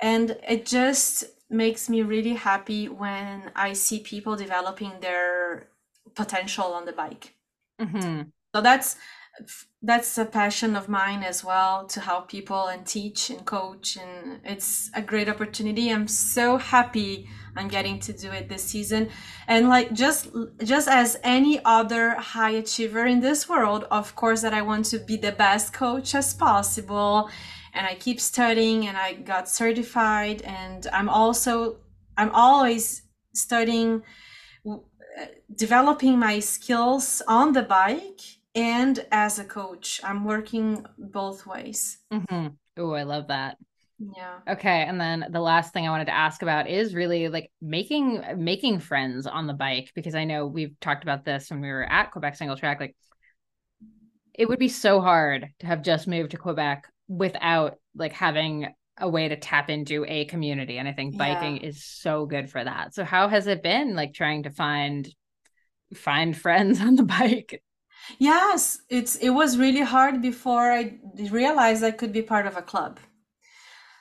and 0.00 0.36
it 0.48 0.66
just 0.66 1.24
makes 1.48 1.88
me 1.88 2.02
really 2.02 2.34
happy 2.34 2.88
when 2.88 3.50
i 3.54 3.72
see 3.72 4.00
people 4.00 4.36
developing 4.36 4.92
their 5.00 5.68
potential 6.14 6.72
on 6.72 6.84
the 6.84 6.92
bike 6.92 7.34
mm-hmm. 7.80 8.22
so 8.54 8.60
that's 8.60 8.96
that's 9.82 10.16
a 10.18 10.24
passion 10.24 10.76
of 10.76 10.88
mine 10.88 11.22
as 11.22 11.42
well 11.42 11.86
to 11.86 12.00
help 12.00 12.28
people 12.28 12.66
and 12.68 12.86
teach 12.86 13.30
and 13.30 13.44
coach 13.44 13.96
and 13.96 14.40
it's 14.44 14.90
a 14.94 15.02
great 15.02 15.28
opportunity. 15.28 15.90
I'm 15.90 16.06
so 16.08 16.56
happy 16.56 17.28
i'm 17.56 17.68
getting 17.68 17.98
to 18.00 18.12
do 18.12 18.30
it 18.30 18.48
this 18.48 18.62
season. 18.62 19.08
And 19.48 19.68
like 19.68 19.92
just 19.92 20.28
just 20.62 20.88
as 20.88 21.18
any 21.22 21.60
other 21.64 22.10
high 22.10 22.50
achiever 22.50 23.06
in 23.06 23.20
this 23.20 23.48
world 23.48 23.84
of 23.90 24.14
course 24.14 24.42
that 24.42 24.54
i 24.54 24.62
want 24.62 24.84
to 24.86 24.98
be 24.98 25.16
the 25.16 25.32
best 25.32 25.72
coach 25.72 26.14
as 26.14 26.34
possible. 26.34 27.30
And 27.74 27.86
i 27.86 27.94
keep 27.94 28.20
studying 28.20 28.86
and 28.86 28.96
i 28.96 29.14
got 29.14 29.48
certified 29.48 30.42
and 30.42 30.86
i'm 30.92 31.08
also 31.08 31.78
i'm 32.16 32.30
always 32.30 33.02
studying 33.34 34.02
uh, 34.68 34.76
developing 35.54 36.18
my 36.18 36.38
skills 36.38 37.22
on 37.26 37.52
the 37.52 37.62
bike 37.62 38.20
and 38.54 39.04
as 39.10 39.38
a 39.38 39.44
coach. 39.44 40.00
I'm 40.04 40.24
working 40.24 40.84
both 40.98 41.46
ways. 41.46 41.98
Mm-hmm. 42.12 42.48
Oh, 42.78 42.92
I 42.92 43.02
love 43.02 43.28
that. 43.28 43.56
Yeah. 44.16 44.38
Okay, 44.48 44.82
and 44.82 45.00
then 45.00 45.26
the 45.30 45.40
last 45.40 45.72
thing 45.72 45.86
I 45.86 45.90
wanted 45.90 46.06
to 46.06 46.14
ask 46.14 46.42
about 46.42 46.68
is 46.68 46.94
really 46.94 47.28
like 47.28 47.50
making 47.60 48.22
making 48.36 48.80
friends 48.80 49.26
on 49.26 49.46
the 49.46 49.54
bike 49.54 49.92
because 49.94 50.14
I 50.14 50.24
know 50.24 50.46
we've 50.46 50.78
talked 50.80 51.04
about 51.04 51.24
this 51.24 51.50
when 51.50 51.60
we 51.60 51.68
were 51.68 51.84
at 51.84 52.10
Quebec 52.10 52.36
Singletrack 52.38 52.80
like 52.80 52.96
it 54.34 54.48
would 54.48 54.58
be 54.58 54.68
so 54.68 55.00
hard 55.00 55.48
to 55.60 55.66
have 55.66 55.82
just 55.82 56.08
moved 56.08 56.32
to 56.32 56.38
Quebec 56.38 56.88
without 57.06 57.76
like 57.94 58.12
having 58.12 58.74
a 58.98 59.08
way 59.08 59.28
to 59.28 59.36
tap 59.36 59.70
into 59.70 60.04
a 60.08 60.24
community 60.24 60.78
and 60.78 60.88
I 60.88 60.92
think 60.92 61.16
biking 61.16 61.58
yeah. 61.58 61.68
is 61.68 61.84
so 61.84 62.26
good 62.26 62.50
for 62.50 62.62
that. 62.62 62.94
So 62.94 63.04
how 63.04 63.28
has 63.28 63.46
it 63.46 63.62
been 63.62 63.94
like 63.94 64.14
trying 64.14 64.44
to 64.44 64.50
find 64.50 65.08
find 65.94 66.36
friends 66.36 66.80
on 66.82 66.96
the 66.96 67.04
bike? 67.04 67.62
Yes, 68.18 68.82
it's 68.88 69.16
it 69.16 69.30
was 69.30 69.58
really 69.58 69.82
hard 69.82 70.20
before 70.22 70.72
I 70.72 70.98
realized 71.30 71.82
I 71.82 71.90
could 71.90 72.12
be 72.12 72.22
part 72.22 72.46
of 72.46 72.56
a 72.56 72.62
club. 72.62 72.98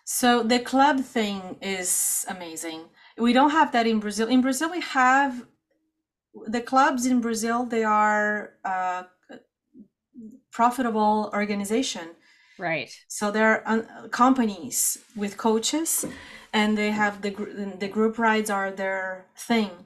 So 0.03 0.43
the 0.43 0.59
club 0.59 0.99
thing 1.01 1.57
is 1.61 2.25
amazing. 2.27 2.89
We 3.17 3.33
don't 3.33 3.51
have 3.51 3.71
that 3.71 3.87
in 3.87 3.99
Brazil. 3.99 4.27
In 4.27 4.41
Brazil, 4.41 4.71
we 4.71 4.81
have 4.81 5.45
the 6.47 6.61
clubs 6.61 7.05
in 7.05 7.21
Brazil. 7.21 7.65
They 7.65 7.83
are 7.83 8.53
a 8.65 9.05
profitable 10.51 11.29
organization. 11.33 12.09
Right. 12.57 12.91
So 13.07 13.31
they're 13.31 13.67
uh, 13.67 14.07
companies 14.09 14.97
with 15.15 15.37
coaches, 15.37 16.05
and 16.53 16.77
they 16.77 16.91
have 16.91 17.21
the 17.21 17.31
the 17.79 17.87
group 17.87 18.17
rides 18.17 18.49
are 18.49 18.71
their 18.71 19.25
thing 19.35 19.85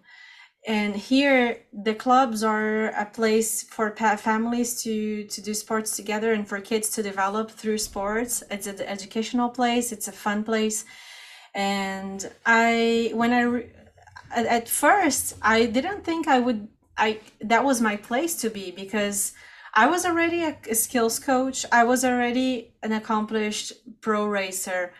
and 0.67 0.95
here 0.95 1.59
the 1.71 1.93
clubs 1.93 2.43
are 2.43 2.87
a 2.87 3.05
place 3.05 3.63
for 3.63 3.91
families 3.91 4.81
to 4.81 5.25
to 5.25 5.41
do 5.41 5.53
sports 5.53 5.95
together 5.95 6.33
and 6.33 6.47
for 6.47 6.59
kids 6.59 6.89
to 6.89 7.03
develop 7.03 7.51
through 7.51 7.77
sports. 7.77 8.43
It's 8.49 8.65
an 8.65 8.81
educational 8.81 9.49
place. 9.49 9.91
It's 9.91 10.07
a 10.07 10.11
fun 10.11 10.43
place. 10.43 10.85
And 11.53 12.29
i 12.45 13.11
when 13.13 13.31
i 13.31 13.65
at 14.35 14.67
first 14.67 15.35
i 15.41 15.65
didn't 15.65 16.03
think 16.03 16.27
i 16.27 16.39
would 16.39 16.67
i 16.97 17.19
that 17.41 17.63
was 17.63 17.79
my 17.79 17.95
place 17.95 18.35
to 18.35 18.49
be 18.49 18.71
because 18.71 19.33
i 19.75 19.85
was 19.85 20.05
already 20.05 20.41
a 20.43 20.75
skills 20.75 21.19
coach. 21.19 21.65
I 21.71 21.83
was 21.83 22.03
already 22.03 22.73
an 22.81 22.91
accomplished 22.91 23.73
pro 24.01 24.25
racer 24.25 24.93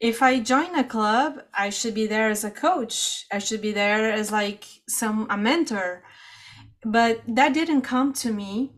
if 0.00 0.22
I 0.22 0.40
join 0.40 0.74
a 0.74 0.84
club, 0.84 1.42
I 1.54 1.70
should 1.70 1.94
be 1.94 2.06
there 2.06 2.28
as 2.28 2.44
a 2.44 2.50
coach. 2.50 3.24
I 3.32 3.38
should 3.38 3.62
be 3.62 3.72
there 3.72 4.10
as 4.10 4.30
like 4.30 4.64
some 4.88 5.26
a 5.30 5.36
mentor. 5.36 6.02
But 6.84 7.22
that 7.26 7.54
didn't 7.54 7.82
come 7.82 8.12
to 8.14 8.32
me 8.32 8.72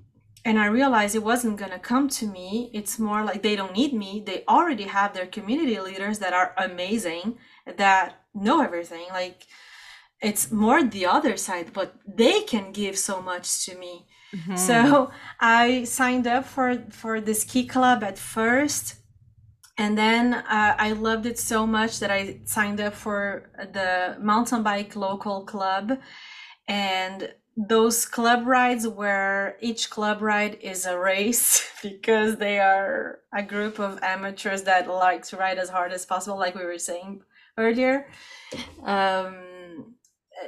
and 0.44 0.58
I 0.58 0.66
realized 0.66 1.14
it 1.14 1.22
wasn't 1.22 1.58
going 1.58 1.72
to 1.72 1.78
come 1.78 2.08
to 2.08 2.26
me. 2.26 2.70
It's 2.72 2.98
more 2.98 3.24
like 3.24 3.42
they 3.42 3.56
don't 3.56 3.74
need 3.74 3.92
me. 3.92 4.22
They 4.24 4.44
already 4.48 4.84
have 4.84 5.12
their 5.12 5.26
community 5.26 5.78
leaders 5.80 6.20
that 6.20 6.32
are 6.32 6.54
amazing 6.56 7.38
that 7.76 8.22
know 8.32 8.62
everything. 8.62 9.06
Like 9.10 9.46
it's 10.22 10.50
more 10.52 10.82
the 10.82 11.06
other 11.06 11.36
side, 11.36 11.72
but 11.72 11.94
they 12.06 12.42
can 12.42 12.72
give 12.72 12.96
so 12.96 13.20
much 13.20 13.66
to 13.66 13.76
me. 13.76 14.06
Mm-hmm. 14.34 14.56
So 14.56 15.10
I 15.40 15.84
signed 15.84 16.26
up 16.26 16.44
for 16.44 16.84
for 16.90 17.20
this 17.20 17.44
key 17.44 17.66
club 17.66 18.04
at 18.04 18.18
first 18.18 18.97
and 19.78 19.96
then 19.96 20.34
uh, 20.34 20.74
I 20.76 20.90
loved 20.92 21.24
it 21.24 21.38
so 21.38 21.64
much 21.64 22.00
that 22.00 22.10
I 22.10 22.40
signed 22.44 22.80
up 22.80 22.94
for 22.94 23.48
the 23.72 24.16
mountain 24.20 24.64
bike 24.64 24.96
local 24.96 25.44
club. 25.44 26.00
And 26.66 27.32
those 27.56 28.04
club 28.04 28.46
rides 28.46 28.88
where 28.88 29.56
each 29.60 29.88
club 29.88 30.20
ride 30.20 30.58
is 30.60 30.84
a 30.84 30.98
race 30.98 31.64
because 31.82 32.36
they 32.36 32.58
are 32.58 33.20
a 33.32 33.42
group 33.42 33.78
of 33.78 34.02
amateurs 34.02 34.62
that 34.64 34.88
like 34.88 35.22
to 35.28 35.36
ride 35.36 35.58
as 35.58 35.68
hard 35.68 35.92
as 35.92 36.04
possible, 36.04 36.38
like 36.38 36.56
we 36.56 36.64
were 36.64 36.78
saying 36.78 37.22
earlier. 37.56 38.08
Um, 38.82 39.94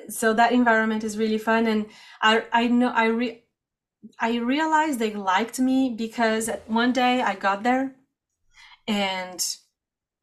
so 0.09 0.35
that 0.35 0.51
environment 0.51 1.05
is 1.05 1.17
really 1.17 1.39
fun. 1.39 1.69
And 1.69 1.87
I, 2.21 2.45
I 2.53 2.67
know 2.67 2.89
I 2.89 3.07
re- 3.07 3.45
I 4.19 4.37
realized 4.39 4.99
they 4.99 5.15
liked 5.15 5.61
me 5.61 5.95
because 5.97 6.51
one 6.67 6.93
day 6.93 7.21
I 7.21 7.35
got 7.35 7.63
there 7.63 7.95
and 8.91 9.57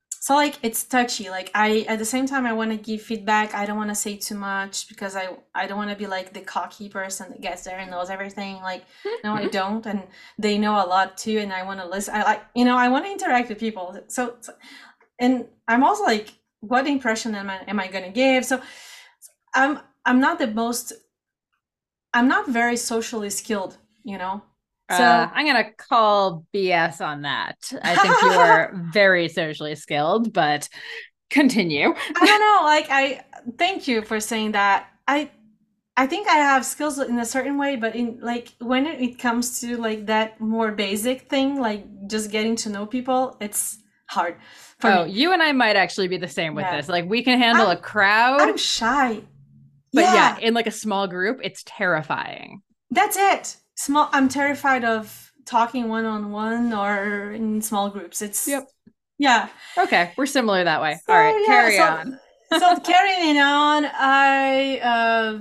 so 0.09 0.35
like 0.35 0.59
it's 0.61 0.83
touchy. 0.83 1.29
Like 1.29 1.51
i 1.55 1.85
at 1.87 1.99
the 1.99 2.05
same 2.05 2.25
time 2.25 2.45
i 2.45 2.53
want 2.53 2.71
to 2.71 2.77
give 2.77 3.01
feedback. 3.01 3.53
I 3.53 3.65
don't 3.65 3.77
want 3.77 3.89
to 3.89 3.95
say 3.95 4.17
too 4.17 4.35
much 4.35 4.89
because 4.89 5.15
i 5.15 5.29
i 5.55 5.67
don't 5.67 5.77
want 5.77 5.89
to 5.89 5.95
be 5.95 6.07
like 6.07 6.33
the 6.33 6.41
cocky 6.41 6.89
person 6.89 7.29
that 7.29 7.41
gets 7.41 7.63
there 7.63 7.77
and 7.77 7.89
knows 7.91 8.09
everything. 8.09 8.55
Like 8.57 8.83
no 9.23 9.33
i 9.33 9.47
don't. 9.47 9.85
And 9.85 10.03
they 10.37 10.57
know 10.57 10.75
a 10.83 10.85
lot 10.85 11.17
too 11.17 11.37
and 11.39 11.53
i 11.53 11.63
want 11.63 11.79
to 11.79 11.87
listen. 11.87 12.15
I 12.15 12.23
like 12.23 12.43
you 12.55 12.65
know 12.65 12.77
i 12.77 12.89
want 12.89 13.05
to 13.05 13.11
interact 13.11 13.49
with 13.49 13.59
people. 13.59 13.97
So, 14.07 14.35
so 14.41 14.53
and 15.19 15.47
i'm 15.67 15.83
also 15.83 16.03
like 16.03 16.33
what 16.59 16.87
impression 16.87 17.35
am 17.35 17.49
i 17.49 17.59
am 17.67 17.79
i 17.79 17.87
going 17.87 18.03
to 18.03 18.11
give? 18.11 18.43
So 18.43 18.61
i'm 19.55 19.79
i'm 20.05 20.19
not 20.19 20.39
the 20.39 20.47
most 20.47 20.93
i'm 22.13 22.27
not 22.27 22.47
very 22.47 22.77
socially 22.77 23.29
skilled 23.29 23.77
you 24.03 24.17
know 24.17 24.41
so 24.89 25.03
uh, 25.03 25.29
I'm 25.33 25.45
gonna 25.45 25.71
call 25.73 26.45
BS 26.53 27.05
on 27.05 27.23
that. 27.23 27.57
I 27.81 27.95
think 27.95 28.21
you 28.21 28.29
are 28.29 28.71
very 28.93 29.27
socially 29.27 29.75
skilled, 29.75 30.31
but 30.31 30.69
continue. 31.29 31.93
I 31.93 32.25
don't 32.25 32.39
know. 32.39 32.61
Like 32.63 32.87
I 32.89 33.25
thank 33.57 33.87
you 33.87 34.01
for 34.01 34.21
saying 34.21 34.53
that. 34.53 34.87
I 35.05 35.29
I 35.97 36.07
think 36.07 36.29
I 36.29 36.35
have 36.35 36.65
skills 36.65 36.99
in 36.99 37.19
a 37.19 37.25
certain 37.25 37.57
way, 37.57 37.75
but 37.75 37.95
in 37.97 38.19
like 38.21 38.53
when 38.59 38.85
it 38.85 39.19
comes 39.19 39.59
to 39.59 39.75
like 39.75 40.05
that 40.05 40.39
more 40.39 40.71
basic 40.71 41.29
thing, 41.29 41.59
like 41.59 41.85
just 42.07 42.31
getting 42.31 42.55
to 42.57 42.69
know 42.69 42.85
people, 42.85 43.35
it's 43.41 43.79
hard. 44.07 44.37
oh, 44.83 45.03
me. 45.03 45.11
you 45.11 45.33
and 45.33 45.43
I 45.43 45.51
might 45.51 45.75
actually 45.75 46.07
be 46.07 46.17
the 46.17 46.29
same 46.29 46.55
with 46.55 46.63
yeah. 46.63 46.77
this. 46.77 46.87
Like 46.87 47.09
we 47.09 47.23
can 47.23 47.39
handle 47.39 47.67
I'm, 47.67 47.77
a 47.77 47.79
crowd. 47.79 48.39
I'm 48.39 48.57
shy. 48.57 49.21
But 49.91 50.01
yeah. 50.01 50.13
yeah, 50.13 50.37
in 50.39 50.53
like 50.53 50.67
a 50.67 50.71
small 50.71 51.07
group, 51.07 51.41
it's 51.43 51.63
terrifying. 51.65 52.61
That's 52.89 53.17
it 53.17 53.57
small 53.77 54.09
i'm 54.11 54.27
terrified 54.27 54.83
of 54.83 55.31
talking 55.45 55.87
one-on-one 55.87 56.73
or 56.73 57.31
in 57.31 57.61
small 57.61 57.89
groups. 57.89 58.21
It's 58.21 58.47
yep. 58.47 58.67
yeah. 59.17 59.47
Okay 59.77 60.11
we're 60.17 60.25
similar 60.25 60.63
that 60.63 60.81
way. 60.81 60.99
So, 61.05 61.13
all 61.13 61.19
right 61.19 61.39
yeah, 61.39 61.45
carry 61.45 61.77
so, 61.77 61.83
on. 61.83 62.19
so 62.59 62.79
carrying 62.81 63.39
on 63.39 63.85
i 63.93 64.79
uh, 64.79 65.39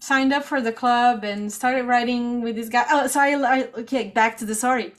signed 0.00 0.32
up 0.32 0.44
for 0.44 0.60
the 0.60 0.72
club 0.72 1.24
and 1.24 1.50
started 1.50 1.84
writing 1.86 2.42
with 2.42 2.56
this 2.56 2.68
guy. 2.68 2.84
Oh 2.90 3.06
sorry 3.06 3.34
I, 3.34 3.68
okay 3.78 4.10
back 4.10 4.36
to 4.38 4.44
the 4.44 4.54
story. 4.54 4.92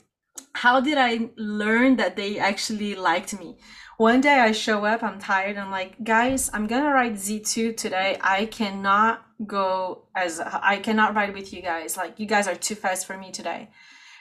How 0.54 0.80
did 0.80 0.98
i 0.98 1.30
learn 1.36 1.96
that 1.96 2.16
they 2.16 2.38
actually 2.38 2.94
liked 2.94 3.38
me 3.38 3.58
one 3.96 4.20
day 4.20 4.38
I 4.40 4.52
show 4.52 4.84
up, 4.84 5.02
I'm 5.02 5.18
tired. 5.18 5.56
I'm 5.56 5.70
like, 5.70 6.02
guys, 6.04 6.50
I'm 6.52 6.66
gonna 6.66 6.92
ride 6.92 7.14
Z2 7.14 7.76
today. 7.76 8.18
I 8.20 8.46
cannot 8.46 9.24
go 9.46 10.08
as 10.14 10.40
I 10.40 10.78
cannot 10.78 11.14
ride 11.14 11.34
with 11.34 11.52
you 11.52 11.62
guys. 11.62 11.96
Like, 11.96 12.18
you 12.18 12.26
guys 12.26 12.46
are 12.46 12.54
too 12.54 12.74
fast 12.74 13.06
for 13.06 13.16
me 13.16 13.30
today. 13.30 13.70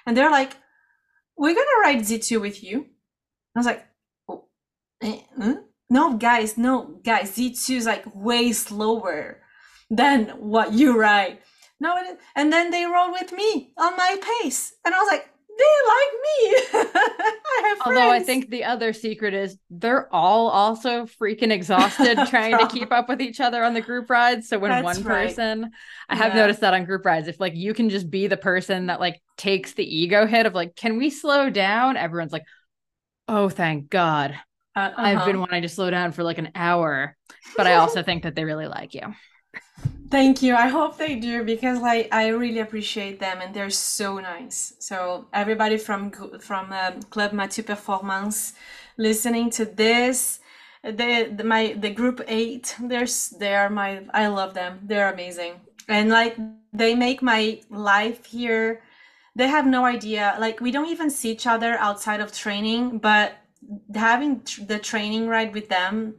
And 0.06 0.16
they're 0.16 0.32
like, 0.32 0.56
we're 1.38 1.54
gonna 1.54 1.82
ride 1.82 2.00
Z2 2.00 2.40
with 2.40 2.64
you. 2.64 2.86
I 3.56 3.60
was 3.60 3.66
like, 3.66 3.86
oh, 4.30 4.46
eh, 5.02 5.22
no, 5.90 6.18
guys, 6.18 6.58
no, 6.58 7.00
guys, 7.04 7.36
Z2 7.36 7.76
is 7.76 7.86
like 7.86 8.06
way 8.16 8.52
slower 8.54 9.42
than 9.90 10.30
what 10.40 10.74
you 10.74 11.00
ride. 11.00 11.40
No, 11.80 11.98
and 12.36 12.54
then 12.54 12.72
they 12.72 12.86
rode 12.86 13.12
with 13.12 13.34
me 13.34 13.74
on 13.78 13.98
my 13.98 14.18
pace. 14.42 14.74
And 14.86 14.96
I 14.96 15.00
was 15.00 15.10
like, 15.12 15.30
they 15.58 15.64
like 15.88 16.14
me. 16.24 16.92
I 17.56 17.68
have 17.70 17.78
Although 17.86 18.10
friends. 18.10 18.24
I 18.24 18.26
think 18.26 18.50
the 18.50 18.66
other 18.66 18.94
secret 18.94 19.34
is 19.34 19.58
they're 19.70 20.14
all 20.14 20.50
also 20.50 21.06
freaking 21.06 21.52
exhausted 21.52 22.18
trying 22.28 22.58
to 22.58 22.68
keep 22.68 22.92
up 22.92 23.08
with 23.08 23.22
each 23.22 23.40
other 23.40 23.64
on 23.64 23.74
the 23.74 23.82
group 23.82 24.10
rides. 24.10 24.50
So 24.50 24.60
when 24.60 24.72
That's 24.72 24.84
one 24.84 25.04
right. 25.04 25.28
person, 25.28 25.72
I 26.10 26.16
have 26.16 26.34
Yeah. 26.34 26.42
noticed 26.42 26.62
that 26.62 26.74
on 26.74 26.86
group 26.86 27.06
rides, 27.06 27.28
if 27.28 27.40
like 27.40 27.56
you 27.56 27.74
can 27.74 27.90
just 27.90 28.10
be 28.10 28.28
the 28.28 28.38
person 28.38 28.88
that 28.88 29.00
like 29.00 29.22
takes 29.38 29.74
the 29.74 29.84
ego 29.84 30.26
hit 30.26 30.46
of 30.46 30.54
like, 30.54 30.76
can 30.76 30.98
we 30.98 31.10
slow 31.10 31.50
down? 31.50 31.98
Everyone's 31.98 32.34
like, 32.34 32.46
oh, 33.28 33.50
thank 33.50 33.90
God. 33.90 34.36
Uh, 34.76 34.92
I've 34.98 35.18
uh-huh. 35.18 35.26
been 35.26 35.40
wanting 35.40 35.62
to 35.62 35.70
slow 35.70 35.90
down 35.90 36.12
for 36.12 36.24
like 36.24 36.38
an 36.38 36.52
hour. 36.54 37.16
But 37.56 37.68
I 37.68 37.76
also 37.76 38.04
think 38.04 38.24
that 38.24 38.36
they 38.36 38.44
really 38.44 38.68
like 38.68 38.94
you. 38.94 39.14
Thank 40.10 40.42
you. 40.42 40.56
I 40.56 40.68
hope 40.68 40.98
they 40.98 41.16
do 41.16 41.44
because 41.44 41.80
like 41.82 42.08
I 42.12 42.28
really 42.28 42.60
appreciate 42.60 43.20
them 43.20 43.42
and 43.42 43.54
they're 43.54 43.70
so 43.70 44.20
nice. 44.20 44.74
So 44.80 45.28
everybody 45.34 45.78
from 45.78 46.12
from 46.40 46.72
um, 46.72 47.02
Club 47.04 47.34
Mathieu 47.34 47.64
Performance 47.64 48.54
listening 48.98 49.50
to 49.52 49.66
this, 49.66 50.40
the, 50.84 51.42
my 51.44 51.74
the 51.74 51.90
group 51.90 52.22
eight, 52.28 52.76
there's 52.80 53.32
they 53.32 53.56
are 53.56 53.70
my 53.70 54.04
I 54.14 54.28
love 54.28 54.54
them. 54.54 54.80
They're 54.84 55.12
amazing 55.12 55.60
and 55.88 56.10
like 56.10 56.38
they 56.74 56.96
make 56.96 57.22
my 57.22 57.62
life 57.70 58.26
here. 58.26 58.82
They 59.36 59.48
have 59.48 59.68
no 59.68 59.86
idea. 59.86 60.38
Like 60.40 60.62
we 60.62 60.72
don't 60.72 60.90
even 60.90 61.10
see 61.10 61.32
each 61.32 61.48
other 61.48 61.74
outside 61.78 62.22
of 62.22 62.32
training, 62.32 63.00
but 63.00 63.38
having 63.94 64.42
the 64.68 64.80
training 64.80 65.28
ride 65.28 65.54
with 65.54 65.70
them 65.70 66.16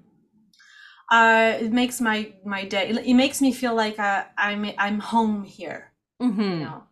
uh 1.11 1.55
it 1.61 1.73
makes 1.73 2.01
my 2.01 2.33
my 2.45 2.65
day 2.65 2.89
it 2.91 3.15
makes 3.15 3.41
me 3.41 3.53
feel 3.53 3.75
like 3.75 3.99
uh, 3.99 4.25
i'm 4.37 4.67
i'm 4.79 4.99
home 4.99 5.45
here. 5.45 5.93
Mhm. 6.21 6.59
you 6.61 6.65
know? 6.65 6.83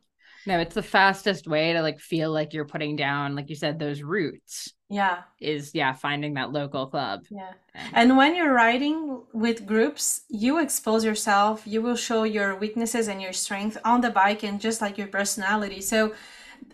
No, 0.47 0.59
it's 0.61 0.75
the 0.75 0.83
fastest 0.83 1.47
way 1.47 1.73
to 1.73 1.81
like 1.83 2.01
feel 2.01 2.31
like 2.31 2.53
you're 2.53 2.67
putting 2.67 2.97
down, 2.97 3.35
like 3.35 3.49
you 3.49 3.57
said, 3.57 3.79
those 3.79 4.03
roots 4.03 4.75
yeah. 4.89 5.23
is 5.41 5.73
yeah, 5.75 5.95
finding 5.95 6.35
that 6.35 6.53
local 6.53 6.87
club. 6.89 7.25
yeah. 7.31 7.53
And- 7.75 7.95
and 7.95 8.17
when 8.17 8.35
you're 8.37 8.53
riding 8.53 9.23
with 9.33 9.67
groups 9.67 10.23
you 10.29 10.59
expose 10.59 11.05
yourself 11.05 11.63
you 11.67 11.83
will 11.83 11.97
show 11.97 12.23
your 12.25 12.55
weaknesses 12.57 13.09
and 13.09 13.21
your 13.21 13.33
strength 13.33 13.77
on 13.85 14.01
the 14.01 14.11
bike 14.11 14.43
and 14.43 14.61
just 14.61 14.81
like 14.81 14.99
your 14.99 15.09
personality. 15.09 15.81
So 15.81 16.15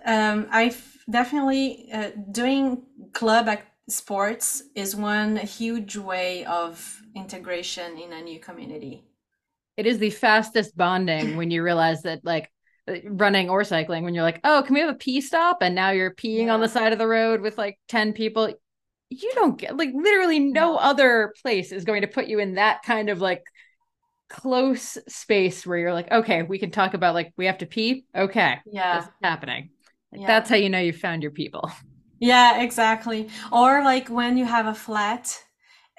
um 0.05 0.47
i 0.53 0.75
definitely 1.11 1.89
uh, 1.93 2.11
doing 2.33 2.83
club 3.13 3.49
ac- 3.49 3.63
sports 3.89 4.63
is 4.75 4.97
one 4.97 5.37
huge 5.37 5.97
way 5.97 6.45
of 6.47 7.00
integration 7.15 7.99
in 7.99 8.13
a 8.13 8.23
new 8.23 8.39
community. 8.41 9.05
It 9.77 9.87
is 9.87 9.99
the 9.99 10.11
fastest 10.11 10.77
bonding 10.77 11.37
when 11.37 11.51
you 11.51 11.63
realize 11.63 12.03
that 12.03 12.25
like 12.25 12.51
running 13.05 13.49
or 13.49 13.63
cycling 13.63 14.05
when 14.05 14.15
you're 14.15 14.25
like 14.25 14.41
oh 14.43 14.63
can 14.67 14.75
we 14.75 14.81
have 14.81 14.91
a 14.91 14.95
pee 14.99 15.21
stop? 15.21 15.59
And 15.63 15.75
now 15.75 15.91
you're 15.91 16.15
peeing 16.15 16.53
on 16.53 16.61
the 16.61 16.69
side 16.69 16.93
of 16.93 16.99
the 16.99 17.07
road 17.07 17.41
with 17.41 17.57
like 17.59 17.79
10 17.89 18.13
people. 18.13 18.53
You 19.11 19.33
don't 19.35 19.59
get 19.59 19.77
like 19.77 19.91
literally 19.95 20.39
no 20.39 20.73
No. 20.73 20.77
other 20.77 21.33
place 21.43 21.73
is 21.73 21.85
going 21.85 22.03
to 22.03 22.07
put 22.09 22.27
you 22.27 22.39
in 22.41 22.55
that 22.55 22.83
kind 22.83 23.09
of 23.11 23.21
like 23.21 23.43
close 24.29 24.97
space 25.09 25.67
where 25.67 25.79
you're 25.79 25.93
like 25.95 26.11
okay 26.13 26.43
we 26.43 26.59
can 26.59 26.71
talk 26.71 26.95
about 26.95 27.15
like 27.15 27.33
we 27.37 27.47
have 27.47 27.59
to 27.59 27.67
pee? 27.67 28.05
Okay 28.15 28.59
yeah. 28.67 28.97
this 29.01 29.05
is 29.07 29.13
happening. 29.23 29.71
Like, 30.13 30.23
Yeah. 30.23 30.27
that's 30.27 30.51
how 30.51 30.57
you 30.57 30.69
know 30.71 30.81
you 30.81 30.93
found 30.93 31.23
your 31.23 31.33
people. 31.33 31.71
Yeah, 32.19 32.63
exactly. 32.63 33.29
Or 33.51 33.83
like 33.83 34.09
when 34.09 34.37
you 34.37 34.45
have 34.45 34.67
a 34.67 34.75
flat 34.75 35.43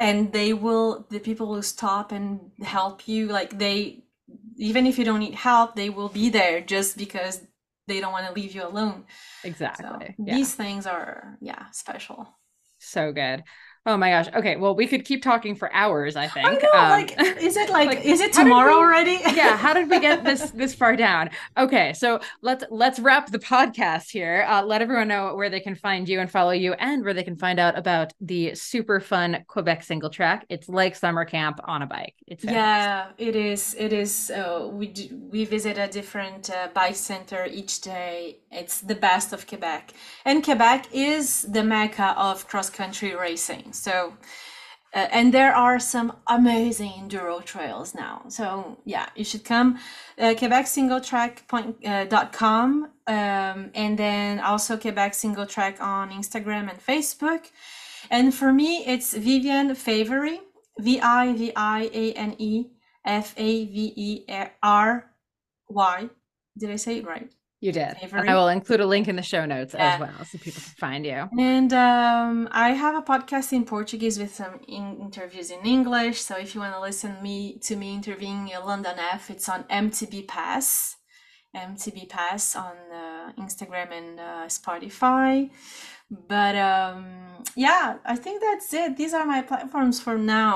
and 0.02 0.34
they 0.34 0.54
will, 0.54 1.06
the 1.10 1.20
people 1.20 1.48
will 1.48 1.62
stop 1.64 2.12
and 2.12 2.52
help 2.62 3.08
you. 3.08 3.28
Like 3.28 3.58
they, 3.58 4.04
even 4.58 4.88
if 4.88 4.98
you 4.98 5.06
don't 5.06 5.20
need 5.20 5.36
help, 5.36 5.76
they 5.76 5.90
will 5.90 6.10
be 6.10 6.30
there 6.30 6.62
just 6.62 6.98
because 6.98 7.42
they 7.88 8.00
don't 8.02 8.12
want 8.12 8.28
to 8.28 8.34
leave 8.34 8.54
you 8.56 8.64
alone. 8.66 9.06
So 9.44 9.50
exactly 9.50 10.16
yeah 10.20 10.36
these 10.36 10.54
things 10.56 10.86
are, 10.86 11.38
yeah, 11.42 11.70
special. 11.72 12.28
so 12.80 13.12
good 13.12 13.44
oh 13.88 13.98
my 13.98 14.10
gosh 14.12 14.28
okay 14.36 14.58
well 14.58 14.76
we 14.76 14.86
could 14.86 15.04
keep 15.06 15.24
talking 15.24 15.56
for 15.56 15.74
hours 15.74 16.16
i 16.16 16.28
think 16.28 16.46
I 16.48 16.54
know, 16.54 16.72
Um, 16.74 16.90
like, 16.90 17.20
is 17.42 17.58
it 17.58 17.70
like, 17.72 17.88
like, 17.96 18.06
is 18.06 18.20
it 18.22 18.32
tomorrow 18.32 18.74
we- 18.74 18.78
already? 18.78 19.14
yeah 19.36 19.58
how 19.58 19.74
did 19.74 19.90
we 19.90 20.00
get 20.00 20.24
this 20.30 20.52
this 20.52 20.76
far 20.76 20.96
down 20.96 21.32
okay 21.58 21.94
so 21.94 22.20
let's 22.42 22.64
let's 22.70 23.00
wrap 23.00 23.32
the 23.32 23.40
podcast 23.40 24.12
here 24.12 24.46
uh, 24.48 24.64
let 24.64 24.82
everyone 24.84 25.08
know 25.08 25.34
where 25.36 25.50
they 25.50 25.60
can 25.60 25.74
find 25.74 26.08
you 26.08 26.20
and 26.20 26.30
follow 26.30 26.52
you 26.52 26.74
and 26.74 27.04
where 27.04 27.14
they 27.16 27.24
can 27.24 27.36
find 27.36 27.60
out 27.60 27.76
about 27.78 28.14
the 28.22 28.54
super 28.54 29.00
fun 29.00 29.44
quebec 29.48 29.82
singletrack 29.84 30.44
it's 30.50 30.70
like 30.70 30.96
summer 30.96 31.26
camp 31.26 31.60
on 31.66 31.82
a 31.82 31.88
bike 31.88 32.14
it's 32.28 32.44
fantastic. 32.46 33.18
Yeah, 33.20 33.28
it 33.28 33.36
is. 33.36 33.76
It 33.78 33.92
is. 33.94 34.30
Uh, 34.32 34.70
we 34.72 34.88
do, 34.88 35.04
we 35.32 35.44
visit 35.46 35.78
a 35.78 35.88
different 35.88 36.50
uh, 36.50 36.70
bike 36.74 36.96
center 36.96 37.46
each 37.50 37.82
day. 37.82 38.38
It's 38.52 38.82
the 38.82 38.96
best 38.96 39.32
of 39.32 39.48
Quebec, 39.48 39.94
and 40.26 40.44
Quebec 40.44 40.88
is 40.92 41.44
the 41.44 41.64
mecca 41.64 42.14
of 42.18 42.48
cross 42.48 42.70
country 42.70 43.16
racing. 43.16 43.72
So, 43.72 44.14
uh, 44.94 45.08
and 45.12 45.34
there 45.34 45.56
are 45.56 45.80
some 45.80 46.18
amazing 46.28 46.92
enduro 46.92 47.44
trails 47.44 47.96
now. 47.96 48.24
So 48.28 48.78
yeah, 48.84 49.08
you 49.16 49.24
should 49.24 49.46
come. 49.46 49.80
Uh, 50.20 50.34
Quebec 50.38 50.66
Singletrack 50.66 51.48
point, 51.48 51.78
uh, 51.86 52.06
um, 53.08 53.72
and 53.74 53.98
then 53.98 54.40
also 54.42 54.76
Quebec 54.76 55.14
Singletrack 55.14 55.80
on 55.80 56.10
Instagram 56.12 56.70
and 56.70 56.80
Facebook. 56.86 57.52
And 58.10 58.34
for 58.34 58.52
me, 58.52 58.84
it's 58.86 59.14
Viviane 59.14 59.78
Favery, 59.78 60.40
V 60.78 61.00
I 61.00 61.34
V 61.34 61.54
I 61.56 61.90
A 61.94 62.14
N 62.14 62.36
E 62.38 62.66
F 63.06 63.34
A 63.38 63.66
V 63.66 63.94
E 63.96 64.26
R 64.62 65.12
Y. 65.70 66.10
Did 66.58 66.70
I 66.70 66.76
say 66.76 66.98
it 66.98 67.06
right? 67.06 67.32
You 67.62 67.72
did 67.72 67.94
i 68.30 68.34
will 68.36 68.48
include 68.50 68.82
a 68.82 68.86
link 68.86 69.08
in 69.08 69.16
the 69.16 69.22
show 69.34 69.46
notes 69.46 69.74
Yeah. 69.74 69.94
as 69.94 70.00
well 70.04 70.26
so 70.30 70.38
people 70.40 70.62
can 70.68 70.76
find 70.86 71.06
you 71.06 71.20
And 71.40 71.72
um, 71.74 72.50
I 72.52 72.70
have 72.84 72.96
a 72.96 73.06
podcast 73.14 73.54
in 73.54 73.64
Portuguese 73.66 74.18
with 74.22 74.34
some 74.42 74.56
in- 74.68 74.98
interviews 75.08 75.50
in 75.56 75.62
English. 75.78 76.18
So 76.28 76.34
if 76.44 76.50
you 76.54 76.60
want 76.66 76.74
to 76.74 76.82
listen 76.90 77.12
me 77.28 77.38
to 77.68 77.74
me 77.82 77.88
interviewing 78.00 78.42
London 78.72 78.96
F, 79.20 79.24
it's 79.34 79.48
on 79.54 79.60
MTB 79.86 80.16
Pass, 80.28 80.98
MTB 81.56 82.00
Pass 82.10 82.44
on 82.56 82.76
uh, 83.04 83.32
Instagram 83.44 83.90
and 84.00 84.12
uh, 84.20 84.46
Spotify. 84.58 85.32
But 86.34 86.56
um, 86.56 87.06
yeah, 87.56 87.98
I 88.14 88.16
think 88.24 88.42
that's 88.42 88.74
it. 88.74 88.98
These 88.98 89.14
are 89.18 89.26
my 89.26 89.42
platforms 89.52 90.00
for 90.06 90.18
now. 90.18 90.54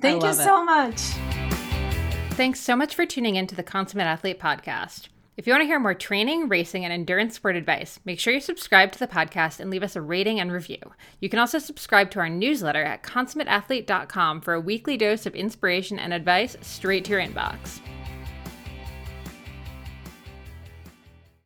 Thank 0.00 0.22
you 0.22 0.30
it. 0.30 0.34
so 0.48 0.64
much. 0.64 1.00
Thanks 2.40 2.60
so 2.60 2.74
much 2.76 2.94
for 2.94 3.04
tuning 3.06 3.36
in 3.36 3.46
to 3.46 3.54
the 3.54 3.62
Consummate 3.62 4.06
Athlete 4.14 4.40
podcast. 4.40 5.08
If 5.36 5.48
you 5.48 5.52
want 5.52 5.62
to 5.62 5.66
hear 5.66 5.80
more 5.80 5.94
training, 5.94 6.48
racing, 6.48 6.84
and 6.84 6.92
endurance 6.92 7.34
sport 7.34 7.56
advice, 7.56 7.98
make 8.04 8.20
sure 8.20 8.32
you 8.32 8.40
subscribe 8.40 8.92
to 8.92 8.98
the 9.00 9.08
podcast 9.08 9.58
and 9.58 9.68
leave 9.68 9.82
us 9.82 9.96
a 9.96 10.00
rating 10.00 10.38
and 10.38 10.52
review. 10.52 10.78
You 11.18 11.28
can 11.28 11.40
also 11.40 11.58
subscribe 11.58 12.12
to 12.12 12.20
our 12.20 12.28
newsletter 12.28 12.84
at 12.84 13.02
consummateathlete.com 13.02 14.42
for 14.42 14.54
a 14.54 14.60
weekly 14.60 14.96
dose 14.96 15.26
of 15.26 15.34
inspiration 15.34 15.98
and 15.98 16.14
advice 16.14 16.56
straight 16.60 17.04
to 17.06 17.10
your 17.10 17.20
inbox. 17.20 17.80